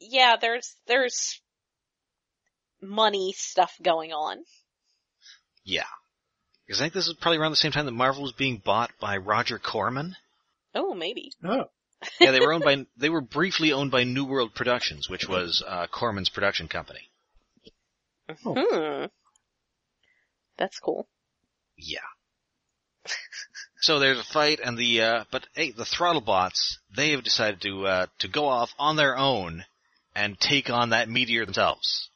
yeah, 0.00 0.34
there's, 0.40 0.74
there's 0.86 1.40
money 2.80 3.32
stuff 3.36 3.72
going 3.82 4.12
on. 4.12 4.38
Yeah. 5.64 5.84
Because 6.66 6.80
I 6.80 6.84
think 6.84 6.94
this 6.94 7.06
is 7.06 7.14
probably 7.20 7.38
around 7.38 7.52
the 7.52 7.56
same 7.56 7.72
time 7.72 7.86
that 7.86 7.92
Marvel 7.92 8.22
was 8.22 8.32
being 8.32 8.60
bought 8.64 8.90
by 9.00 9.18
Roger 9.18 9.58
Corman. 9.58 10.16
Oh, 10.74 10.94
maybe. 10.94 11.32
Oh. 11.44 11.66
Yeah, 12.18 12.32
they 12.32 12.40
were 12.40 12.52
owned 12.52 12.64
by, 12.64 12.86
they 12.96 13.10
were 13.10 13.20
briefly 13.20 13.72
owned 13.72 13.92
by 13.92 14.02
New 14.04 14.24
World 14.24 14.54
Productions, 14.54 15.08
which 15.08 15.28
was, 15.28 15.62
uh, 15.66 15.86
Corman's 15.86 16.28
production 16.28 16.66
company. 16.66 17.08
Oh. 18.44 18.54
Hmm. 18.58 19.04
That's 20.58 20.78
cool. 20.78 21.06
Yeah. 21.76 22.00
So 23.82 23.98
there's 23.98 24.18
a 24.18 24.24
fight 24.24 24.60
and 24.64 24.78
the, 24.78 25.02
uh, 25.02 25.24
but 25.30 25.46
hey, 25.54 25.72
the 25.72 25.84
Throttlebots, 25.84 26.76
they 26.96 27.10
have 27.10 27.24
decided 27.24 27.60
to, 27.62 27.86
uh, 27.86 28.06
to 28.20 28.28
go 28.28 28.46
off 28.46 28.70
on 28.78 28.96
their 28.96 29.18
own 29.18 29.64
and 30.14 30.38
take 30.38 30.70
on 30.70 30.90
that 30.90 31.08
meteor 31.08 31.44
themselves. 31.44 32.08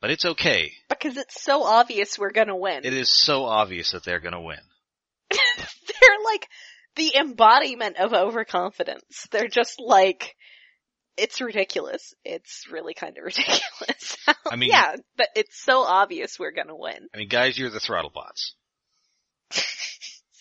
But 0.00 0.10
it's 0.10 0.24
okay. 0.24 0.72
Because 0.88 1.16
it's 1.16 1.40
so 1.40 1.62
obvious 1.62 2.18
we're 2.18 2.32
gonna 2.32 2.56
win. 2.56 2.84
It 2.84 2.94
is 2.94 3.08
so 3.08 3.44
obvious 3.44 3.92
that 3.92 4.04
they're 4.04 4.18
gonna 4.20 4.42
win. 4.42 4.58
They're 5.30 6.24
like 6.24 6.48
the 6.96 7.14
embodiment 7.16 7.96
of 7.98 8.12
overconfidence. 8.12 9.28
They're 9.30 9.46
just 9.48 9.80
like, 9.80 10.34
it's 11.16 11.40
ridiculous. 11.40 12.14
It's 12.24 12.66
really 12.70 12.94
kind 12.94 13.16
of 13.16 13.24
ridiculous. 13.24 14.16
I 14.50 14.56
mean- 14.56 14.70
yeah, 14.70 14.96
but 15.16 15.28
it's 15.36 15.62
so 15.62 15.82
obvious 15.82 16.38
we're 16.38 16.50
gonna 16.50 16.76
win. 16.76 17.08
I 17.14 17.18
mean, 17.18 17.28
guys, 17.28 17.56
you're 17.56 17.70
the 17.70 17.78
Throttlebots. 17.78 18.52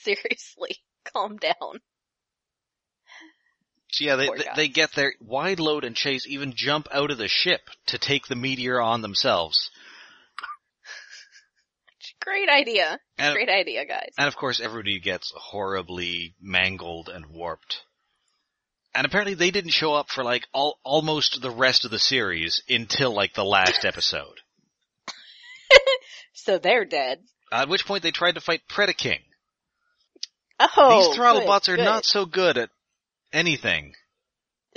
Seriously, 0.04 0.78
calm 1.14 1.38
down. 1.38 1.80
So 3.92 4.06
yeah, 4.06 4.16
they, 4.16 4.28
they, 4.30 4.46
they 4.56 4.68
get 4.70 4.94
their 4.94 5.14
wide 5.20 5.60
load 5.60 5.84
and 5.84 5.96
chase 5.96 6.26
even 6.26 6.54
jump 6.56 6.88
out 6.94 7.12
of 7.12 7.18
the 7.18 7.28
ship 7.28 7.62
to 7.88 7.98
take 7.98 8.28
the 8.28 8.38
meteor 8.38 8.80
on 8.80 9.02
themselves. 9.02 9.70
Great 12.22 12.48
idea. 12.48 13.00
And, 13.18 13.34
Great 13.34 13.50
idea, 13.50 13.86
guys. 13.86 14.12
and 14.18 14.28
of 14.28 14.38
course 14.38 14.62
everybody 14.62 15.00
gets 15.00 15.34
horribly 15.36 16.36
mangled 16.42 17.10
and 17.10 17.26
warped. 17.28 17.82
And 18.96 19.06
apparently 19.06 19.34
they 19.34 19.52
didn't 19.52 19.72
show 19.72 19.94
up 19.94 20.10
for 20.10 20.24
like 20.24 20.48
all, 20.54 20.80
almost 20.84 21.42
the 21.42 21.52
rest 21.52 21.84
of 21.84 21.92
the 21.92 22.00
series 22.00 22.62
until 22.70 23.14
like 23.14 23.34
the 23.34 23.46
last 23.46 23.86
episode. 23.86 24.40
So 26.34 26.58
they're 26.58 26.86
dead. 26.86 27.20
At 27.52 27.70
which 27.70 27.86
point 27.86 28.04
they 28.04 28.12
tried 28.12 28.36
to 28.36 28.42
fight 28.42 28.62
Predaking. 28.68 29.20
Oh, 30.78 31.10
These 31.12 31.18
Throttlebots 31.20 31.66
good, 31.66 31.74
are 31.74 31.78
good. 31.78 31.86
not 31.86 32.06
so 32.06 32.26
good 32.26 32.58
at 32.58 32.70
anything. 33.34 33.94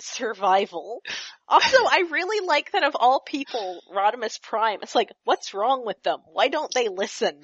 survival. 0.01 1.03
Also, 1.49 1.77
I 1.77 2.05
really 2.11 2.47
like 2.47 2.73
that 2.73 2.85
of 2.85 2.97
all 2.99 3.21
people, 3.21 3.83
Rodimus 3.95 4.41
Prime, 4.43 4.81
it's 4.83 4.95
like, 4.95 5.11
what's 5.25 5.55
wrong 5.55 5.85
with 5.85 6.03
them? 6.03 6.21
Why 6.33 6.49
don't 6.49 6.73
they 6.75 6.89
listen? 6.89 7.41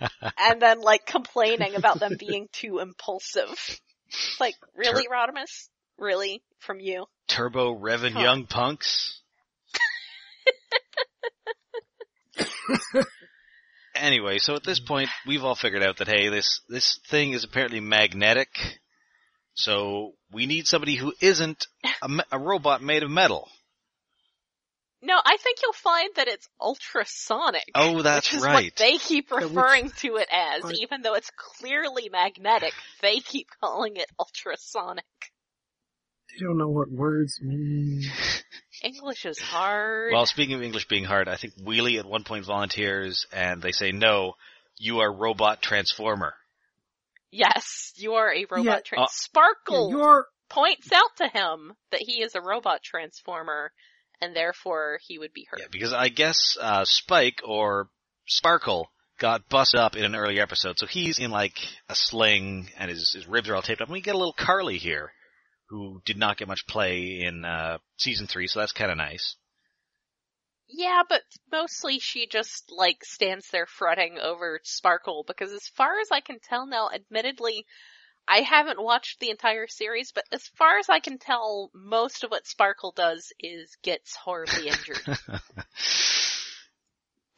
and 0.38 0.60
then 0.60 0.80
like 0.80 1.06
complaining 1.06 1.74
about 1.76 2.00
them 2.00 2.16
being 2.18 2.48
too 2.52 2.78
impulsive. 2.78 3.80
It's 4.08 4.40
like, 4.40 4.54
really, 4.74 5.06
Rodimus? 5.06 5.68
Really? 5.98 6.42
From 6.58 6.80
you? 6.80 7.06
Turbo 7.28 7.74
Revin 7.74 8.12
Huh. 8.12 8.20
Young 8.20 8.46
Punks. 8.46 9.20
anyway, 14.00 14.38
so 14.38 14.54
at 14.54 14.64
this 14.64 14.80
mm. 14.80 14.86
point, 14.86 15.10
we've 15.26 15.44
all 15.44 15.54
figured 15.54 15.82
out 15.82 15.98
that 15.98 16.08
hey, 16.08 16.28
this 16.28 16.60
this 16.68 16.98
thing 17.08 17.32
is 17.32 17.44
apparently 17.44 17.80
magnetic. 17.80 18.48
So 19.54 20.12
we 20.32 20.46
need 20.46 20.66
somebody 20.66 20.94
who 20.94 21.12
isn't 21.20 21.66
a, 22.02 22.08
a 22.32 22.38
robot 22.38 22.82
made 22.82 23.02
of 23.02 23.10
metal. 23.10 23.48
No, 25.00 25.20
I 25.24 25.36
think 25.36 25.58
you'll 25.62 25.72
find 25.72 26.10
that 26.16 26.26
it's 26.26 26.48
ultrasonic. 26.60 27.70
Oh, 27.74 28.02
that's 28.02 28.32
which 28.32 28.38
is 28.38 28.44
right. 28.44 28.64
what 28.66 28.76
they 28.76 28.98
keep 28.98 29.30
Yeah, 29.30 29.36
which- 29.36 29.44
referring 29.50 29.90
to 29.90 30.16
it 30.16 30.28
as, 30.30 30.64
Right. 30.64 30.74
even 30.80 31.02
though 31.02 31.14
it's 31.14 31.30
clearly 31.36 32.08
magnetic. 32.08 32.72
They 33.00 33.20
keep 33.20 33.48
calling 33.60 33.96
it 33.96 34.10
ultrasonic. 34.18 35.04
They 36.30 36.44
don't 36.44 36.58
know 36.58 36.68
what 36.68 36.90
words 36.90 37.40
mean. 37.42 38.02
English 38.82 39.24
is 39.26 39.38
hard. 39.40 40.12
Well, 40.12 40.26
speaking 40.26 40.54
of 40.54 40.62
English 40.62 40.86
being 40.88 41.04
hard, 41.04 41.28
I 41.28 41.36
think 41.36 41.54
Wheelie 41.56 41.98
at 41.98 42.06
one 42.06 42.24
point 42.24 42.44
volunteers, 42.44 43.26
and 43.32 43.60
they 43.60 43.72
say 43.72 43.90
no, 43.92 44.34
you 44.78 45.00
are 45.00 45.12
robot 45.12 45.60
transformer. 45.62 46.34
yes, 47.30 47.92
you 47.96 48.14
are 48.14 48.32
a 48.32 48.44
robot. 48.50 48.64
Yeah. 48.64 48.80
Trans- 48.84 49.02
Uh, 49.02 49.06
Sparkle 49.10 49.90
Yeah, 49.98 50.20
points 50.48 50.92
out 50.92 51.16
to 51.16 51.28
him 51.28 51.74
that 51.90 52.00
he 52.00 52.22
is 52.22 52.34
a 52.34 52.40
robot 52.40 52.82
transformer, 52.82 53.72
and 54.20 54.34
therefore 54.36 54.98
he 55.06 55.18
would 55.18 55.32
be 55.32 55.46
hurt. 55.50 55.60
Yeah, 55.60 55.66
because 55.70 55.92
I 55.92 56.08
guess 56.08 56.56
uh, 56.60 56.84
Spike 56.84 57.40
or 57.44 57.88
Sparkle 58.26 58.90
got 59.18 59.48
busted 59.48 59.80
up 59.80 59.96
in 59.96 60.04
an 60.04 60.14
earlier 60.14 60.42
episode, 60.42 60.78
so 60.78 60.86
he's 60.86 61.18
in 61.18 61.30
like 61.32 61.58
a 61.88 61.94
sling 61.94 62.68
and 62.78 62.90
his, 62.90 63.12
his 63.12 63.26
ribs 63.26 63.48
are 63.48 63.56
all 63.56 63.62
taped 63.62 63.80
up. 63.80 63.88
And 63.88 63.92
we 63.92 64.00
get 64.00 64.14
a 64.14 64.18
little 64.18 64.32
Carly 64.32 64.78
here, 64.78 65.12
who 65.68 66.00
did 66.04 66.16
not 66.18 66.36
get 66.36 66.48
much 66.48 66.66
play 66.66 67.22
in 67.22 67.44
uh, 67.44 67.78
season 67.96 68.26
three, 68.26 68.46
so 68.46 68.60
that's 68.60 68.72
kind 68.72 68.90
of 68.90 68.96
nice. 68.96 69.36
Yeah, 70.70 71.02
but 71.08 71.22
mostly 71.50 71.98
she 71.98 72.26
just 72.26 72.70
like 72.70 73.04
stands 73.04 73.48
there 73.50 73.66
fretting 73.66 74.18
over 74.18 74.60
Sparkle 74.64 75.24
because 75.26 75.52
as 75.52 75.66
far 75.68 75.98
as 76.00 76.08
I 76.12 76.20
can 76.20 76.38
tell 76.40 76.66
now, 76.66 76.90
admittedly, 76.94 77.64
I 78.26 78.40
haven't 78.40 78.82
watched 78.82 79.20
the 79.20 79.30
entire 79.30 79.66
series, 79.66 80.12
but 80.12 80.24
as 80.30 80.42
far 80.58 80.78
as 80.78 80.90
I 80.90 81.00
can 81.00 81.16
tell, 81.18 81.70
most 81.74 82.22
of 82.24 82.30
what 82.30 82.46
Sparkle 82.46 82.92
does 82.94 83.32
is 83.40 83.76
gets 83.82 84.14
horribly 84.14 84.68
injured. 84.68 85.00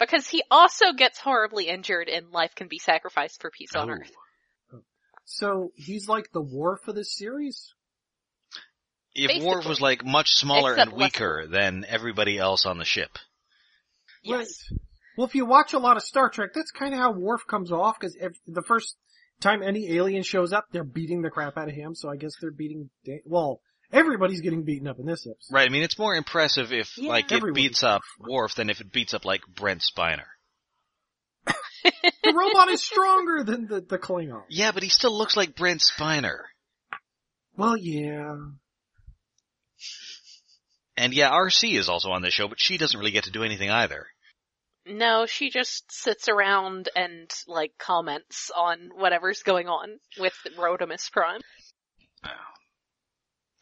because 0.00 0.26
he 0.26 0.42
also 0.50 0.92
gets 0.92 1.20
horribly 1.20 1.68
injured 1.68 2.08
in 2.08 2.32
Life 2.32 2.54
Can 2.56 2.66
Be 2.66 2.78
Sacrificed 2.78 3.40
for 3.40 3.50
Peace 3.50 3.76
on 3.76 3.90
Oh. 3.90 3.94
Earth. 3.94 4.82
so 5.24 5.70
he's 5.76 6.08
like 6.08 6.32
the 6.32 6.40
war 6.40 6.76
for 6.84 6.92
this 6.92 7.16
series. 7.16 7.74
If 9.14 9.42
Worf 9.42 9.66
was 9.66 9.80
like 9.80 10.04
much 10.04 10.30
smaller 10.34 10.72
Except 10.72 10.90
and 10.92 10.98
weaker 11.00 11.46
than 11.50 11.84
everybody 11.88 12.38
else 12.38 12.64
on 12.66 12.78
the 12.78 12.84
ship. 12.84 13.18
Yes. 14.22 14.36
Right. 14.70 14.80
Well, 15.16 15.26
if 15.26 15.34
you 15.34 15.44
watch 15.44 15.72
a 15.72 15.78
lot 15.78 15.96
of 15.96 16.02
Star 16.02 16.28
Trek, 16.30 16.50
that's 16.54 16.70
kind 16.70 16.94
of 16.94 17.00
how 17.00 17.12
Worf 17.12 17.46
comes 17.46 17.72
off. 17.72 17.98
Because 17.98 18.16
the 18.46 18.62
first 18.62 18.96
time 19.40 19.62
any 19.62 19.92
alien 19.96 20.22
shows 20.22 20.52
up, 20.52 20.66
they're 20.70 20.84
beating 20.84 21.22
the 21.22 21.30
crap 21.30 21.56
out 21.58 21.68
of 21.68 21.74
him. 21.74 21.94
So 21.94 22.08
I 22.08 22.16
guess 22.16 22.32
they're 22.40 22.52
beating. 22.52 22.88
Da- 23.04 23.22
well, 23.26 23.60
everybody's 23.92 24.40
getting 24.40 24.62
beaten 24.62 24.86
up 24.86 24.98
in 25.00 25.06
this 25.06 25.26
episode. 25.26 25.52
Right, 25.54 25.66
I 25.68 25.72
mean, 25.72 25.82
it's 25.82 25.98
more 25.98 26.14
impressive 26.14 26.72
if, 26.72 26.96
Yeah. 26.96 27.08
like, 27.08 27.32
it 27.32 27.36
Everyone. 27.36 27.54
beats 27.54 27.82
up 27.82 28.02
Worf 28.20 28.54
than 28.54 28.70
if 28.70 28.80
it 28.80 28.92
beats 28.92 29.12
up, 29.14 29.24
like, 29.24 29.42
Brent 29.48 29.82
Spiner. 29.82 30.26
The 32.22 32.34
robot 32.34 32.68
is 32.68 32.82
stronger 32.84 33.42
than 33.42 33.66
the 33.66 33.80
the 33.80 33.98
Klingon. 33.98 34.42
Yeah, 34.50 34.70
but 34.72 34.82
he 34.82 34.90
still 34.90 35.16
looks 35.16 35.36
like 35.36 35.56
Brent 35.56 35.80
Spiner. 35.80 36.40
Well, 37.56 37.76
yeah. 37.76 38.36
And 41.00 41.14
yeah, 41.14 41.30
Arcee 41.30 41.78
is 41.78 41.88
also 41.88 42.10
on 42.10 42.20
this 42.20 42.34
show, 42.34 42.46
but 42.46 42.60
she 42.60 42.76
doesn't 42.76 42.98
really 42.98 43.10
get 43.10 43.24
to 43.24 43.30
do 43.30 43.42
anything 43.42 43.70
either. 43.70 44.06
No, 44.86 45.24
she 45.24 45.48
just 45.48 45.90
sits 45.90 46.28
around 46.28 46.90
and 46.94 47.30
like 47.48 47.72
comments 47.78 48.50
on 48.54 48.90
whatever's 48.94 49.42
going 49.42 49.66
on 49.66 49.98
with 50.18 50.34
Rodimus 50.58 51.10
Prime. 51.10 51.40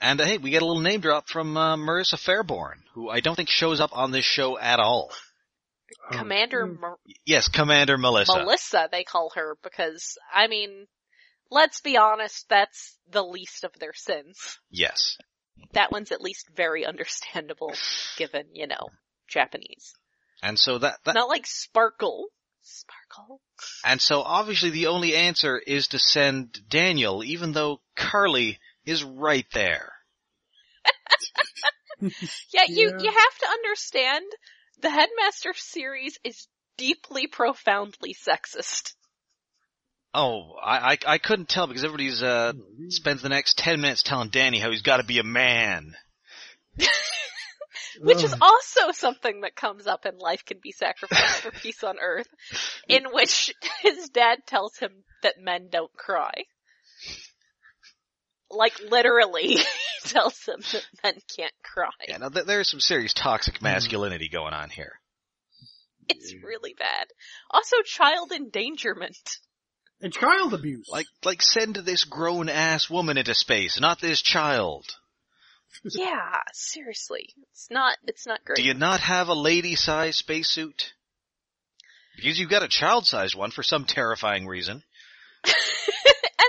And 0.00 0.20
uh, 0.20 0.24
hey, 0.24 0.38
we 0.38 0.50
get 0.50 0.62
a 0.62 0.66
little 0.66 0.82
name 0.82 1.00
drop 1.00 1.28
from 1.28 1.56
uh, 1.56 1.76
Marissa 1.76 2.16
Fairborn, 2.16 2.82
who 2.94 3.08
I 3.08 3.20
don't 3.20 3.36
think 3.36 3.48
shows 3.48 3.80
up 3.80 3.90
on 3.92 4.10
this 4.10 4.24
show 4.24 4.58
at 4.58 4.80
all. 4.80 5.12
Um, 6.10 6.18
Commander 6.18 6.66
mm, 6.66 6.80
Mer- 6.80 6.98
Yes, 7.24 7.46
Commander 7.46 7.98
Melissa. 7.98 8.36
Melissa, 8.36 8.88
they 8.90 9.04
call 9.04 9.30
her 9.36 9.56
because, 9.62 10.18
I 10.34 10.48
mean, 10.48 10.86
let's 11.52 11.80
be 11.82 11.96
honest, 11.96 12.48
that's 12.48 12.96
the 13.08 13.22
least 13.22 13.62
of 13.62 13.72
their 13.78 13.94
sins. 13.94 14.58
Yes. 14.70 15.18
That 15.72 15.92
one's 15.92 16.12
at 16.12 16.20
least 16.20 16.48
very 16.54 16.84
understandable 16.86 17.72
given, 18.16 18.46
you 18.52 18.66
know, 18.66 18.88
Japanese. 19.28 19.94
And 20.42 20.58
so 20.58 20.78
that, 20.78 20.98
that 21.04 21.14
Not 21.14 21.28
like 21.28 21.46
Sparkle. 21.46 22.28
Sparkle? 22.62 23.40
and 23.84 24.00
so 24.00 24.20
obviously 24.20 24.70
the 24.70 24.88
only 24.88 25.14
answer 25.16 25.58
is 25.58 25.88
to 25.88 25.98
send 25.98 26.58
Daniel, 26.68 27.24
even 27.24 27.52
though 27.52 27.80
Carly 27.96 28.58
is 28.84 29.02
right 29.02 29.46
there. 29.52 29.92
Yeah, 32.00 32.62
you, 32.68 32.90
Yeah. 32.90 32.98
you 33.00 33.10
have 33.10 33.38
to 33.40 33.48
understand, 33.50 34.24
the 34.80 34.90
Headmaster 34.90 35.52
series 35.54 36.16
is 36.22 36.46
deeply 36.76 37.26
profoundly 37.26 38.14
sexist. 38.14 38.94
Oh, 40.18 40.56
I, 40.60 40.92
I, 40.92 40.98
I 41.06 41.18
couldn't 41.18 41.48
tell 41.48 41.68
because 41.68 41.84
everybody's, 41.84 42.22
uh, 42.22 42.52
spends 42.88 43.22
the 43.22 43.28
next 43.28 43.56
ten 43.56 43.80
minutes 43.80 44.02
telling 44.02 44.30
Danny 44.30 44.58
how 44.58 44.70
he's 44.70 44.82
gotta 44.82 45.04
be 45.04 45.20
a 45.20 45.24
man. 45.24 45.94
Which 48.00 48.24
is 48.24 48.34
also 48.40 48.92
something 48.92 49.42
that 49.42 49.54
comes 49.54 49.86
up 49.86 50.06
in 50.06 50.18
Life 50.18 50.44
Can 50.44 50.58
Be 50.62 50.72
Sacrificed 50.72 51.42
for 51.42 51.50
Peace 51.62 51.84
on 51.84 51.96
Earth, 52.00 52.28
in 52.88 53.04
which 53.12 53.54
his 53.82 54.08
dad 54.08 54.40
tells 54.46 54.76
him 54.76 54.90
that 55.22 55.40
men 55.40 55.68
don't 55.70 55.92
cry. 55.96 56.32
Like 58.50 58.74
literally, 58.88 59.48
he 59.48 59.64
tells 60.04 60.40
him 60.46 60.60
that 60.72 60.86
men 61.04 61.14
can't 61.36 61.52
cry. 61.62 61.90
Yeah, 62.08 62.18
now 62.18 62.28
th- 62.28 62.46
there's 62.46 62.70
some 62.70 62.80
serious 62.80 63.14
toxic 63.14 63.60
masculinity 63.62 64.28
going 64.28 64.54
on 64.54 64.70
here. 64.70 65.00
It's 66.08 66.34
really 66.42 66.74
bad. 66.78 67.06
Also 67.50 67.76
child 67.84 68.32
endangerment. 68.32 69.38
And 70.00 70.12
child 70.12 70.54
abuse. 70.54 70.88
Like, 70.90 71.06
like 71.24 71.42
send 71.42 71.76
this 71.76 72.04
grown 72.04 72.48
ass 72.48 72.88
woman 72.90 73.18
into 73.18 73.34
space, 73.34 73.80
not 73.80 74.00
this 74.00 74.22
child. 74.22 74.84
Yeah, 75.84 76.40
seriously. 76.54 77.28
It's 77.52 77.68
not, 77.70 77.98
it's 78.06 78.26
not 78.26 78.44
great. 78.44 78.56
Do 78.56 78.62
you 78.64 78.74
not 78.74 79.00
have 79.00 79.28
a 79.28 79.34
lady 79.34 79.76
size 79.76 80.16
spacesuit? 80.16 80.92
Because 82.16 82.38
you've 82.38 82.50
got 82.50 82.64
a 82.64 82.68
child 82.68 83.06
sized 83.06 83.36
one 83.36 83.52
for 83.52 83.62
some 83.62 83.84
terrifying 83.84 84.46
reason. 84.48 84.82
and 85.44 85.54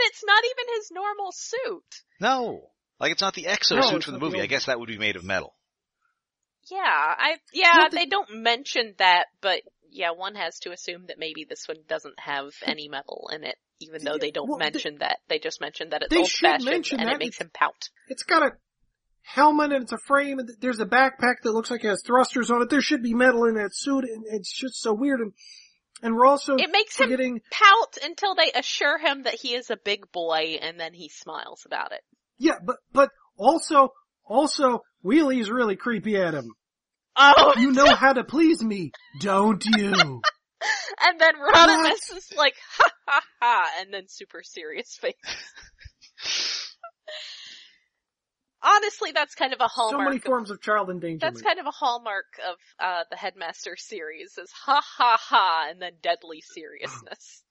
it's 0.07 0.23
not 0.25 0.43
even 0.45 0.75
his 0.77 0.91
normal 0.91 1.31
suit. 1.31 1.83
No. 2.19 2.61
Like 2.99 3.11
it's 3.11 3.21
not 3.21 3.35
the 3.35 3.43
No, 3.43 3.49
exosuit 3.51 3.95
it's 3.97 4.05
from 4.05 4.13
the 4.15 4.19
not 4.19 4.25
the 4.25 4.25
movie. 4.31 4.41
I 4.41 4.47
guess 4.47 4.65
that 4.65 4.79
would 4.79 4.87
be 4.89 4.97
made 4.97 5.15
of 5.15 5.23
metal. 5.23 5.53
Yeah, 6.71 6.77
I, 6.81 7.35
yeah, 7.53 7.77
Well, 7.77 7.89
the- 7.91 7.95
they 7.97 8.05
don't 8.05 8.29
mention 8.41 8.95
that, 8.97 9.25
but 9.41 9.61
yeah, 9.91 10.11
one 10.11 10.35
has 10.35 10.59
to 10.59 10.71
assume 10.71 11.05
that 11.07 11.19
maybe 11.19 11.45
this 11.47 11.67
one 11.67 11.77
doesn't 11.87 12.19
have 12.19 12.51
any 12.65 12.87
metal 12.89 13.29
in 13.33 13.43
it, 13.43 13.55
even 13.79 14.03
though 14.03 14.17
they 14.17 14.31
don't 14.31 14.47
Well, 14.49 14.57
they- 14.59 14.65
mention 14.65 14.97
that. 14.99 15.17
They 15.27 15.39
just 15.39 15.61
mention 15.61 15.89
that 15.89 16.03
it's 16.03 16.15
old 16.15 16.29
fashioned 16.29 16.87
and 16.99 17.09
it 17.09 17.19
makes 17.19 17.37
him 17.39 17.49
pout. 17.53 17.89
It's 18.07 18.23
got 18.23 18.43
a 18.43 18.51
helmet 19.21 19.71
and 19.73 19.83
it's 19.83 19.91
a 19.91 19.97
frame 20.07 20.39
and 20.39 20.49
there's 20.59 20.79
a 20.79 20.85
backpack 20.85 21.35
that 21.43 21.51
looks 21.51 21.69
like 21.69 21.83
it 21.83 21.89
has 21.89 22.01
thrusters 22.05 22.49
on 22.49 22.61
it. 22.61 22.69
There 22.69 22.81
should 22.81 23.03
be 23.03 23.13
metal 23.13 23.45
in 23.45 23.55
that 23.55 23.71
suit 23.75 24.05
and 24.05 24.23
it's 24.27 24.51
just 24.51 24.81
so 24.81 24.93
weird 24.93 25.19
and, 25.21 25.33
and 26.01 26.15
we're 26.15 26.25
also 26.25 26.55
It 26.55 26.71
makes 26.71 26.97
him 26.99 27.05
forgetting, 27.09 27.41
pout 27.51 27.97
until 28.03 28.33
they 28.35 28.51
assure 28.55 28.97
him 28.97 29.23
that 29.23 29.35
he 29.35 29.53
is 29.53 29.69
a 29.69 29.77
big 29.77 30.11
boy 30.11 30.57
and 30.61 30.79
then 30.79 30.93
he 30.93 31.09
smiles 31.09 31.63
about 31.65 31.91
it. 31.91 32.01
yeah, 32.37 32.55
but, 32.63 32.77
but 32.91 33.09
also, 33.37 33.89
also, 34.25 34.81
Wheelie's 35.03 35.49
really 35.49 35.75
creepy 35.75 36.17
at 36.17 36.33
him. 36.33 36.53
Oh! 37.19 37.53
You 37.57 37.71
know 37.71 37.93
how 37.93 38.13
to 38.13 38.23
please 38.23 38.63
me, 38.63 38.91
don't 39.19 39.63
you? 39.65 40.21
And 41.01 41.17
then 41.17 41.35
Rodimus 41.35 42.17
is 42.17 42.33
like, 42.35 42.55
ha 42.77 42.89
ha 43.07 43.21
ha, 43.41 43.69
and 43.79 43.93
then 43.93 44.09
super 44.09 44.43
serious 44.43 44.97
face. 44.99 45.13
Honestly, 48.61 49.11
that's 49.13 49.35
kind 49.35 49.53
of 49.53 49.61
a 49.61 49.67
hallmark. 49.67 50.01
so 50.01 50.03
many 50.03 50.17
of 50.17 50.23
forms 50.23 50.51
of 50.51 50.61
child 50.61 50.89
endangerment. 50.89 51.21
That's 51.21 51.41
kind 51.41 51.59
of 51.59 51.65
a 51.65 51.71
hallmark 51.71 52.25
of 52.45 52.55
uh 52.77 53.03
the 53.09 53.15
Headmaster 53.15 53.77
series 53.77 54.37
is 54.37 54.51
ha 54.51 54.81
ha 54.83 55.17
ha 55.17 55.67
and 55.69 55.81
then 55.81 55.93
deadly 56.03 56.41
seriousness. 56.41 57.43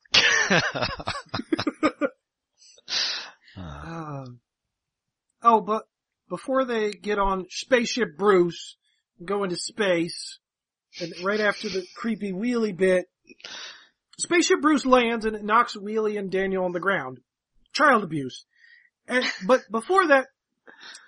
Uh, 3.57 4.27
oh, 5.43 5.61
but 5.63 5.85
before 6.29 6.67
they 6.67 6.91
get 6.91 7.19
on 7.19 7.47
Spaceship 7.49 8.19
Bruce 8.19 8.77
and 8.77 8.79
go 9.25 9.45
into 9.45 9.57
space, 9.57 10.39
and 11.01 11.13
right 11.23 11.41
after 11.41 11.69
the 11.69 11.85
creepy 11.97 12.33
wheelie 12.33 12.77
bit, 12.77 13.07
Spaceship 14.19 14.61
Bruce 14.61 14.85
lands 14.85 15.25
and 15.25 15.37
it 15.37 15.45
knocks 15.45 15.77
Wheelie 15.77 16.19
and 16.19 16.31
Daniel 16.31 16.65
on 16.65 16.73
the 16.73 16.81
ground. 16.81 17.19
Child 17.73 18.03
abuse. 18.03 18.45
And, 19.07 19.25
but 19.47 19.63
before 19.71 20.09
that, 20.09 20.27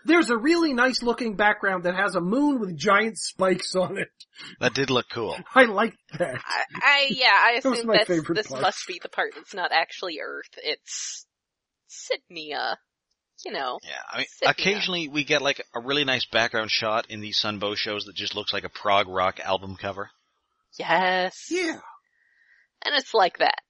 there's 0.04 0.30
a 0.30 0.36
really 0.36 0.72
nice 0.72 1.02
looking 1.02 1.36
background 1.36 1.84
that 1.84 1.94
has 1.94 2.14
a 2.14 2.20
moon 2.20 2.60
with 2.60 2.76
giant 2.76 3.18
spikes 3.18 3.74
on 3.74 3.98
it. 3.98 4.08
That 4.60 4.74
did 4.74 4.90
look 4.90 5.06
cool. 5.10 5.36
I 5.54 5.64
like 5.64 5.94
that. 6.18 6.36
I, 6.44 6.64
I 6.82 7.06
yeah, 7.10 7.28
I 7.32 7.60
That 7.62 7.72
assume 7.72 7.86
my 7.86 8.04
that's, 8.06 8.28
this 8.28 8.46
part. 8.46 8.62
must 8.62 8.86
be 8.86 9.00
the 9.02 9.08
part 9.08 9.32
that's 9.34 9.54
not 9.54 9.70
actually 9.72 10.18
Earth. 10.24 10.48
It's 10.62 11.26
Sydney, 11.88 12.54
uh, 12.54 12.76
you 13.44 13.52
know. 13.52 13.78
Yeah, 13.82 14.02
I 14.10 14.18
mean, 14.18 14.26
Sydney. 14.28 14.50
occasionally 14.50 15.08
we 15.08 15.24
get 15.24 15.42
like 15.42 15.62
a 15.74 15.80
really 15.80 16.04
nice 16.04 16.26
background 16.26 16.70
shot 16.70 17.06
in 17.08 17.20
these 17.20 17.40
Sunbow 17.40 17.76
shows 17.76 18.04
that 18.04 18.14
just 18.14 18.34
looks 18.34 18.52
like 18.52 18.64
a 18.64 18.68
prog 18.68 19.08
rock 19.08 19.40
album 19.40 19.76
cover. 19.76 20.10
Yes. 20.78 21.48
Yeah. 21.50 21.78
And 22.84 22.94
it's 22.94 23.12
like 23.14 23.38
that. 23.38 23.60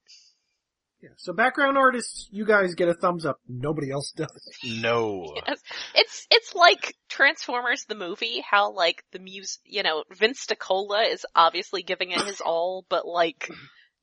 Yeah. 1.03 1.11
So 1.17 1.33
background 1.33 1.79
artists, 1.79 2.29
you 2.31 2.45
guys 2.45 2.75
get 2.75 2.89
a 2.89 2.95
thumbs 2.95 3.25
up. 3.25 3.39
Nobody 3.49 3.91
else 3.91 4.13
does. 4.15 4.29
No. 4.65 5.33
Yes. 5.47 5.61
It's 5.95 6.27
it's 6.31 6.55
like 6.55 6.95
Transformers 7.09 7.85
the 7.87 7.95
movie, 7.95 8.45
how 8.49 8.73
like 8.73 9.03
the 9.13 9.19
mus 9.19 9.59
you 9.65 9.83
know, 9.83 10.05
Vince 10.11 10.47
DiCola 10.47 11.11
is 11.11 11.25
obviously 11.35 11.83
giving 11.83 12.11
it 12.11 12.21
his 12.21 12.43
all, 12.43 12.85
but 12.91 13.07
like 13.07 13.49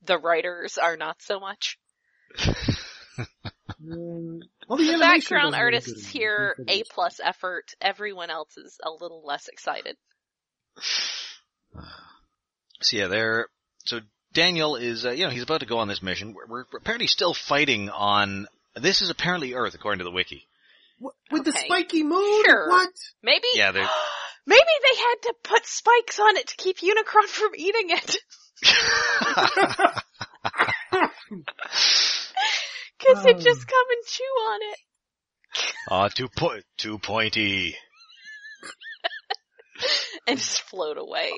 the 0.03 0.18
writers 0.18 0.80
are 0.80 0.97
not 0.97 1.22
so 1.22 1.39
much. 1.39 1.78
Mm, 3.84 4.39
well, 4.67 4.78
the, 4.80 4.86
The 4.93 4.97
background 4.97 5.21
does 5.21 5.32
really 5.32 5.51
good 5.51 5.55
artists 5.55 6.07
here, 6.07 6.55
A 6.67 6.82
plus 6.89 7.19
effort, 7.23 7.75
everyone 7.80 8.32
else 8.32 8.57
is 8.57 8.80
a 8.84 8.89
little 8.89 9.23
less 9.25 9.47
excited. 9.47 9.95
So 12.80 12.95
yeah, 12.95 13.07
they're 13.07 13.47
so 13.86 14.01
Daniel 14.34 14.75
is 14.75 15.03
uh, 15.03 15.09
you 15.09 15.23
know 15.25 15.32
he's 15.32 15.41
about 15.41 15.61
to 15.61 15.65
go 15.65 15.80
on 15.80 15.88
this 15.88 16.03
mission. 16.03 16.36
We're, 16.36 16.45
we're 16.47 16.65
apparently 16.78 17.07
still 17.07 17.34
fighting 17.34 17.89
on. 17.89 18.45
This 18.75 19.01
is 19.01 19.09
apparently 19.09 19.55
Earth 19.55 19.73
according 19.73 19.97
to 19.97 20.03
the 20.03 20.11
wiki. 20.11 20.47
Wh- 21.01 21.32
With 21.32 21.43
the 21.45 21.53
spiky 21.53 22.03
moon? 22.03 22.43
Sure. 22.45 22.69
What? 22.69 22.91
Maybe 23.23 23.47
Yeah, 23.55 23.71
they're- 23.71 23.89
maybe 24.45 24.61
they 24.61 24.95
had 24.95 25.15
to 25.23 25.34
put 25.41 25.65
spikes 25.65 26.19
on 26.19 26.38
it 26.38 26.49
to 26.49 26.55
keep 26.55 26.78
Unicron 26.78 27.25
from 27.28 27.55
eating 27.55 27.89
it. 27.89 28.17
Cause 33.05 33.25
it 33.25 33.35
Oh. 33.37 33.39
just 33.39 33.67
come 33.67 33.85
and 33.91 34.05
chew 34.07 34.23
on 34.23 34.59
it. 34.63 34.79
Ah, 35.89 36.07
too 36.09 36.27
po- 36.35 36.61
too 36.77 36.97
pointy. 36.99 37.75
And 40.27 40.37
just 40.39 40.61
float 40.63 40.97
away. 40.97 41.31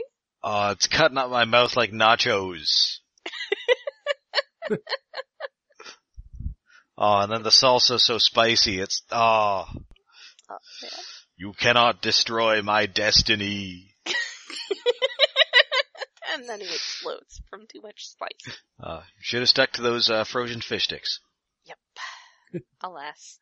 Ah, 0.43 0.71
it's 0.71 0.87
cutting 0.87 1.17
up 1.17 1.29
my 1.29 1.43
mouth 1.45 1.75
like 1.75 1.91
nachos. 1.91 2.99
Oh, 6.97 7.19
and 7.21 7.31
then 7.31 7.43
the 7.43 7.49
salsa 7.49 7.99
so 7.99 8.17
spicy. 8.17 8.79
It's 8.79 9.01
ah, 9.11 9.69
Oh, 10.49 10.57
yeah. 10.81 10.89
you 11.37 11.53
cannot 11.53 12.01
destroy 12.01 12.61
my 12.61 12.85
destiny. 12.85 13.93
And 16.31 16.47
then 16.47 16.59
he 16.61 16.67
explodes 16.67 17.41
from 17.49 17.61
too 17.67 17.81
much 17.81 18.05
spice. 18.05 18.57
Uh, 18.81 19.01
should 19.19 19.39
have 19.41 19.49
stuck 19.49 19.71
to 19.73 19.81
those 19.81 20.09
uh, 20.11 20.23
frozen 20.23 20.61
fish 20.61 20.83
sticks. 20.85 21.19
Yep. 21.69 22.63
Alas. 22.81 23.37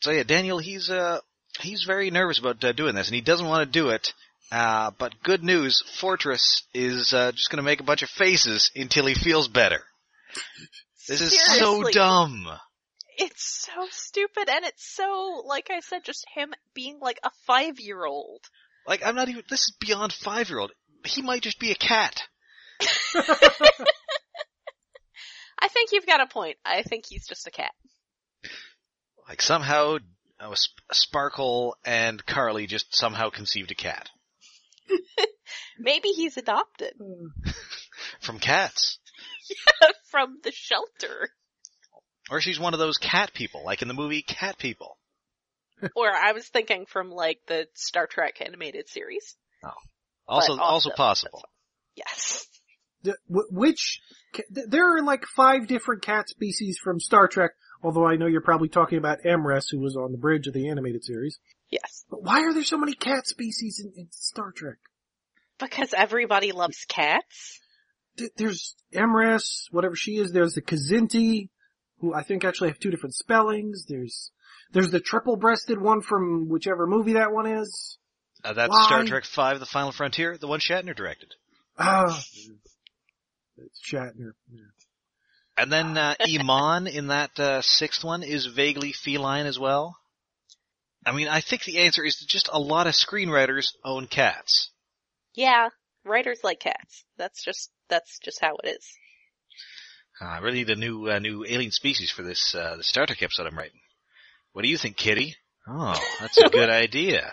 So 0.00 0.10
yeah, 0.10 0.22
Daniel, 0.22 0.58
he's 0.58 0.90
uh 0.90 1.20
he's 1.60 1.84
very 1.84 2.10
nervous 2.10 2.38
about 2.38 2.62
uh, 2.62 2.72
doing 2.72 2.94
this, 2.94 3.08
and 3.08 3.14
he 3.14 3.20
doesn't 3.20 3.46
want 3.46 3.66
to 3.66 3.78
do 3.78 3.88
it. 3.90 4.12
Uh, 4.52 4.90
but 4.98 5.14
good 5.22 5.42
news, 5.42 5.82
Fortress 5.98 6.64
is 6.74 7.12
uh, 7.14 7.32
just 7.32 7.50
going 7.50 7.56
to 7.56 7.62
make 7.62 7.80
a 7.80 7.84
bunch 7.84 8.02
of 8.02 8.08
faces 8.10 8.70
until 8.76 9.06
he 9.06 9.14
feels 9.14 9.48
better. 9.48 9.80
This 11.08 11.20
is 11.20 11.58
so 11.58 11.82
dumb. 11.90 12.46
It's 13.16 13.66
so 13.66 13.86
stupid 13.90 14.48
and 14.48 14.64
it's 14.64 14.84
so, 14.94 15.42
like 15.46 15.70
I 15.70 15.80
said, 15.80 16.04
just 16.04 16.26
him 16.34 16.52
being 16.74 16.98
like 17.00 17.20
a 17.22 17.30
five 17.46 17.78
year 17.78 18.04
old. 18.04 18.40
Like 18.86 19.04
I'm 19.04 19.14
not 19.14 19.28
even. 19.28 19.42
This 19.48 19.60
is 19.60 19.76
beyond 19.80 20.12
five 20.12 20.48
year 20.50 20.58
old. 20.58 20.72
He 21.04 21.22
might 21.22 21.42
just 21.42 21.58
be 21.58 21.70
a 21.70 21.76
cat. 21.76 22.22
I 25.64 25.68
think 25.68 25.92
you've 25.92 26.06
got 26.06 26.20
a 26.20 26.26
point. 26.26 26.58
I 26.62 26.82
think 26.82 27.06
he's 27.08 27.26
just 27.26 27.46
a 27.46 27.50
cat. 27.50 27.72
Like 29.26 29.40
somehow, 29.40 29.96
uh, 30.38 30.54
Sparkle 30.92 31.74
and 31.86 32.24
Carly 32.26 32.66
just 32.66 32.94
somehow 32.94 33.30
conceived 33.30 33.70
a 33.70 33.74
cat 33.74 34.10
Maybe 35.78 36.08
he's 36.08 36.36
adopted 36.36 36.92
from 38.20 38.38
cats, 38.38 38.98
from 40.10 40.38
the 40.42 40.52
shelter. 40.52 41.30
or 42.30 42.42
she's 42.42 42.60
one 42.60 42.74
of 42.74 42.78
those 42.78 42.98
cat 42.98 43.32
people, 43.32 43.64
like 43.64 43.80
in 43.80 43.88
the 43.88 43.94
movie 43.94 44.20
Cat 44.20 44.58
People. 44.58 44.98
Or 45.96 46.10
I 46.10 46.32
was 46.32 46.46
thinking 46.46 46.84
from 46.84 47.10
like 47.10 47.38
the 47.48 47.66
Star 47.72 48.06
Trek 48.06 48.42
animated 48.42 48.90
series. 48.90 49.34
Also, 50.28 50.52
also 50.52 50.60
also- 50.60 50.90
possible. 50.90 51.42
Yes. 51.96 52.46
The- 53.04 53.16
wh- 53.28 53.52
which, 53.52 54.00
there 54.50 54.96
are 54.96 55.02
like 55.02 55.24
five 55.26 55.68
different 55.68 56.02
cat 56.02 56.28
species 56.28 56.78
from 56.82 56.98
Star 56.98 57.28
Trek, 57.28 57.52
although 57.82 58.06
I 58.06 58.16
know 58.16 58.26
you're 58.26 58.40
probably 58.40 58.68
talking 58.68 58.98
about 58.98 59.18
M'Ress, 59.24 59.70
who 59.70 59.78
was 59.78 59.96
on 59.96 60.10
the 60.10 60.18
bridge 60.18 60.46
of 60.48 60.54
the 60.54 60.68
animated 60.68 61.04
series. 61.04 61.38
Yes. 61.70 62.04
But 62.10 62.22
why 62.22 62.40
are 62.42 62.52
there 62.52 62.64
so 62.64 62.78
many 62.78 62.94
cat 62.94 63.26
species 63.26 63.80
in, 63.84 63.92
in 63.96 64.08
Star 64.10 64.50
Trek? 64.52 64.78
Because 65.58 65.94
everybody 65.96 66.50
loves 66.52 66.84
cats. 66.88 67.60
Th- 68.16 68.30
There's 68.36 68.74
M'Ress, 68.92 69.66
whatever 69.70 69.94
she 69.96 70.16
is, 70.16 70.32
there's 70.32 70.54
the 70.54 70.62
Kzinti, 70.62 71.48
who 72.00 72.12
I 72.14 72.22
think 72.22 72.44
actually 72.44 72.70
have 72.70 72.78
two 72.80 72.90
different 72.90 73.14
spellings, 73.14 73.84
there's, 73.86 74.30
there's 74.72 74.90
the 74.90 75.00
triple-breasted 75.00 75.80
one 75.80 76.00
from 76.00 76.48
whichever 76.48 76.86
movie 76.86 77.12
that 77.14 77.32
one 77.32 77.46
is. 77.46 77.98
Uh, 78.42 78.52
that's 78.52 78.70
Why? 78.70 78.86
Star 78.86 79.04
Trek 79.04 79.24
V: 79.24 79.58
The 79.58 79.66
Final 79.66 79.92
Frontier, 79.92 80.36
the 80.36 80.46
one 80.48 80.60
Shatner 80.60 80.94
directed. 80.94 81.34
Ah, 81.78 82.20
it's 83.58 83.80
Shatner. 83.82 84.32
Yeah. 84.50 84.60
And 85.56 85.72
then 85.72 85.96
uh, 85.96 86.14
Iman 86.40 86.86
in 86.86 87.08
that 87.08 87.38
uh, 87.38 87.62
sixth 87.62 88.04
one 88.04 88.22
is 88.22 88.46
vaguely 88.46 88.92
feline 88.92 89.46
as 89.46 89.58
well. 89.58 89.96
I 91.06 91.12
mean, 91.12 91.28
I 91.28 91.40
think 91.40 91.64
the 91.64 91.80
answer 91.80 92.02
is 92.02 92.16
just 92.16 92.48
a 92.52 92.58
lot 92.58 92.86
of 92.86 92.94
screenwriters 92.94 93.66
own 93.84 94.06
cats. 94.06 94.70
Yeah. 95.34 95.68
Writers 96.04 96.40
like 96.42 96.60
cats. 96.60 97.04
That's 97.18 97.42
just, 97.44 97.70
that's 97.88 98.18
just 98.18 98.40
how 98.40 98.56
it 98.62 98.68
is. 98.68 98.86
Uh, 100.20 100.26
I 100.26 100.38
really 100.38 100.58
need 100.58 100.70
a 100.70 100.76
new 100.76 101.08
uh, 101.10 101.18
new 101.18 101.44
alien 101.44 101.72
species 101.72 102.10
for 102.10 102.22
this 102.22 102.54
uh, 102.54 102.76
the 102.76 102.84
Star 102.84 103.04
Trek 103.04 103.22
episode 103.22 103.46
I'm 103.48 103.58
writing. 103.58 103.80
What 104.52 104.62
do 104.62 104.68
you 104.68 104.78
think, 104.78 104.96
Kitty? 104.96 105.34
Oh, 105.66 105.98
that's 106.20 106.38
a 106.38 106.48
good 106.50 106.70
idea. 106.84 107.32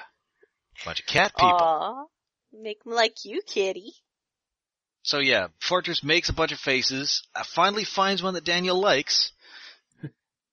Bunch 0.84 1.00
of 1.00 1.06
cat 1.06 1.32
people. 1.38 1.58
Aw. 1.60 2.06
Make 2.54 2.80
'em 2.86 2.94
like 2.94 3.24
you, 3.24 3.42
kitty. 3.46 3.94
So 5.04 5.20
yeah, 5.20 5.48
Fortress 5.60 6.04
makes 6.04 6.30
a 6.30 6.34
bunch 6.34 6.52
of 6.52 6.60
faces, 6.60 7.24
uh, 7.36 7.44
finally 7.44 7.84
finds 7.84 8.22
one 8.22 8.36
that 8.36 8.44
Daniel 8.46 8.80
likes, 8.80 9.32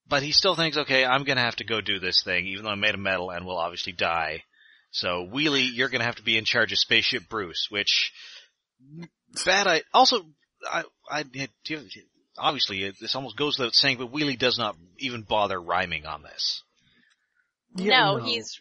but 0.08 0.22
he 0.22 0.32
still 0.32 0.54
thinks, 0.54 0.76
okay, 0.76 1.04
I'm 1.04 1.24
gonna 1.24 1.42
have 1.42 1.56
to 1.56 1.64
go 1.64 1.80
do 1.80 1.98
this 1.98 2.22
thing, 2.22 2.46
even 2.46 2.64
though 2.64 2.70
I'm 2.70 2.80
made 2.80 2.94
of 2.94 3.00
metal 3.00 3.30
and 3.30 3.44
will 3.44 3.58
obviously 3.58 3.92
die. 3.92 4.44
So 4.90 5.28
Wheelie, 5.30 5.68
you're 5.72 5.90
gonna 5.90 6.04
have 6.04 6.16
to 6.16 6.22
be 6.22 6.38
in 6.38 6.44
charge 6.44 6.72
of 6.72 6.78
Spaceship 6.78 7.28
Bruce, 7.28 7.66
which 7.70 8.12
bad. 9.44 9.66
I 9.66 9.82
also, 9.92 10.22
I, 10.70 10.84
I, 11.10 11.24
do 11.64 11.86
obviously 12.38 12.84
it- 12.84 12.96
this 13.00 13.14
almost 13.14 13.36
goes 13.36 13.58
without 13.58 13.74
saying, 13.74 13.98
but 13.98 14.12
Wheelie 14.12 14.38
does 14.38 14.58
not 14.58 14.76
even 14.98 15.22
bother 15.22 15.60
rhyming 15.60 16.06
on 16.06 16.22
this. 16.22 16.62
Yeah, 17.76 18.00
no, 18.00 18.16
he's 18.24 18.60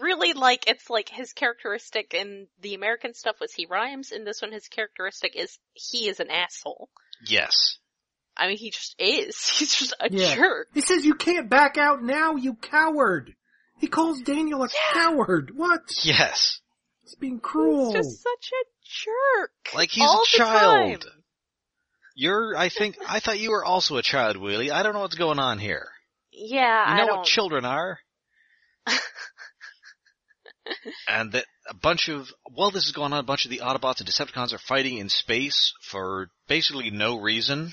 really 0.00 0.32
like, 0.32 0.64
it's 0.68 0.88
like 0.90 1.08
his 1.08 1.32
characteristic 1.32 2.14
in 2.14 2.46
the 2.60 2.74
American 2.74 3.14
stuff 3.14 3.36
was 3.40 3.52
he 3.52 3.66
rhymes, 3.66 4.10
in 4.12 4.24
this 4.24 4.42
one 4.42 4.52
his 4.52 4.68
characteristic 4.68 5.32
is 5.36 5.58
he 5.72 6.08
is 6.08 6.20
an 6.20 6.30
asshole. 6.30 6.88
Yes. 7.26 7.78
I 8.36 8.48
mean, 8.48 8.56
he 8.56 8.70
just 8.70 8.94
is. 8.98 9.48
He's 9.58 9.74
just 9.74 9.94
a 10.00 10.08
Yeah. 10.12 10.34
jerk. 10.34 10.68
He 10.74 10.80
says 10.80 11.04
you 11.04 11.14
can't 11.14 11.48
back 11.48 11.78
out 11.78 12.02
now, 12.02 12.36
you 12.36 12.54
coward! 12.54 13.34
He 13.78 13.86
calls 13.88 14.20
Daniel 14.22 14.62
a 14.62 14.68
coward! 14.92 15.50
What? 15.54 15.82
Yes. 16.04 16.60
He's 17.02 17.14
being 17.16 17.38
cruel. 17.40 17.86
He's 17.92 17.94
just 17.96 18.22
such 18.22 18.50
a 18.52 18.64
jerk. 19.04 19.74
Like 19.74 19.90
he's 19.90 20.04
All 20.04 20.22
a 20.22 20.24
the 20.32 20.38
child. 20.38 21.00
time. 21.02 21.10
You're, 22.16 22.56
I 22.56 22.68
think, 22.68 22.96
I 23.08 23.18
thought 23.20 23.40
you 23.40 23.50
were 23.50 23.64
also 23.64 23.96
a 23.96 24.02
child, 24.02 24.36
Wheelie. 24.36 24.70
I 24.70 24.82
don't 24.84 24.94
know 24.94 25.00
what's 25.00 25.16
going 25.16 25.38
on 25.40 25.58
here. 25.58 25.88
Yeah, 26.32 26.90
You 26.90 26.96
know 26.96 27.02
I 27.02 27.06
don't. 27.06 27.16
what 27.18 27.26
children 27.26 27.64
are? 27.64 27.98
and 31.08 31.32
that 31.32 31.44
a 31.68 31.74
bunch 31.74 32.08
of, 32.08 32.32
while 32.52 32.70
this 32.70 32.86
is 32.86 32.92
going 32.92 33.12
on, 33.12 33.18
a 33.18 33.22
bunch 33.22 33.44
of 33.44 33.50
the 33.50 33.62
Autobots 33.64 34.00
and 34.00 34.08
Decepticons 34.08 34.52
are 34.52 34.58
fighting 34.58 34.98
in 34.98 35.08
space 35.08 35.72
for 35.82 36.28
basically 36.48 36.90
no 36.90 37.20
reason. 37.20 37.72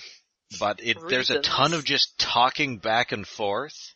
But 0.59 0.81
it, 0.83 0.97
there's 1.07 1.29
a 1.29 1.39
ton 1.39 1.73
of 1.73 1.85
just 1.85 2.19
talking 2.19 2.77
back 2.77 3.13
and 3.13 3.25
forth. 3.25 3.93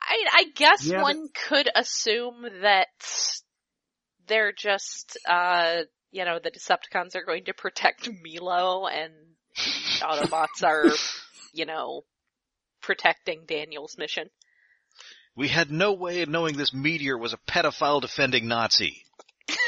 I, 0.00 0.24
I 0.32 0.44
guess 0.54 0.86
Yeah, 0.86 1.02
one 1.02 1.28
could 1.48 1.68
assume 1.74 2.46
that 2.62 2.86
they're 4.26 4.52
just, 4.52 5.18
uh, 5.28 5.82
you 6.10 6.24
know, 6.24 6.38
the 6.42 6.50
Decepticons 6.50 7.16
are 7.16 7.24
going 7.24 7.44
to 7.46 7.54
protect 7.54 8.08
Milo 8.08 8.86
and 8.86 9.12
Autobots 9.56 10.62
are, 10.64 10.90
you 11.52 11.66
know, 11.66 12.02
protecting 12.80 13.44
Daniel's 13.46 13.96
mission. 13.98 14.28
We 15.34 15.48
had 15.48 15.70
no 15.70 15.92
way 15.94 16.22
of 16.22 16.28
knowing 16.28 16.56
this 16.56 16.74
meteor 16.74 17.16
was 17.16 17.32
a 17.32 17.38
pedophile 17.50 18.00
defending 18.00 18.48
Nazi. 18.48 19.02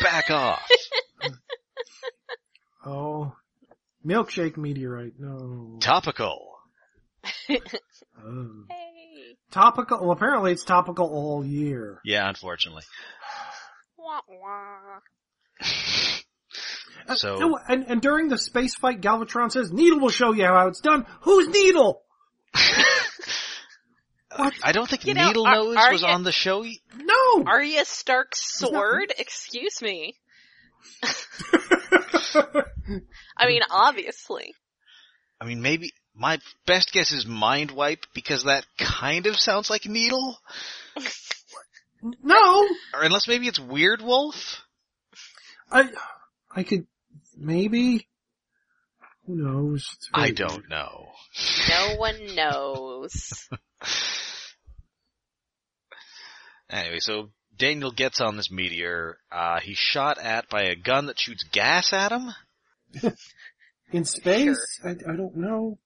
Back 0.00 0.30
off. 0.30 0.62
Oh, 2.86 3.34
milkshake 4.06 4.58
meteorite. 4.58 5.14
No. 5.18 5.78
Topical. 5.80 6.38
Oh. 7.26 7.30
Hey! 8.68 9.36
Topical. 9.50 10.00
Well, 10.02 10.10
apparently 10.12 10.52
it's 10.52 10.64
topical 10.64 11.06
all 11.06 11.44
year. 11.44 12.00
Yeah, 12.04 12.28
unfortunately. 12.28 12.82
Wah, 13.98 14.20
wah. 14.28 15.00
Uh, 17.08 17.14
So- 17.14 17.36
no, 17.38 17.58
and, 17.68 17.84
and 17.88 18.02
during 18.02 18.28
the 18.28 18.36
space 18.36 18.74
fight, 18.74 19.00
Galvatron 19.00 19.50
says, 19.50 19.72
"Needle 19.72 20.00
will 20.00 20.10
show 20.10 20.32
you 20.32 20.44
how 20.44 20.68
it's 20.68 20.80
done." 20.80 21.06
Who's 21.22 21.48
Needle? 21.48 22.02
I 24.62 24.72
don't 24.72 24.88
think 24.88 25.06
You 25.06 25.14
know, 25.14 25.26
Needle 25.26 25.46
are- 25.46 25.54
Nose 25.54 25.76
are 25.76 25.92
was 25.92 26.02
you- 26.02 26.08
on 26.08 26.22
the 26.24 26.32
show. 26.32 26.64
No. 26.96 27.44
Arya 27.46 27.84
Stark's 27.84 28.60
not- 28.62 28.70
sword? 28.70 29.14
Excuse 29.18 29.80
me. 29.82 30.16
I 33.36 33.46
mean, 33.46 33.62
obviously. 33.70 34.54
I 35.40 35.46
mean, 35.46 35.62
maybe 35.62 35.92
my 36.14 36.38
best 36.66 36.92
guess 36.92 37.12
is 37.12 37.26
Mind 37.26 37.70
Wipe 37.70 38.06
because 38.14 38.44
that 38.44 38.64
kind 38.78 39.26
of 39.26 39.36
sounds 39.36 39.68
like 39.70 39.86
Needle, 39.86 40.38
no. 42.22 42.62
or 42.94 43.02
unless 43.02 43.26
maybe 43.28 43.46
it's 43.48 43.58
Weird 43.58 44.00
Wolf. 44.00 44.62
I, 45.70 45.88
I 46.54 46.62
could 46.62 46.86
maybe. 47.36 48.06
Who 49.26 49.36
knows? 49.36 49.86
I 50.12 50.30
don't 50.30 50.68
know. 50.68 51.06
No 51.68 51.96
one 51.96 52.18
knows. 52.34 53.48
Anyway, 56.70 56.98
so 56.98 57.30
Daniel 57.56 57.90
gets 57.90 58.20
on 58.20 58.36
this 58.36 58.50
meteor. 58.50 59.18
Uh, 59.30 59.60
he's 59.60 59.78
shot 59.78 60.18
at 60.18 60.48
by 60.48 60.62
a 60.64 60.76
gun 60.76 61.06
that 61.06 61.18
shoots 61.18 61.44
gas 61.52 61.92
at 61.92 62.12
him. 62.12 62.32
In 63.92 64.04
space, 64.04 64.80
I, 64.84 64.90
I 64.90 65.16
don't 65.16 65.36
know. 65.36 65.78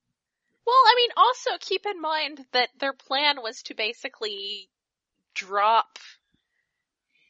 Well, 0.66 0.76
I 0.86 0.94
mean, 0.96 1.10
also 1.16 1.50
keep 1.60 1.86
in 1.86 2.00
mind 2.00 2.44
that 2.52 2.68
their 2.78 2.92
plan 2.92 3.36
was 3.42 3.62
to 3.64 3.74
basically 3.74 4.68
drop 5.34 5.98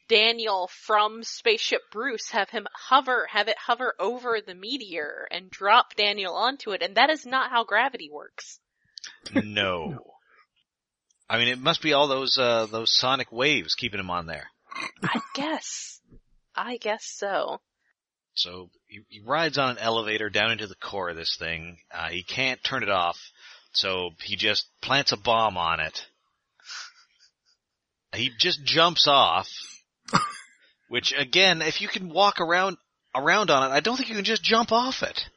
Daniel 0.09 0.69
from 0.85 1.23
Spaceship 1.23 1.81
Bruce, 1.91 2.31
have 2.31 2.49
him 2.49 2.67
hover, 2.73 3.27
have 3.31 3.47
it 3.47 3.57
hover 3.57 3.93
over 3.99 4.39
the 4.45 4.55
meteor 4.55 5.27
and 5.31 5.49
drop 5.49 5.95
Daniel 5.95 6.33
onto 6.33 6.71
it, 6.71 6.81
and 6.81 6.95
that 6.95 7.09
is 7.09 7.25
not 7.25 7.51
how 7.51 7.63
gravity 7.63 8.09
works. 8.11 8.59
No. 9.33 9.99
I 11.29 11.37
mean, 11.37 11.47
it 11.49 11.59
must 11.59 11.81
be 11.81 11.93
all 11.93 12.07
those 12.07 12.37
uh, 12.37 12.65
those 12.65 12.93
sonic 12.93 13.31
waves 13.31 13.75
keeping 13.75 13.99
him 13.99 14.09
on 14.09 14.25
there. 14.25 14.47
I 15.03 15.19
guess. 15.35 15.99
I 16.55 16.77
guess 16.77 17.05
so. 17.05 17.61
So 18.33 18.69
he, 18.87 19.01
he 19.09 19.19
rides 19.19 19.57
on 19.57 19.71
an 19.71 19.77
elevator 19.77 20.29
down 20.29 20.51
into 20.51 20.67
the 20.67 20.75
core 20.75 21.09
of 21.09 21.15
this 21.15 21.35
thing. 21.37 21.77
Uh, 21.93 22.07
he 22.07 22.23
can't 22.23 22.63
turn 22.63 22.83
it 22.83 22.89
off, 22.89 23.17
so 23.73 24.11
he 24.23 24.35
just 24.35 24.65
plants 24.81 25.11
a 25.11 25.17
bomb 25.17 25.57
on 25.57 25.79
it. 25.79 26.05
He 28.15 28.31
just 28.39 28.63
jumps 28.63 29.07
off, 29.07 29.49
which 30.89 31.13
again, 31.15 31.61
if 31.61 31.79
you 31.81 31.87
can 31.87 32.09
walk 32.09 32.39
around 32.41 32.77
around 33.13 33.51
on 33.51 33.69
it, 33.69 33.73
I 33.73 33.81
don't 33.81 33.97
think 33.97 34.09
you 34.09 34.15
can 34.15 34.23
just 34.23 34.43
jump 34.43 34.71
off 34.71 35.03
it. 35.03 35.29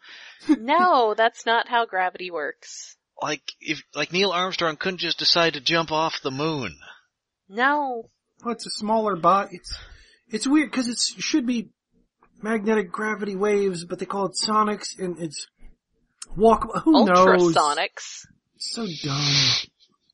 No, 0.48 1.14
that's 1.14 1.44
not 1.44 1.68
how 1.68 1.86
gravity 1.86 2.30
works. 2.30 2.96
Like 3.22 3.42
if 3.60 3.82
like 3.94 4.12
Neil 4.12 4.30
Armstrong 4.30 4.76
couldn't 4.76 4.98
just 4.98 5.18
decide 5.18 5.54
to 5.54 5.60
jump 5.60 5.92
off 5.92 6.22
the 6.22 6.30
moon. 6.30 6.76
No. 7.48 8.10
Well, 8.44 8.54
it's 8.54 8.66
a 8.66 8.70
smaller 8.70 9.16
bot. 9.16 9.48
It's 9.52 9.78
it's 10.28 10.46
weird 10.46 10.70
because 10.70 10.88
it 10.88 10.98
should 10.98 11.46
be 11.46 11.70
magnetic 12.42 12.90
gravity 12.90 13.36
waves, 13.36 13.84
but 13.84 13.98
they 13.98 14.06
call 14.06 14.26
it 14.26 14.32
sonics, 14.32 14.98
and 14.98 15.18
it's 15.20 15.46
walk. 16.36 16.66
Who 16.84 17.04
knows? 17.04 17.54
Ultrasonics. 17.54 18.26
So 18.58 18.86
dumb. 19.02 19.34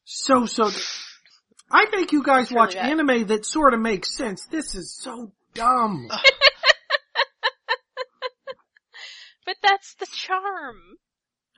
So 0.04 0.46
so. 0.46 0.70
I 1.70 1.86
think 1.90 2.12
you 2.12 2.22
guys 2.22 2.44
It's 2.44 2.52
really 2.52 2.60
watch 2.60 2.76
anime 2.76 3.26
that 3.26 3.44
sort 3.44 3.74
of 3.74 3.80
makes 3.80 4.16
sense. 4.16 4.46
This 4.46 4.74
is 4.74 4.94
so 4.94 5.32
dumb. 5.54 6.08
But 9.48 9.56
that's 9.62 9.94
the 9.94 10.06
charm. 10.12 10.76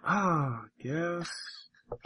Ah, 0.05 0.65
yes. 0.79 1.29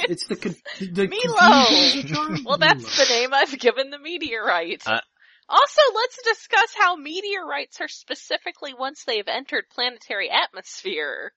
It's 0.00 0.28
the 0.28 0.36
con- 0.36 0.54
the 0.78 1.08
Milo! 1.08 1.64
confusion 1.66 1.98
is 1.98 2.02
the 2.08 2.14
charm. 2.14 2.44
Well, 2.44 2.58
that's 2.58 2.96
the 2.98 3.12
name 3.12 3.34
I've 3.34 3.58
given 3.58 3.90
the 3.90 3.98
meteorite. 3.98 4.84
Uh, 4.86 5.00
also, 5.48 5.80
let's 5.92 6.22
discuss 6.22 6.72
how 6.78 6.94
meteorites 6.94 7.80
are 7.80 7.88
specifically 7.88 8.74
once 8.74 9.02
they've 9.04 9.26
entered 9.26 9.64
planetary 9.74 10.30
atmosphere. 10.30 11.32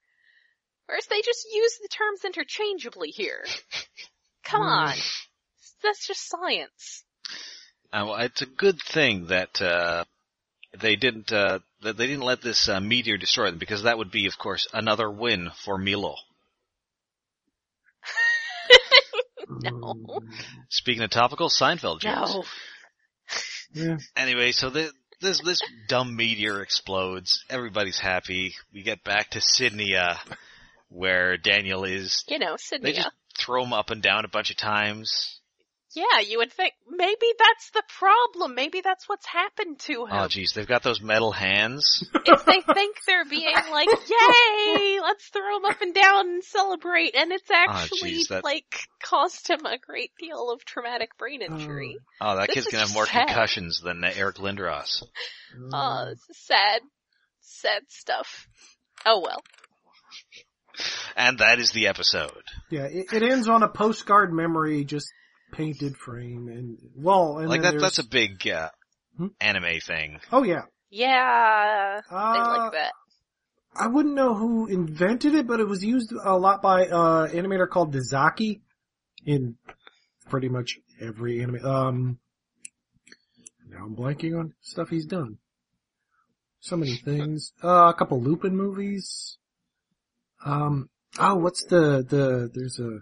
Whereas 0.86 1.08
they 1.08 1.22
just 1.24 1.48
use 1.52 1.80
the 1.82 1.88
terms 1.88 2.24
interchangeably 2.24 3.10
here. 3.10 3.44
Come 4.44 4.62
Mm. 4.62 4.89
on. 4.89 4.96
That's 5.82 6.06
just 6.06 6.30
science. 6.30 7.04
Uh, 7.92 8.06
well, 8.10 8.16
it's 8.18 8.44
a 8.44 8.46
good 8.46 8.80
thing 8.80 9.26
that 9.28 9.60
uh, 9.60 10.04
they 10.80 10.96
didn't 10.96 11.32
uh, 11.32 11.60
that 11.82 11.98
they 11.98 12.08
didn't 12.08 12.24
let 12.24 12.42
this 12.42 12.68
uh, 12.70 12.80
meteor 12.80 13.18
destroy 13.18 13.46
them 13.50 13.58
because 13.60 13.84
that 13.84 13.98
would 13.98 14.12
be, 14.12 14.28
of 14.28 14.38
course, 14.38 14.68
another 14.74 15.10
win 15.10 15.50
for 15.66 15.78
Milo. 15.78 16.16
No. 19.64 19.94
Speaking 20.70 21.04
of 21.04 21.10
topical, 21.10 21.50
Seinfeld 21.50 22.00
jokes. 22.00 22.34
No. 22.34 22.44
Yeah. 23.74 23.98
Anyway, 24.16 24.52
so 24.54 24.70
the, 24.70 24.92
this 25.20 25.42
this 25.42 25.60
dumb 25.90 26.16
meteor 26.16 26.62
explodes. 26.62 27.44
Everybody's 27.50 28.00
happy. 28.00 28.54
We 28.74 28.82
get 28.84 29.04
back 29.04 29.32
to 29.32 29.42
Sydney, 29.42 29.96
uh, 29.96 30.16
where 30.90 31.38
Daniel 31.38 31.84
is. 31.84 32.24
You 32.30 32.40
know, 32.40 32.54
They 32.54 32.58
Sydney. 32.78 32.94
just 32.94 33.10
throw 33.38 33.64
him 33.64 33.74
up 33.74 33.90
and 33.90 34.02
down 34.02 34.24
a 34.24 34.30
bunch 34.30 34.52
of 34.52 34.58
times. 34.58 35.41
Yeah, 35.94 36.20
you 36.26 36.38
would 36.38 36.54
think 36.54 36.74
maybe 36.89 37.28
that's 37.38 37.70
the 37.72 37.84
problem. 38.00 38.56
Maybe 38.56 38.80
that's 38.82 39.10
what's 39.10 39.26
happened 39.26 39.80
to 39.80 40.06
him. 40.06 40.12
Oh, 40.12 40.28
jeez, 40.28 40.54
they've 40.54 40.68
got 40.68 40.84
those 40.84 41.02
metal 41.02 41.34
hands. 41.34 42.08
if 42.26 42.46
they 42.46 42.62
think 42.62 42.96
they're 43.06 43.26
being 43.26 43.54
like, 43.72 43.89
yay, 43.89 45.00
let's 45.02 45.28
throw 45.28 45.58
him 45.58 45.66
up 45.66 45.82
and 45.82 45.94
down 45.94 46.30
and 46.30 46.44
celebrate, 46.46 47.14
and 47.16 47.34
it's 47.34 47.52
actually 47.52 48.14
jeez, 48.20 48.30
that- 48.30 48.46
like 48.46 48.88
caused 49.04 49.50
him 49.50 49.66
a 49.66 49.78
great 49.78 50.12
deal 50.18 50.50
of 50.52 50.64
traumatic 50.64 51.18
brain 51.18 51.42
injury. 51.42 51.98
Oh, 52.22 52.38
that 52.38 52.48
This 52.48 52.54
kid's 52.56 52.68
gonna 52.68 52.86
have 52.86 52.94
more 52.94 53.06
sad. 53.06 53.28
concussions 53.28 53.82
than 53.84 54.02
uh, 54.04 54.12
Eric 54.16 54.38
Lindros. 54.38 55.04
Oh, 55.74 56.06
this 56.10 56.22
is 56.30 56.38
sad, 56.38 56.82
sad 57.42 57.82
stuff. 57.89 58.48
Oh 59.06 59.20
well. 59.20 59.42
And 61.18 61.39
that 61.39 61.60
is 61.60 61.72
the 61.72 61.88
episode. 61.88 62.44
Yeah, 62.70 62.86
it, 62.86 63.08
it 63.12 63.22
ends 63.24 63.50
on 63.50 63.62
a 63.62 63.68
postcard 63.68 64.32
memory, 64.32 64.86
just 64.86 65.08
painted 65.52 65.97
frame 65.97 66.47
and 66.47 66.78
well, 66.95 67.39
and 67.39 67.49
like 67.49 67.62
that, 67.62 67.72
there's- 67.72 67.82
that's 67.82 67.99
a 67.99 68.08
big 68.08 68.47
uh, 68.47 68.70
Hmm? 69.18 69.28
anime 69.39 69.80
thing. 69.82 70.20
oh 70.32 70.43
yeah. 70.43 70.64
Yeah, 70.89 72.02
they 72.10 72.16
Uh, 72.16 72.47
like 72.58 72.72
that. 72.74 72.91
I 73.74 73.88
wouldn't 73.88 74.16
know 74.16 74.34
who 74.36 74.68
invented 74.68 75.34
it, 75.36 75.47
but 75.47 75.62
it 75.62 75.68
was 75.68 75.82
used 75.84 76.12
a 76.12 76.38
lot 76.38 76.62
by 76.62 76.88
uh 76.88 77.28
animator 77.30 77.70
called 77.70 77.93
Dezaki 77.93 78.60
in 79.26 79.56
pretty 80.30 80.49
much 80.49 80.78
every 80.99 81.41
anime. 81.41 81.66
Um, 81.66 82.20
now 83.70 83.86
I'm 83.86 83.95
blanking 83.95 84.38
on 84.38 84.54
stuff 84.62 84.89
he's 84.89 85.06
done. 85.06 85.38
So 86.60 86.76
many 86.76 86.95
things. 87.06 87.54
Uh, 87.64 87.88
a 87.89 87.93
couple 87.97 88.22
Lupin 88.22 88.56
movies. 88.58 89.38
Um, 90.45 90.89
oh, 91.20 91.36
what's 91.36 91.64
the 91.66 92.04
the? 92.08 92.49
There's 92.54 92.80
a 92.80 92.99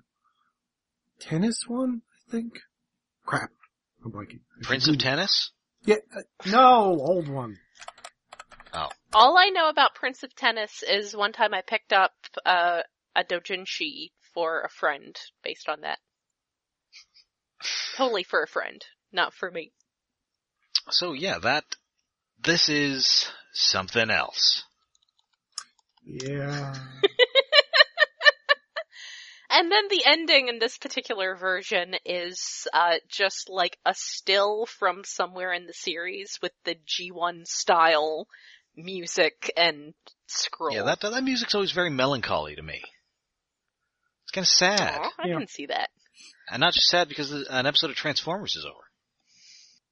tennis 1.20 1.64
one, 1.68 2.02
I 2.04 2.09
think. 2.30 2.60
Crap, 3.26 3.52
I'm 4.04 4.12
blanking. 4.12 4.42
Prince 4.64 4.88
of 4.88 4.98
Tennis? 4.98 5.52
Yeah, 5.86 5.98
uh, 6.16 6.22
no, 6.46 7.00
old 7.00 7.28
one. 7.28 7.58
Oh. 8.74 8.90
All 9.14 9.38
I 9.38 9.50
know 9.50 9.70
about 9.70 9.96
Prince 9.96 10.24
of 10.24 10.36
Tennis 10.36 10.84
is 10.84 11.16
one 11.16 11.34
time 11.34 11.54
I 11.54 11.62
picked 11.62 11.94
up 11.94 12.12
uh, 12.46 12.82
a 13.16 13.24
doujinshi 13.24 14.12
for 14.34 14.62
a 14.62 14.70
friend 14.70 15.16
based 15.44 15.68
on 15.68 15.82
that. 15.82 16.00
Totally 17.96 18.24
for 18.24 18.44
a 18.44 18.48
friend, 18.48 18.84
not 19.12 19.34
for 19.34 19.50
me. 19.52 19.72
So 20.90 21.14
yeah, 21.14 21.40
that 21.40 21.66
this 22.42 22.70
is 22.70 23.30
something 23.54 24.10
else. 24.10 24.64
Yeah. 26.06 26.76
And 29.52 29.72
then 29.72 29.88
the 29.89 30.04
ending 30.06 30.47
in 30.47 30.60
this 30.60 30.78
particular 30.78 31.36
version 31.36 31.95
is 32.06 32.68
uh, 32.74 32.95
just 33.08 33.50
like 33.50 33.78
a 33.86 33.93
still 33.95 34.66
from 34.68 35.04
somewhere 35.04 35.52
in 35.54 35.66
the 35.66 35.74
series 35.74 36.38
with 36.41 36.52
the 36.66 36.76
G1 36.76 37.47
style 37.47 38.28
music 38.76 39.52
and 39.58 39.93
scroll. 40.28 40.74
Yeah, 40.76 40.84
that 40.84 41.02
that 41.02 41.24
music's 41.24 41.56
always 41.56 41.72
very 41.72 41.89
melancholy 41.89 42.56
to 42.56 42.62
me. 42.62 42.82
It's 44.24 44.32
kind 44.32 44.43
of 44.45 44.50
sad, 44.50 45.00
Aw, 45.02 45.12
I 45.18 45.28
Yeah. 45.30 45.38
can 45.39 45.47
see 45.47 45.66
that. 45.66 45.89
and 46.52 46.60
not 46.60 46.74
just 46.74 46.88
sad 46.88 47.08
because 47.10 47.32
an 47.32 47.66
episode 47.66 47.89
of 47.89 47.95
Transformers 47.95 48.56
is 48.56 48.66
over. 48.66 48.84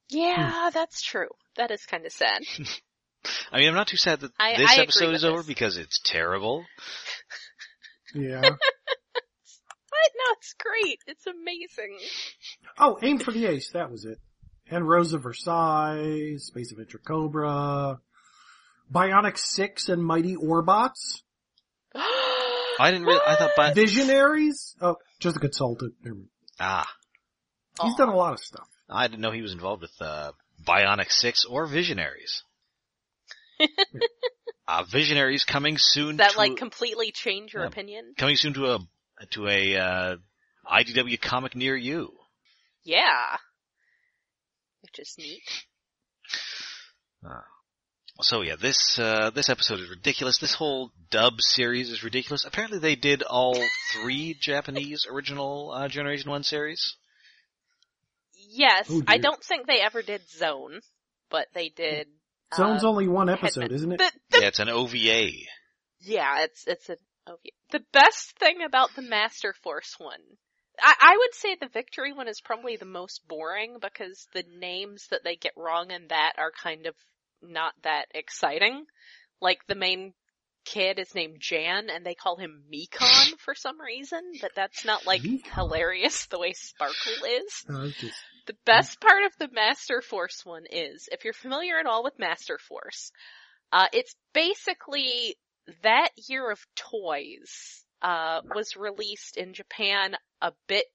Yeah, 0.09 0.69
that's 0.73 1.01
true. 1.01 1.29
That 1.55 1.71
is 1.71 1.85
kind 1.85 2.05
of 2.05 2.11
sad. 2.11 2.41
I 3.51 3.57
mean, 3.59 3.69
I'm 3.69 3.75
not 3.75 3.87
too 3.87 3.97
sad 3.97 4.19
that 4.21 4.31
I- 4.39 4.55
this 4.57 4.69
I 4.71 4.81
episode 4.81 5.07
with 5.07 5.15
is 5.15 5.25
over 5.25 5.37
this. 5.39 5.47
because 5.47 5.77
it's 5.77 5.99
terrible. 6.05 6.65
Yeah. 8.13 8.51
But 10.03 10.11
no, 10.17 10.33
it's 10.37 10.53
great. 10.53 10.99
It's 11.07 11.25
amazing. 11.27 11.97
Oh, 12.77 12.97
Aim 13.01 13.19
for 13.19 13.31
the 13.31 13.45
Ace, 13.47 13.71
that 13.73 13.91
was 13.91 14.05
it. 14.05 14.19
And 14.69 14.87
Rose 14.87 15.13
of 15.13 15.23
Versailles, 15.23 16.35
Space 16.37 16.71
Adventure 16.71 16.99
Cobra, 16.99 17.99
Bionic 18.93 19.37
Six 19.37 19.89
and 19.89 20.03
Mighty 20.03 20.35
Orbots, 20.35 21.21
I 21.95 22.91
didn't 22.91 23.05
really. 23.05 23.21
I 23.25 23.35
thought, 23.35 23.51
but 23.57 23.75
Visionaries. 23.75 24.75
Oh, 24.81 24.97
just 25.19 25.37
a 25.37 25.39
consultant. 25.39 25.93
Ah, 26.59 26.87
He's 27.81 27.93
Aw. 27.93 27.97
done 27.97 28.09
a 28.09 28.15
lot 28.15 28.33
of 28.33 28.39
stuff. 28.39 28.67
I 28.89 29.07
didn't 29.07 29.21
know 29.21 29.31
he 29.31 29.41
was 29.41 29.53
involved 29.53 29.81
with 29.81 29.91
uh, 29.99 30.31
Bionic 30.63 31.11
Six 31.11 31.45
or 31.45 31.65
Visionaries. 31.65 32.43
uh, 34.67 34.83
Visionaries 34.91 35.43
coming 35.43 35.77
soon. 35.77 36.17
Does 36.17 36.27
that 36.27 36.31
to 36.33 36.37
like 36.37 36.57
completely 36.57 37.11
change 37.11 37.53
your 37.53 37.63
Yeah. 37.63 37.69
opinion? 37.69 38.13
coming 38.17 38.35
soon 38.35 38.53
to 38.53 38.65
a 38.73 38.79
to 39.31 39.47
a 39.47 39.75
uh, 39.77 40.15
IDW 40.71 41.19
comic 41.19 41.55
near 41.55 41.75
you. 41.75 42.11
Yeah. 42.83 43.37
Which 44.81 44.99
is 44.99 45.15
neat. 45.17 45.41
So 48.21 48.41
yeah, 48.41 48.55
this 48.59 48.97
uh, 48.97 49.29
this 49.29 49.49
episode 49.49 49.79
is 49.79 49.89
ridiculous. 49.89 50.39
This 50.39 50.55
whole 50.55 50.91
dub 51.11 51.39
series 51.39 51.91
is 51.91 52.03
ridiculous. 52.03 52.45
Apparently, 52.45 52.79
they 52.79 52.95
did 52.95 53.21
all 53.21 53.55
three 53.93 54.35
Japanese 54.41 55.05
original 55.11 55.71
uh, 55.71 55.87
Generation 55.87 56.31
One 56.31 56.41
series. 56.43 56.95
Yes, 58.49 58.87
Oh, 58.89 59.03
I 59.07 59.17
don't 59.19 59.43
think 59.43 59.67
they 59.67 59.81
ever 59.81 60.01
did 60.01 60.21
Zone, 60.29 60.79
but 61.29 61.47
they 61.53 61.69
did. 61.69 62.07
Zone's 62.55 62.83
uh, 62.83 62.87
only 62.87 63.07
one 63.07 63.29
episode, 63.29 63.61
Headman. 63.63 63.75
isn't 63.75 63.91
it? 63.91 63.97
The, 63.99 64.11
the, 64.31 64.41
Yeah, 64.41 64.47
it's 64.47 64.59
an 64.59 64.69
OVA. 64.69 65.29
yeah, 65.99 66.43
it's 66.43 66.63
it's 66.65 66.89
an 66.89 66.97
The 67.71 67.83
best 67.91 68.37
thing 68.39 68.61
about 68.65 68.95
the 68.95 69.01
Master 69.01 69.53
Force 69.63 69.95
one, 69.97 70.21
I, 70.79 70.93
I 70.99 71.17
would 71.17 71.33
say 71.33 71.55
the 71.55 71.67
Victory 71.67 72.13
one 72.13 72.27
is 72.27 72.41
probably 72.41 72.77
the 72.77 72.85
most 72.85 73.27
boring 73.27 73.77
because 73.81 74.27
the 74.33 74.43
names 74.59 75.07
that 75.11 75.23
they 75.23 75.35
get 75.35 75.53
wrong 75.57 75.91
in 75.91 76.07
that 76.09 76.33
are 76.37 76.51
kind 76.51 76.85
of 76.85 76.95
not 77.41 77.73
that 77.83 78.05
exciting. 78.13 78.85
Like 79.41 79.59
the 79.67 79.75
main 79.75 80.13
kid 80.65 80.99
is 80.99 81.15
named 81.15 81.37
Jan 81.39 81.89
and 81.89 82.05
they 82.05 82.15
call 82.15 82.37
him 82.37 82.63
Mekon 82.73 83.37
for 83.39 83.55
some 83.55 83.79
reason, 83.79 84.21
but 84.41 84.51
that's 84.55 84.85
not 84.85 85.05
like 85.05 85.21
Mekon? 85.21 85.53
hilarious 85.53 86.25
the 86.27 86.39
way 86.39 86.53
Sparkle 86.53 87.25
is. 87.25 87.65
No, 87.67 87.89
just- 87.89 88.21
The 88.47 88.57
best 88.65 89.01
part 89.01 89.23
of 89.25 89.33
the 89.39 89.53
Master 89.53 90.01
Force 90.01 90.45
one 90.45 90.63
is, 90.69 91.09
if 91.11 91.23
you're 91.25 91.33
familiar 91.33 91.77
at 91.79 91.85
all 91.85 92.03
with 92.03 92.17
Master 92.17 92.57
Force, 92.57 93.11
uh, 93.71 93.87
it's 93.91 94.15
basically 94.33 95.35
that 95.83 96.09
year 96.27 96.51
of 96.51 96.59
toys, 96.75 97.83
uh, 98.01 98.41
was 98.53 98.75
released 98.75 99.37
in 99.37 99.53
Japan 99.53 100.15
a 100.41 100.51
bit 100.67 100.85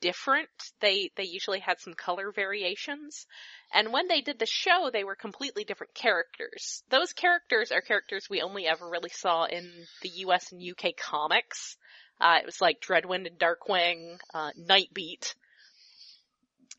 different. 0.00 0.48
They, 0.80 1.10
they 1.16 1.24
usually 1.24 1.60
had 1.60 1.80
some 1.80 1.94
color 1.94 2.32
variations. 2.32 3.26
And 3.72 3.92
when 3.92 4.08
they 4.08 4.20
did 4.20 4.38
the 4.38 4.46
show, 4.46 4.90
they 4.92 5.04
were 5.04 5.14
completely 5.14 5.64
different 5.64 5.94
characters. 5.94 6.82
Those 6.90 7.12
characters 7.12 7.72
are 7.72 7.80
characters 7.80 8.26
we 8.28 8.42
only 8.42 8.66
ever 8.66 8.88
really 8.88 9.10
saw 9.10 9.44
in 9.44 9.70
the 10.02 10.10
US 10.26 10.52
and 10.52 10.60
UK 10.60 10.96
comics. 10.96 11.76
Uh, 12.20 12.38
it 12.40 12.46
was 12.46 12.60
like 12.60 12.80
Dreadwind 12.80 13.26
and 13.26 13.38
Darkwing, 13.38 14.18
uh, 14.34 14.50
Nightbeat, 14.58 15.34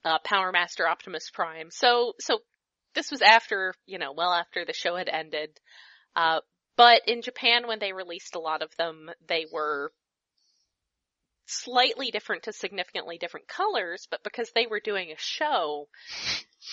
uh, 0.05 0.19
Power 0.23 0.51
Master 0.51 0.87
Optimus 0.87 1.29
Prime. 1.33 1.69
So, 1.71 2.13
so 2.19 2.39
this 2.93 3.09
was 3.09 3.21
after, 3.21 3.73
you 3.85 3.97
know, 3.97 4.13
well 4.13 4.31
after 4.31 4.65
the 4.65 4.73
show 4.73 4.95
had 4.95 5.09
ended. 5.09 5.49
Uh, 6.15 6.41
but 6.75 7.07
in 7.07 7.21
Japan 7.21 7.67
when 7.67 7.79
they 7.79 7.93
released 7.93 8.35
a 8.35 8.39
lot 8.39 8.61
of 8.61 8.75
them, 8.77 9.09
they 9.27 9.45
were 9.51 9.91
slightly 11.45 12.09
different 12.11 12.43
to 12.43 12.53
significantly 12.53 13.17
different 13.17 13.47
colors, 13.47 14.07
but 14.09 14.23
because 14.23 14.51
they 14.55 14.65
were 14.65 14.79
doing 14.79 15.11
a 15.11 15.17
show, 15.17 15.87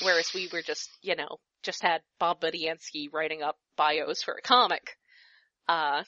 whereas 0.02 0.32
we 0.34 0.48
were 0.52 0.62
just, 0.62 0.88
you 1.02 1.16
know, 1.16 1.38
just 1.62 1.82
had 1.82 2.02
Bob 2.18 2.40
Budiansky 2.40 3.12
writing 3.12 3.42
up 3.42 3.58
bios 3.76 4.22
for 4.22 4.34
a 4.34 4.42
comic, 4.42 4.96
uh, 5.68 6.02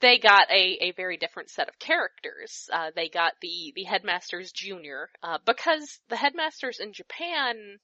they 0.00 0.18
got 0.18 0.50
a, 0.50 0.88
a 0.88 0.92
very 0.96 1.16
different 1.16 1.50
set 1.50 1.68
of 1.68 1.78
characters. 1.78 2.68
Uh, 2.72 2.90
they 2.94 3.08
got 3.08 3.32
the, 3.40 3.72
the 3.74 3.84
headmasters 3.84 4.52
junior, 4.52 5.08
uh, 5.22 5.38
because 5.46 6.00
the 6.08 6.16
headmasters 6.16 6.80
in 6.80 6.92
Japan, 6.92 7.78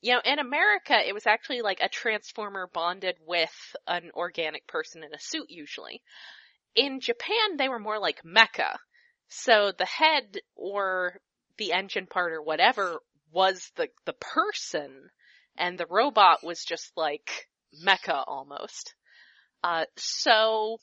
you 0.00 0.12
know, 0.12 0.20
in 0.24 0.38
America, 0.38 0.96
it 1.06 1.14
was 1.14 1.26
actually 1.26 1.62
like 1.62 1.80
a 1.80 1.88
transformer 1.88 2.68
bonded 2.72 3.16
with 3.26 3.74
an 3.86 4.10
organic 4.14 4.66
person 4.66 5.02
in 5.02 5.14
a 5.14 5.18
suit 5.18 5.46
usually. 5.48 6.02
In 6.74 7.00
Japan, 7.00 7.56
they 7.56 7.68
were 7.68 7.78
more 7.78 7.98
like 7.98 8.22
mecha. 8.22 8.76
So 9.28 9.72
the 9.76 9.86
head 9.86 10.38
or 10.54 11.20
the 11.58 11.72
engine 11.72 12.06
part 12.06 12.32
or 12.32 12.42
whatever 12.42 13.00
was 13.32 13.70
the, 13.76 13.88
the 14.04 14.12
person 14.14 15.08
and 15.56 15.78
the 15.78 15.86
robot 15.88 16.44
was 16.44 16.62
just 16.64 16.92
like 16.96 17.48
mecha 17.84 18.22
almost. 18.26 18.94
Uh, 19.64 19.86
so 19.96 20.78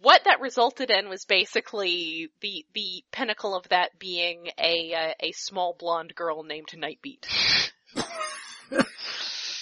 what 0.00 0.22
that 0.24 0.40
resulted 0.40 0.90
in 0.90 1.08
was 1.08 1.24
basically 1.24 2.28
the, 2.40 2.64
the 2.72 3.04
pinnacle 3.10 3.56
of 3.56 3.68
that 3.68 3.98
being 3.98 4.48
a, 4.58 4.94
uh, 4.94 5.14
a 5.20 5.32
small 5.32 5.76
blonde 5.78 6.14
girl 6.14 6.44
named 6.44 6.68
Nightbeat. 6.68 7.26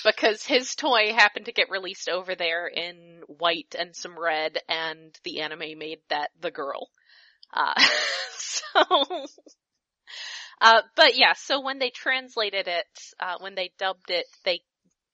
because 0.04 0.44
his 0.44 0.74
toy 0.74 1.12
happened 1.12 1.46
to 1.46 1.52
get 1.52 1.70
released 1.70 2.08
over 2.08 2.34
there 2.34 2.66
in 2.66 3.22
white 3.26 3.74
and 3.78 3.94
some 3.94 4.18
red 4.18 4.58
and 4.68 5.18
the 5.24 5.40
anime 5.40 5.78
made 5.78 6.00
that 6.08 6.30
the 6.40 6.50
girl. 6.50 6.88
Uh, 7.52 7.74
so, 8.38 9.26
uh, 10.60 10.82
but 10.96 11.16
yeah, 11.16 11.32
so 11.36 11.60
when 11.60 11.78
they 11.78 11.90
translated 11.90 12.68
it, 12.68 12.86
uh, 13.18 13.36
when 13.40 13.54
they 13.54 13.72
dubbed 13.78 14.10
it, 14.10 14.26
they 14.44 14.60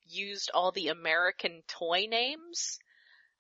used 0.09 0.51
all 0.55 0.73
the 0.73 0.89
American 0.89 1.63
toy 1.69 2.07
names, 2.09 2.79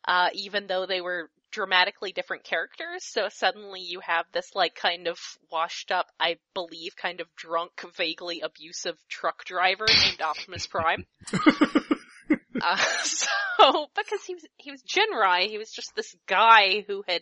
uh, 0.06 0.28
even 0.34 0.66
though 0.66 0.86
they 0.86 1.00
were 1.00 1.30
dramatically 1.50 2.12
different 2.12 2.44
characters. 2.44 3.04
So 3.04 3.28
suddenly 3.30 3.80
you 3.80 4.00
have 4.00 4.26
this 4.32 4.50
like 4.54 4.74
kind 4.74 5.06
of 5.06 5.18
washed 5.50 5.90
up, 5.90 6.06
I 6.20 6.36
believe 6.54 6.96
kind 6.96 7.20
of 7.20 7.34
drunk, 7.36 7.72
vaguely 7.96 8.40
abusive 8.40 8.96
truck 9.08 9.44
driver 9.44 9.86
named 9.88 10.22
Optimus 10.22 10.66
Prime. 10.66 11.06
Uh, 12.62 12.76
so, 13.02 13.86
because 13.94 14.24
he 14.26 14.34
was, 14.34 14.44
he 14.56 14.70
was 14.70 14.82
Jinrai, 14.82 15.46
he 15.48 15.58
was 15.58 15.70
just 15.70 15.94
this 15.94 16.16
guy 16.26 16.84
who 16.86 17.04
had 17.06 17.20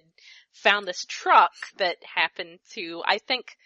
found 0.52 0.86
this 0.86 1.04
truck 1.08 1.52
that 1.78 1.96
happened 2.14 2.60
to, 2.74 3.02
I 3.04 3.18
think 3.18 3.56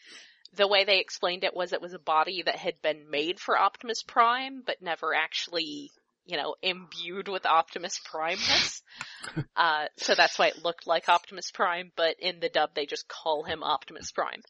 the 0.55 0.67
way 0.67 0.85
they 0.85 0.99
explained 0.99 1.45
it 1.45 1.55
was 1.55 1.75
it 1.75 1.83
was 1.83 1.93
a 1.93 1.99
body 1.99 2.43
that 2.43 2.57
had 2.57 2.81
been 2.83 3.11
made 3.11 3.39
for 3.39 3.59
Optimus 3.59 4.03
Prime, 4.03 4.63
but 4.65 4.81
never 4.81 5.15
actually, 5.15 5.91
you 6.29 6.37
know, 6.37 6.55
imbued 6.63 7.27
with 7.27 7.47
Optimus 7.47 8.01
Primeness. 8.05 8.83
Uh, 9.57 9.87
so 9.97 10.15
that's 10.15 10.39
why 10.39 10.47
it 10.47 10.65
looked 10.65 10.87
like 10.87 11.09
Optimus 11.09 11.51
Prime, 11.51 11.91
but 11.97 12.15
in 12.21 12.39
the 12.39 12.49
dub 12.49 12.71
they 12.75 12.87
just 12.87 13.09
call 13.09 13.43
him 13.43 13.65
Optimus 13.65 14.13
Prime. 14.13 14.41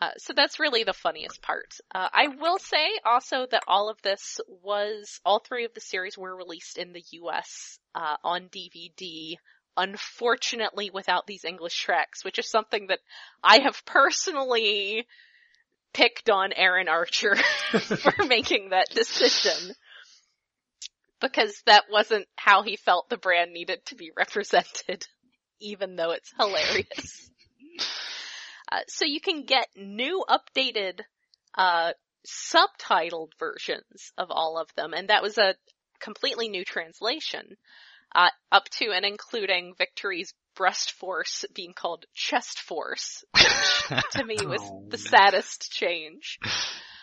Uh, 0.00 0.10
so 0.18 0.32
that's 0.32 0.60
really 0.60 0.84
the 0.84 0.92
funniest 0.92 1.42
part. 1.42 1.74
Uh, 1.92 2.08
I 2.12 2.28
will 2.28 2.58
say 2.58 2.86
also 3.04 3.46
that 3.50 3.64
all 3.66 3.90
of 3.90 4.00
this 4.02 4.40
was, 4.62 5.20
all 5.24 5.40
three 5.40 5.64
of 5.64 5.74
the 5.74 5.80
series 5.80 6.16
were 6.16 6.36
released 6.36 6.78
in 6.78 6.92
the 6.92 7.02
US, 7.22 7.78
uh, 7.96 8.16
on 8.22 8.48
DVD, 8.48 9.34
unfortunately 9.76 10.90
without 10.92 11.26
these 11.26 11.44
English 11.44 11.80
tracks, 11.82 12.24
which 12.24 12.38
is 12.38 12.48
something 12.48 12.86
that 12.88 13.00
I 13.42 13.58
have 13.60 13.84
personally 13.84 15.06
picked 15.92 16.28
on 16.28 16.52
Aaron 16.52 16.88
Archer 16.88 17.36
for 17.70 18.24
making 18.26 18.70
that 18.70 18.90
decision. 18.90 19.74
Because 21.24 21.62
that 21.66 21.84
wasn't 21.90 22.26
how 22.36 22.62
he 22.62 22.76
felt 22.76 23.08
the 23.08 23.16
brand 23.16 23.52
needed 23.52 23.84
to 23.86 23.94
be 23.94 24.10
represented, 24.16 25.06
even 25.60 25.96
though 25.96 26.10
it's 26.12 26.32
hilarious. 26.38 27.30
Uh, 28.72 28.78
so 28.88 29.04
you 29.04 29.20
can 29.20 29.44
get 29.44 29.68
new 29.76 30.24
updated, 30.28 31.00
uh, 31.56 31.92
subtitled 32.26 33.28
versions 33.38 34.10
of 34.16 34.30
all 34.30 34.58
of 34.58 34.68
them, 34.74 34.94
and 34.94 35.08
that 35.10 35.22
was 35.22 35.36
a 35.36 35.54
completely 36.00 36.48
new 36.48 36.64
translation, 36.64 37.56
uh, 38.14 38.30
up 38.50 38.68
to 38.70 38.90
and 38.90 39.04
including 39.04 39.74
Victory's 39.76 40.32
breast 40.56 40.92
force 40.92 41.44
being 41.54 41.74
called 41.74 42.06
chest 42.14 42.58
force, 42.58 43.22
which 43.34 44.04
to 44.12 44.24
me 44.24 44.36
was 44.44 44.62
Oh, 44.72 44.86
the 44.90 44.98
saddest 44.98 45.70
change. 45.70 46.38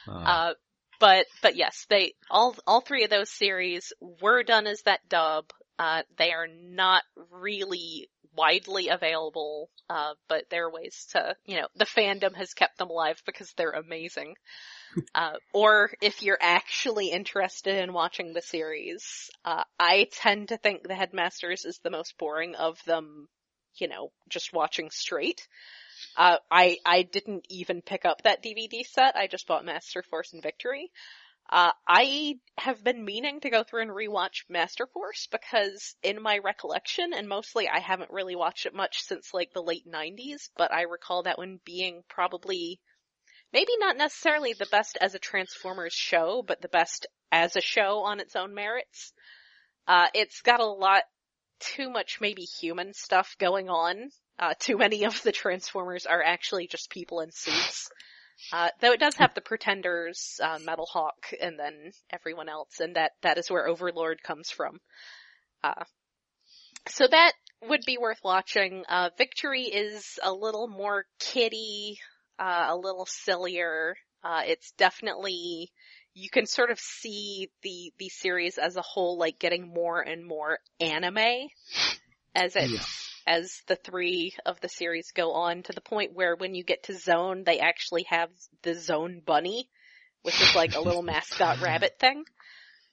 Uh, 0.07 0.11
Uh, 0.11 0.53
but, 1.01 1.25
but 1.41 1.57
yes, 1.57 1.85
they, 1.89 2.13
all, 2.29 2.55
all 2.65 2.79
three 2.79 3.03
of 3.03 3.09
those 3.09 3.29
series 3.29 3.91
were 3.99 4.43
done 4.43 4.67
as 4.67 4.83
that 4.83 5.01
dub. 5.09 5.45
Uh, 5.77 6.03
they 6.17 6.31
are 6.31 6.47
not 6.47 7.03
really 7.31 8.07
widely 8.37 8.89
available, 8.89 9.69
uh, 9.89 10.13
but 10.29 10.45
there 10.49 10.67
are 10.67 10.71
ways 10.71 11.07
to, 11.11 11.35
you 11.45 11.57
know, 11.57 11.67
the 11.75 11.85
fandom 11.85 12.35
has 12.35 12.53
kept 12.53 12.77
them 12.77 12.89
alive 12.89 13.21
because 13.25 13.51
they're 13.57 13.71
amazing. 13.71 14.35
Uh, 15.15 15.37
or 15.53 15.89
if 16.01 16.21
you're 16.21 16.37
actually 16.41 17.11
interested 17.11 17.81
in 17.81 17.93
watching 17.93 18.33
the 18.33 18.41
series, 18.41 19.29
uh, 19.45 19.63
I 19.79 20.07
tend 20.11 20.49
to 20.49 20.57
think 20.57 20.83
the 20.83 20.95
Headmasters 20.95 21.63
is 21.63 21.79
the 21.81 21.89
most 21.89 22.17
boring 22.17 22.55
of 22.55 22.77
them, 22.85 23.27
you 23.75 23.87
know, 23.87 24.11
just 24.29 24.51
watching 24.51 24.89
straight. 24.91 25.47
Uh, 26.18 26.38
I, 26.49 26.78
I 26.86 27.03
didn't 27.03 27.45
even 27.49 27.82
pick 27.82 28.05
up 28.05 28.24
that 28.24 28.43
DVD 28.43 28.86
set. 28.86 29.16
I 29.16 29.28
just 29.28 29.47
bought 29.47 29.66
Master 29.66 30.03
Force 30.03 30.34
and 30.34 30.43
Victory. 30.43 30.91
Uh, 31.49 31.72
I 31.86 32.39
have 32.57 32.82
been 32.82 33.03
meaning 33.03 33.41
to 33.41 33.49
go 33.49 33.64
through 33.64 33.82
and 33.82 33.91
rewatch 33.91 34.45
Master 34.47 34.88
Force 34.88 35.28
because 35.30 35.95
in 36.01 36.22
my 36.22 36.38
recollection, 36.38 37.14
and 37.14 37.28
mostly 37.28 37.68
I 37.68 37.80
haven't 37.80 38.12
really 38.12 38.38
watched 38.38 38.66
it 38.66 38.74
much 38.74 39.01
since 39.01 39.34
like 39.34 39.51
the 39.53 39.62
late 39.62 39.86
90s, 39.86 40.49
but 40.55 40.74
I 40.74 40.84
recall 40.84 41.24
that 41.24 41.38
one 41.38 41.59
being 41.66 42.03
probably, 42.07 42.80
maybe 43.51 43.74
not 43.80 43.97
necessarily 43.97 44.53
the 44.53 44.68
best 44.72 44.97
as 45.01 45.14
a 45.14 45.20
Transformers 45.20 45.93
show, 45.93 46.41
but 46.41 46.62
the 46.62 46.70
best 46.70 47.05
as 47.34 47.57
a 47.57 47.62
show 47.62 47.99
on 48.03 48.22
its 48.22 48.38
own 48.38 48.53
merits. 48.53 49.12
Uh, 49.88 50.07
it's 50.14 50.41
got 50.41 50.62
a 50.62 50.66
lot 50.66 51.03
too 51.59 51.89
much 51.89 52.20
maybe 52.22 52.43
human 52.43 52.93
stuff 52.93 53.36
going 53.39 53.70
on. 53.70 54.09
Uh, 54.39 54.53
too 54.59 54.77
many 54.77 55.03
of 55.03 55.21
the 55.23 55.32
Transformers 55.32 56.05
are 56.05 56.23
actually 56.23 56.67
just 56.67 56.89
people 56.89 57.21
in 57.21 57.32
suits. 57.32 57.89
Uh, 58.51 58.69
though 58.79 58.91
it 58.91 58.99
does 58.99 59.15
have 59.15 59.34
the 59.36 59.41
Pretenders, 59.41 60.39
uh, 60.41 60.57
Metal 60.63 60.88
Hawk, 60.91 61.32
and 61.39 61.59
then 61.59 61.91
everyone 62.09 62.49
else, 62.49 62.79
and 62.79 62.95
that, 62.95 63.11
that 63.21 63.38
is 63.38 63.51
where 63.51 63.67
Overlord 63.67 64.23
comes 64.23 64.49
from. 64.49 64.79
Uh, 65.63 65.84
so 66.88 67.05
that 67.07 67.34
would 67.67 67.82
be 67.86 67.97
worth 67.99 68.19
watching. 68.23 68.84
Uh, 68.89 69.09
Victory 69.17 69.63
is 69.63 70.17
a 70.23 70.34
little 70.34 70.67
more 70.67 71.05
kiddie, 71.19 71.99
uh, 72.39 72.67
a 72.69 72.75
little 72.75 73.05
sillier. 73.05 73.95
Uh, 74.23 74.41
it's 74.45 74.71
definitely, 74.77 75.71
you 76.13 76.29
can 76.29 76.45
sort 76.45 76.71
of 76.71 76.79
see 76.79 77.49
the, 77.61 77.93
the 77.99 78.09
series 78.09 78.57
as 78.57 78.75
a 78.75 78.82
whole, 78.82 79.17
like 79.19 79.38
getting 79.39 79.71
more 79.71 80.01
and 80.01 80.25
more 80.25 80.57
anime 80.79 81.47
as 82.34 82.55
it, 82.55 82.71
Yeah. 82.71 82.79
As 83.28 83.61
the 83.67 83.76
three 83.76 84.34
of 84.45 84.59
the 84.61 84.69
series 84.69 85.11
go 85.11 85.34
on 85.34 85.63
to 85.63 85.74
the 85.74 85.82
point 85.82 86.13
where 86.13 86.36
when 86.36 86.55
you 86.55 86.63
get 86.63 86.84
to 86.84 86.97
Zone, 86.97 87.43
they 87.43 87.59
actually 87.59 88.05
have 88.09 88.30
the 88.63 88.76
Zone 88.76 89.22
Bunny, 89.26 89.69
which 90.24 90.41
is 90.41 90.55
like 90.55 90.76
a 90.76 90.82
little 90.82 91.03
mascot 91.03 91.59
rabbit 91.61 91.97
thing. 91.99 92.24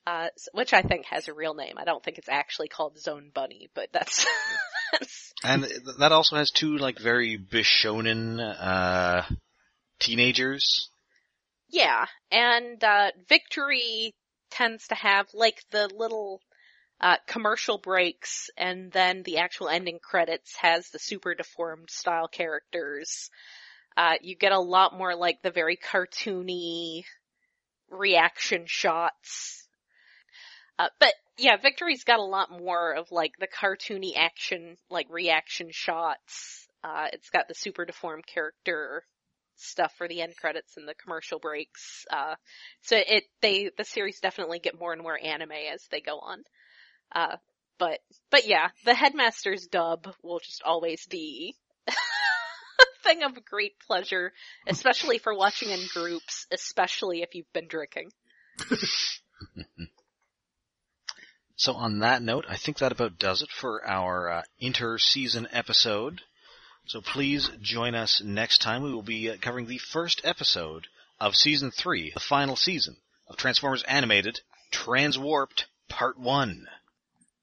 Uh, 0.07 0.29
which 0.53 0.73
I 0.73 0.81
think 0.81 1.05
has 1.11 1.29
a 1.29 1.35
real 1.35 1.53
name. 1.53 1.75
I 1.77 1.85
don't 1.85 2.03
think 2.03 2.17
it's 2.17 2.31
actually 2.31 2.69
called 2.69 2.99
Zone 2.99 3.31
Bunny, 3.35 3.69
but 3.75 3.89
that's, 3.93 4.25
that's 4.93 5.35
and 5.45 5.67
that 5.99 6.13
also 6.13 6.37
has 6.37 6.51
two 6.51 6.79
like 6.79 6.99
very 6.99 7.37
bishonen 7.39 8.41
uh, 8.41 9.25
teenagers. 9.99 10.89
Yeah, 11.69 12.07
and 12.31 12.83
uh, 12.83 13.11
Victory 13.29 14.15
tends 14.51 14.89
to 14.89 14.95
have 14.95 15.27
like 15.35 15.63
the 15.71 15.91
little 15.95 16.41
uh, 17.01 17.17
commercial 17.27 17.79
breaks, 17.79 18.51
and 18.57 18.91
then 18.91 19.23
the 19.23 19.39
actual 19.39 19.69
ending 19.69 19.99
credits 20.03 20.57
has 20.57 20.89
the 20.91 20.99
super 20.99 21.35
deformed 21.35 21.91
style 21.91 22.29
characters. 22.29 23.31
Uh, 23.97 24.15
you 24.21 24.37
get 24.37 24.53
a 24.53 24.61
lot 24.61 24.97
more 24.97 25.15
like 25.15 25.43
the 25.43 25.51
very 25.51 25.77
cartoony 25.77 27.05
reaction 27.91 28.65
shots. 28.67 29.67
Uh, 30.79 30.89
but 31.01 31.13
yeah, 31.37 31.57
Victory's 31.57 32.05
got 32.05 32.21
a 32.21 32.25
lot 32.25 32.51
more 32.51 32.93
of 32.93 33.11
like 33.11 33.33
the 33.39 33.49
cartoony 33.49 34.13
action, 34.17 34.77
like 34.91 35.07
reaction 35.11 35.69
shots. 35.71 36.69
Uh, 36.85 37.07
it's 37.13 37.31
got 37.31 37.49
the 37.49 37.55
super 37.55 37.85
deformed 37.85 38.27
character 38.27 39.05
stuff 39.57 39.93
for 39.99 40.07
the 40.07 40.23
end 40.23 40.37
credits 40.37 40.77
and 40.77 40.87
the 40.87 40.95
commercial 40.95 41.39
breaks. 41.39 42.05
Uh, 42.11 42.35
so 42.83 42.97
it, 42.97 43.25
they, 43.43 43.71
the 43.77 43.85
series 43.85 44.21
definitely 44.21 44.61
get 44.61 44.79
more 44.79 44.93
and 44.93 45.03
more 45.03 45.19
anime 45.21 45.51
as 45.73 45.85
they 45.91 46.01
go 46.01 46.19
on. 46.19 46.45
Uh, 47.13 47.37
but, 47.79 48.01
but 48.31 48.47
yeah, 48.47 48.69
the 48.85 48.95
Headmaster's 48.95 49.67
dub 49.67 50.09
will 50.23 50.41
just 50.41 50.63
always 50.63 51.07
be 51.07 51.55
a 51.89 51.93
thing 53.05 53.23
of 53.23 53.45
great 53.45 53.75
pleasure, 53.87 54.33
especially 54.67 55.19
for 55.19 55.35
watching 55.35 55.71
in 55.71 55.81
groups, 55.95 56.47
especially 56.53 57.23
if 57.23 57.35
you've 57.35 57.53
been 57.53 57.69
drinking. 57.69 58.11
So 61.59 61.75
on 61.75 61.99
that 61.99 62.23
note, 62.23 62.45
I 62.49 62.57
think 62.57 62.79
that 62.79 62.93
about 62.93 63.19
does 63.19 63.43
it 63.43 63.51
for 63.51 63.85
our 63.85 64.31
uh, 64.31 64.43
inter-season 64.61 65.49
episode. 65.51 66.21
So 66.87 67.01
please 67.01 67.51
join 67.61 67.97
us 67.97 68.23
next 68.25 68.63
time. 68.63 68.85
We 68.85 68.95
will 68.95 69.03
be 69.03 69.29
uh, 69.29 69.39
covering 69.41 69.67
the 69.67 69.79
first 69.79 70.21
episode 70.23 70.87
of 71.19 71.35
season 71.35 71.73
three, 71.73 72.13
the 72.15 72.21
final 72.21 72.55
season 72.55 72.97
of 73.27 73.37
Transformers 73.37 73.83
Animated 73.83 74.41
Transwarped 74.71 75.67
Part 75.89 76.17
1. 76.17 76.69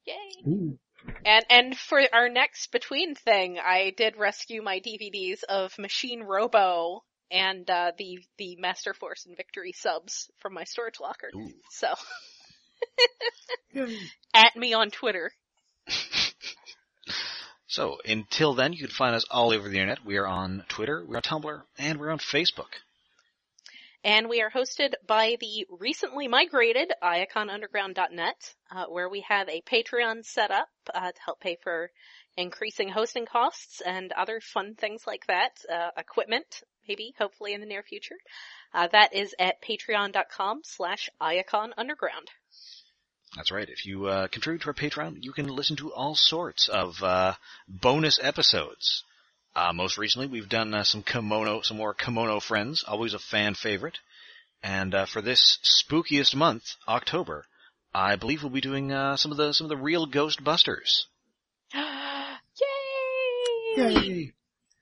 Yay! 0.05 0.51
Ooh. 0.51 0.77
And 1.23 1.45
and 1.49 1.77
for 1.77 2.01
our 2.13 2.29
next 2.29 2.71
between 2.71 3.15
thing, 3.15 3.59
I 3.59 3.93
did 3.95 4.17
rescue 4.17 4.61
my 4.61 4.79
DVDs 4.79 5.43
of 5.43 5.77
Machine 5.77 6.23
Robo 6.23 7.03
and 7.31 7.69
uh, 7.69 7.91
the 7.97 8.19
the 8.37 8.55
Master 8.57 8.93
Force 8.93 9.25
and 9.25 9.37
Victory 9.37 9.71
subs 9.71 10.29
from 10.39 10.53
my 10.53 10.63
storage 10.63 10.99
locker. 10.99 11.29
Ooh. 11.35 11.51
So 11.69 11.93
at 14.33 14.55
me 14.55 14.73
on 14.73 14.89
Twitter. 14.91 15.31
So 17.67 17.97
until 18.05 18.53
then, 18.53 18.73
you 18.73 18.79
can 18.79 18.87
find 18.87 19.15
us 19.15 19.25
all 19.29 19.51
over 19.51 19.67
the 19.67 19.79
internet. 19.79 20.05
We 20.05 20.17
are 20.17 20.27
on 20.27 20.63
Twitter, 20.69 21.03
we're 21.05 21.17
on 21.17 21.23
Tumblr, 21.23 21.61
and 21.77 21.99
we're 21.99 22.11
on 22.11 22.19
Facebook. 22.19 22.69
And 24.05 24.29
we 24.29 24.43
are 24.43 24.51
hosted 24.51 24.93
by 25.07 25.35
the 25.41 25.65
recently 25.79 26.27
migrated 26.27 26.93
iaconunderground.net, 27.01 28.55
uh, 28.69 28.85
where 28.85 29.09
we 29.09 29.25
have 29.27 29.49
a 29.49 29.63
Patreon 29.63 30.23
set 30.23 30.51
up 30.51 30.69
uh, 30.93 31.11
to 31.11 31.21
help 31.25 31.39
pay 31.39 31.57
for 31.63 31.89
increasing 32.37 32.89
hosting 32.89 33.25
costs 33.25 33.81
and 33.81 34.11
other 34.11 34.39
fun 34.41 34.75
things 34.75 35.07
like 35.07 35.25
that. 35.25 35.57
Uh, 35.67 35.89
equipment, 35.97 36.61
maybe, 36.87 37.15
hopefully 37.17 37.53
in 37.53 37.61
the 37.61 37.65
near 37.65 37.81
future. 37.81 38.17
Uh, 38.75 38.87
that 38.91 39.15
is 39.15 39.33
at 39.39 39.55
patreon.com 39.63 40.61
slash 40.63 41.09
iaconunderground. 41.19 42.27
That's 43.35 43.51
right. 43.51 43.67
If 43.67 43.87
you 43.87 44.05
uh, 44.05 44.27
contribute 44.27 44.61
to 44.61 44.67
our 44.67 44.75
Patreon, 44.75 45.17
you 45.21 45.31
can 45.31 45.47
listen 45.47 45.77
to 45.77 45.91
all 45.91 46.13
sorts 46.13 46.69
of 46.69 47.01
uh, 47.01 47.33
bonus 47.67 48.19
episodes. 48.21 49.03
Uh, 49.55 49.71
most 49.71 49.97
recently, 49.97 50.27
we've 50.27 50.49
done 50.49 50.73
uh, 50.73 50.83
some 50.83 51.01
Kemono, 51.01 51.63
some 51.63 51.77
more 51.77 51.93
Kemono 51.93 52.41
Friends, 52.41 52.83
always 52.85 53.13
a 53.13 53.19
fan 53.19 53.55
favorite. 53.55 53.97
And 54.61 54.93
uh, 54.93 55.05
for 55.05 55.21
this 55.21 55.59
spookiest 55.63 56.35
month, 56.35 56.63
October, 56.87 57.45
I 57.93 58.17
believe 58.17 58.43
we'll 58.43 58.51
be 58.51 58.59
doing 58.59 58.91
uh, 58.91 59.15
some 59.15 59.31
of 59.31 59.37
the 59.37 59.53
some 59.53 59.65
of 59.65 59.69
the 59.69 59.77
real 59.77 60.07
Ghostbusters. 60.07 61.03
Yay! 61.73 61.83
Yay. 63.77 64.33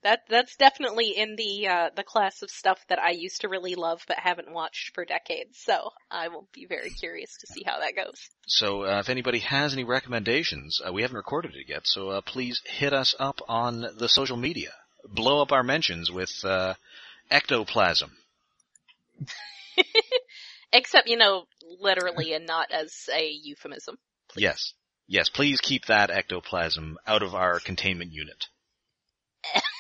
That 0.04 0.24
that's 0.30 0.58
definitely 0.58 1.12
in 1.12 1.36
the 1.38 1.68
uh, 1.68 1.90
the 1.96 2.04
class 2.04 2.42
of 2.42 2.50
stuff 2.50 2.80
that 2.90 3.00
I 3.00 3.12
used 3.12 3.42
to 3.42 3.50
really 3.50 3.76
love 3.76 4.04
but 4.08 4.18
haven't 4.18 4.52
watched 4.52 4.94
for 4.94 5.06
decades. 5.06 5.58
So 5.64 5.92
I 6.12 6.28
will 6.28 6.48
be 6.54 6.66
very 6.66 6.90
curious 6.90 7.38
to 7.40 7.48
see 7.48 7.64
how 7.66 7.80
that 7.80 7.96
goes. 7.96 8.30
So 8.46 8.84
uh, 8.84 9.00
if 9.00 9.10
anybody 9.10 9.40
has 9.40 9.74
any 9.74 9.86
recommendations, 9.86 10.82
uh, 10.86 10.92
we 10.92 11.04
haven't 11.04 11.18
recorded 11.18 11.56
it 11.56 11.70
yet, 11.70 11.84
so 11.86 12.10
uh, 12.10 12.22
please 12.22 12.62
hit 12.66 12.92
us 12.92 13.16
up 13.18 13.40
on 13.48 13.86
the 13.98 14.10
social 14.10 14.38
media. 14.38 14.72
Blow 15.06 15.42
up 15.42 15.52
our 15.52 15.64
mentions 15.64 16.12
with 16.12 16.32
uh, 16.44 16.74
ectoplasm. 17.32 18.12
Except, 20.74 21.08
you 21.08 21.18
know, 21.18 21.46
literally 21.80 22.34
and 22.34 22.46
not 22.46 22.72
as 22.72 23.10
a 23.14 23.30
euphemism. 23.30 23.98
Please. 24.30 24.44
Yes. 24.44 24.74
Yes, 25.08 25.30
please 25.30 25.60
keep 25.62 25.86
that 25.86 26.10
ectoplasm 26.10 26.98
out 27.06 27.24
of 27.24 27.36
our 27.36 27.60
containment 27.60 28.12
unit. 28.14 28.48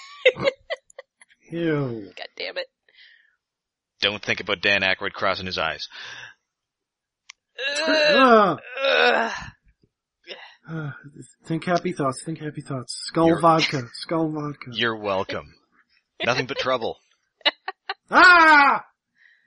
Ew. 1.51 2.11
God 2.15 2.27
damn 2.37 2.57
it. 2.57 2.67
Don't 4.01 4.23
think 4.23 4.39
about 4.39 4.61
Dan 4.61 4.81
Aykroyd 4.81 5.13
crossing 5.13 5.45
his 5.45 5.57
eyes. 5.57 5.87
Ugh. 7.87 8.59
ah, 10.69 10.95
think 11.45 11.63
happy 11.65 11.93
thoughts, 11.93 12.23
think 12.25 12.39
happy 12.39 12.61
thoughts. 12.61 12.93
Skull 13.05 13.27
You're- 13.27 13.41
vodka, 13.41 13.83
skull 13.93 14.31
vodka. 14.31 14.71
You're 14.71 14.97
welcome. 14.97 15.53
Nothing 16.25 16.45
but 16.47 16.57
trouble. 16.57 16.97
Ah! 18.15 18.83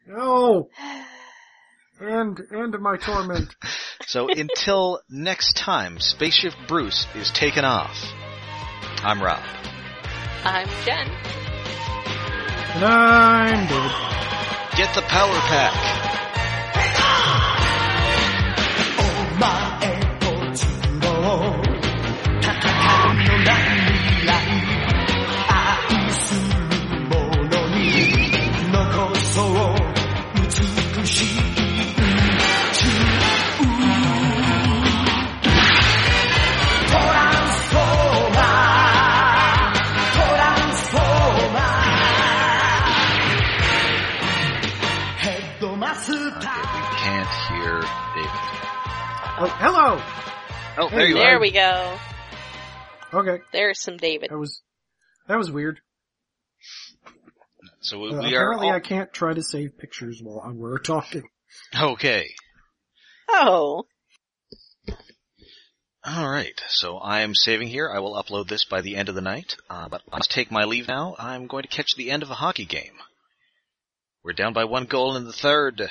No! 0.08 0.68
And, 2.00 2.36
and 2.50 2.74
my 2.80 2.96
torment. 2.96 3.54
So 4.08 4.28
until 4.28 5.00
next 5.10 5.56
time, 5.56 5.98
Spaceship 5.98 6.52
Bruce 6.68 7.06
is 7.16 7.30
taken 7.32 7.64
off. 7.64 7.96
I'm 9.02 9.20
Rob. 9.20 9.42
I'm 10.48 10.68
Jen. 10.84 11.08
And 12.76 12.84
I'm 12.84 13.66
David. 13.66 13.90
Get 14.76 14.94
the 14.94 15.02
power 15.02 15.34
pack. 15.50 16.05
Oh, 49.38 49.48
hello! 49.58 50.02
Oh, 50.78 50.88
Hey, 50.88 50.96
there 50.96 51.06
you 51.08 51.16
are 51.16 51.20
There 51.20 51.36
are. 51.36 51.40
we 51.40 51.50
go. 51.50 51.98
Okay, 53.12 53.42
There's 53.52 53.80
some 53.82 53.96
David. 53.98 54.30
that 54.30 54.38
was, 54.38 54.62
that 55.28 55.36
was 55.36 55.50
weird. 55.50 55.80
So 57.80 57.98
we, 58.00 58.08
Uh, 58.14 58.20
we 58.22 58.34
are 58.34 58.42
apparently 58.52 58.68
all- 58.68 58.74
I 58.74 58.80
can't 58.80 59.12
try 59.12 59.34
to 59.34 59.42
save 59.42 59.78
pictures 59.78 60.20
while 60.22 60.50
we're 60.54 60.78
talking. 60.78 61.28
okay. 61.78 62.34
Oh. 63.28 63.86
All 66.04 66.30
right. 66.30 66.60
So 66.68 66.98
I 66.98 67.20
am 67.20 67.34
saving 67.34 67.68
here. 67.68 67.90
I 67.90 67.98
will 67.98 68.14
upload 68.14 68.48
this 68.48 68.64
by 68.64 68.80
the 68.80 68.96
end 68.96 69.08
of 69.08 69.14
the 69.14 69.20
night. 69.20 69.56
Uh, 69.68 69.88
but 69.88 70.02
I 70.12 70.16
must 70.18 70.30
take 70.30 70.50
my 70.50 70.64
leave 70.64 70.88
now. 70.88 71.14
I'm 71.18 71.46
going 71.46 71.62
to 71.62 71.68
catch 71.68 71.94
the 71.96 72.10
end 72.10 72.22
of 72.22 72.30
a 72.30 72.34
hockey 72.34 72.64
game. 72.64 72.94
We're 74.22 74.32
down 74.32 74.52
by 74.52 74.64
one 74.64 74.84
goal 74.86 75.16
in 75.16 75.24
the 75.24 75.32
third. 75.32 75.90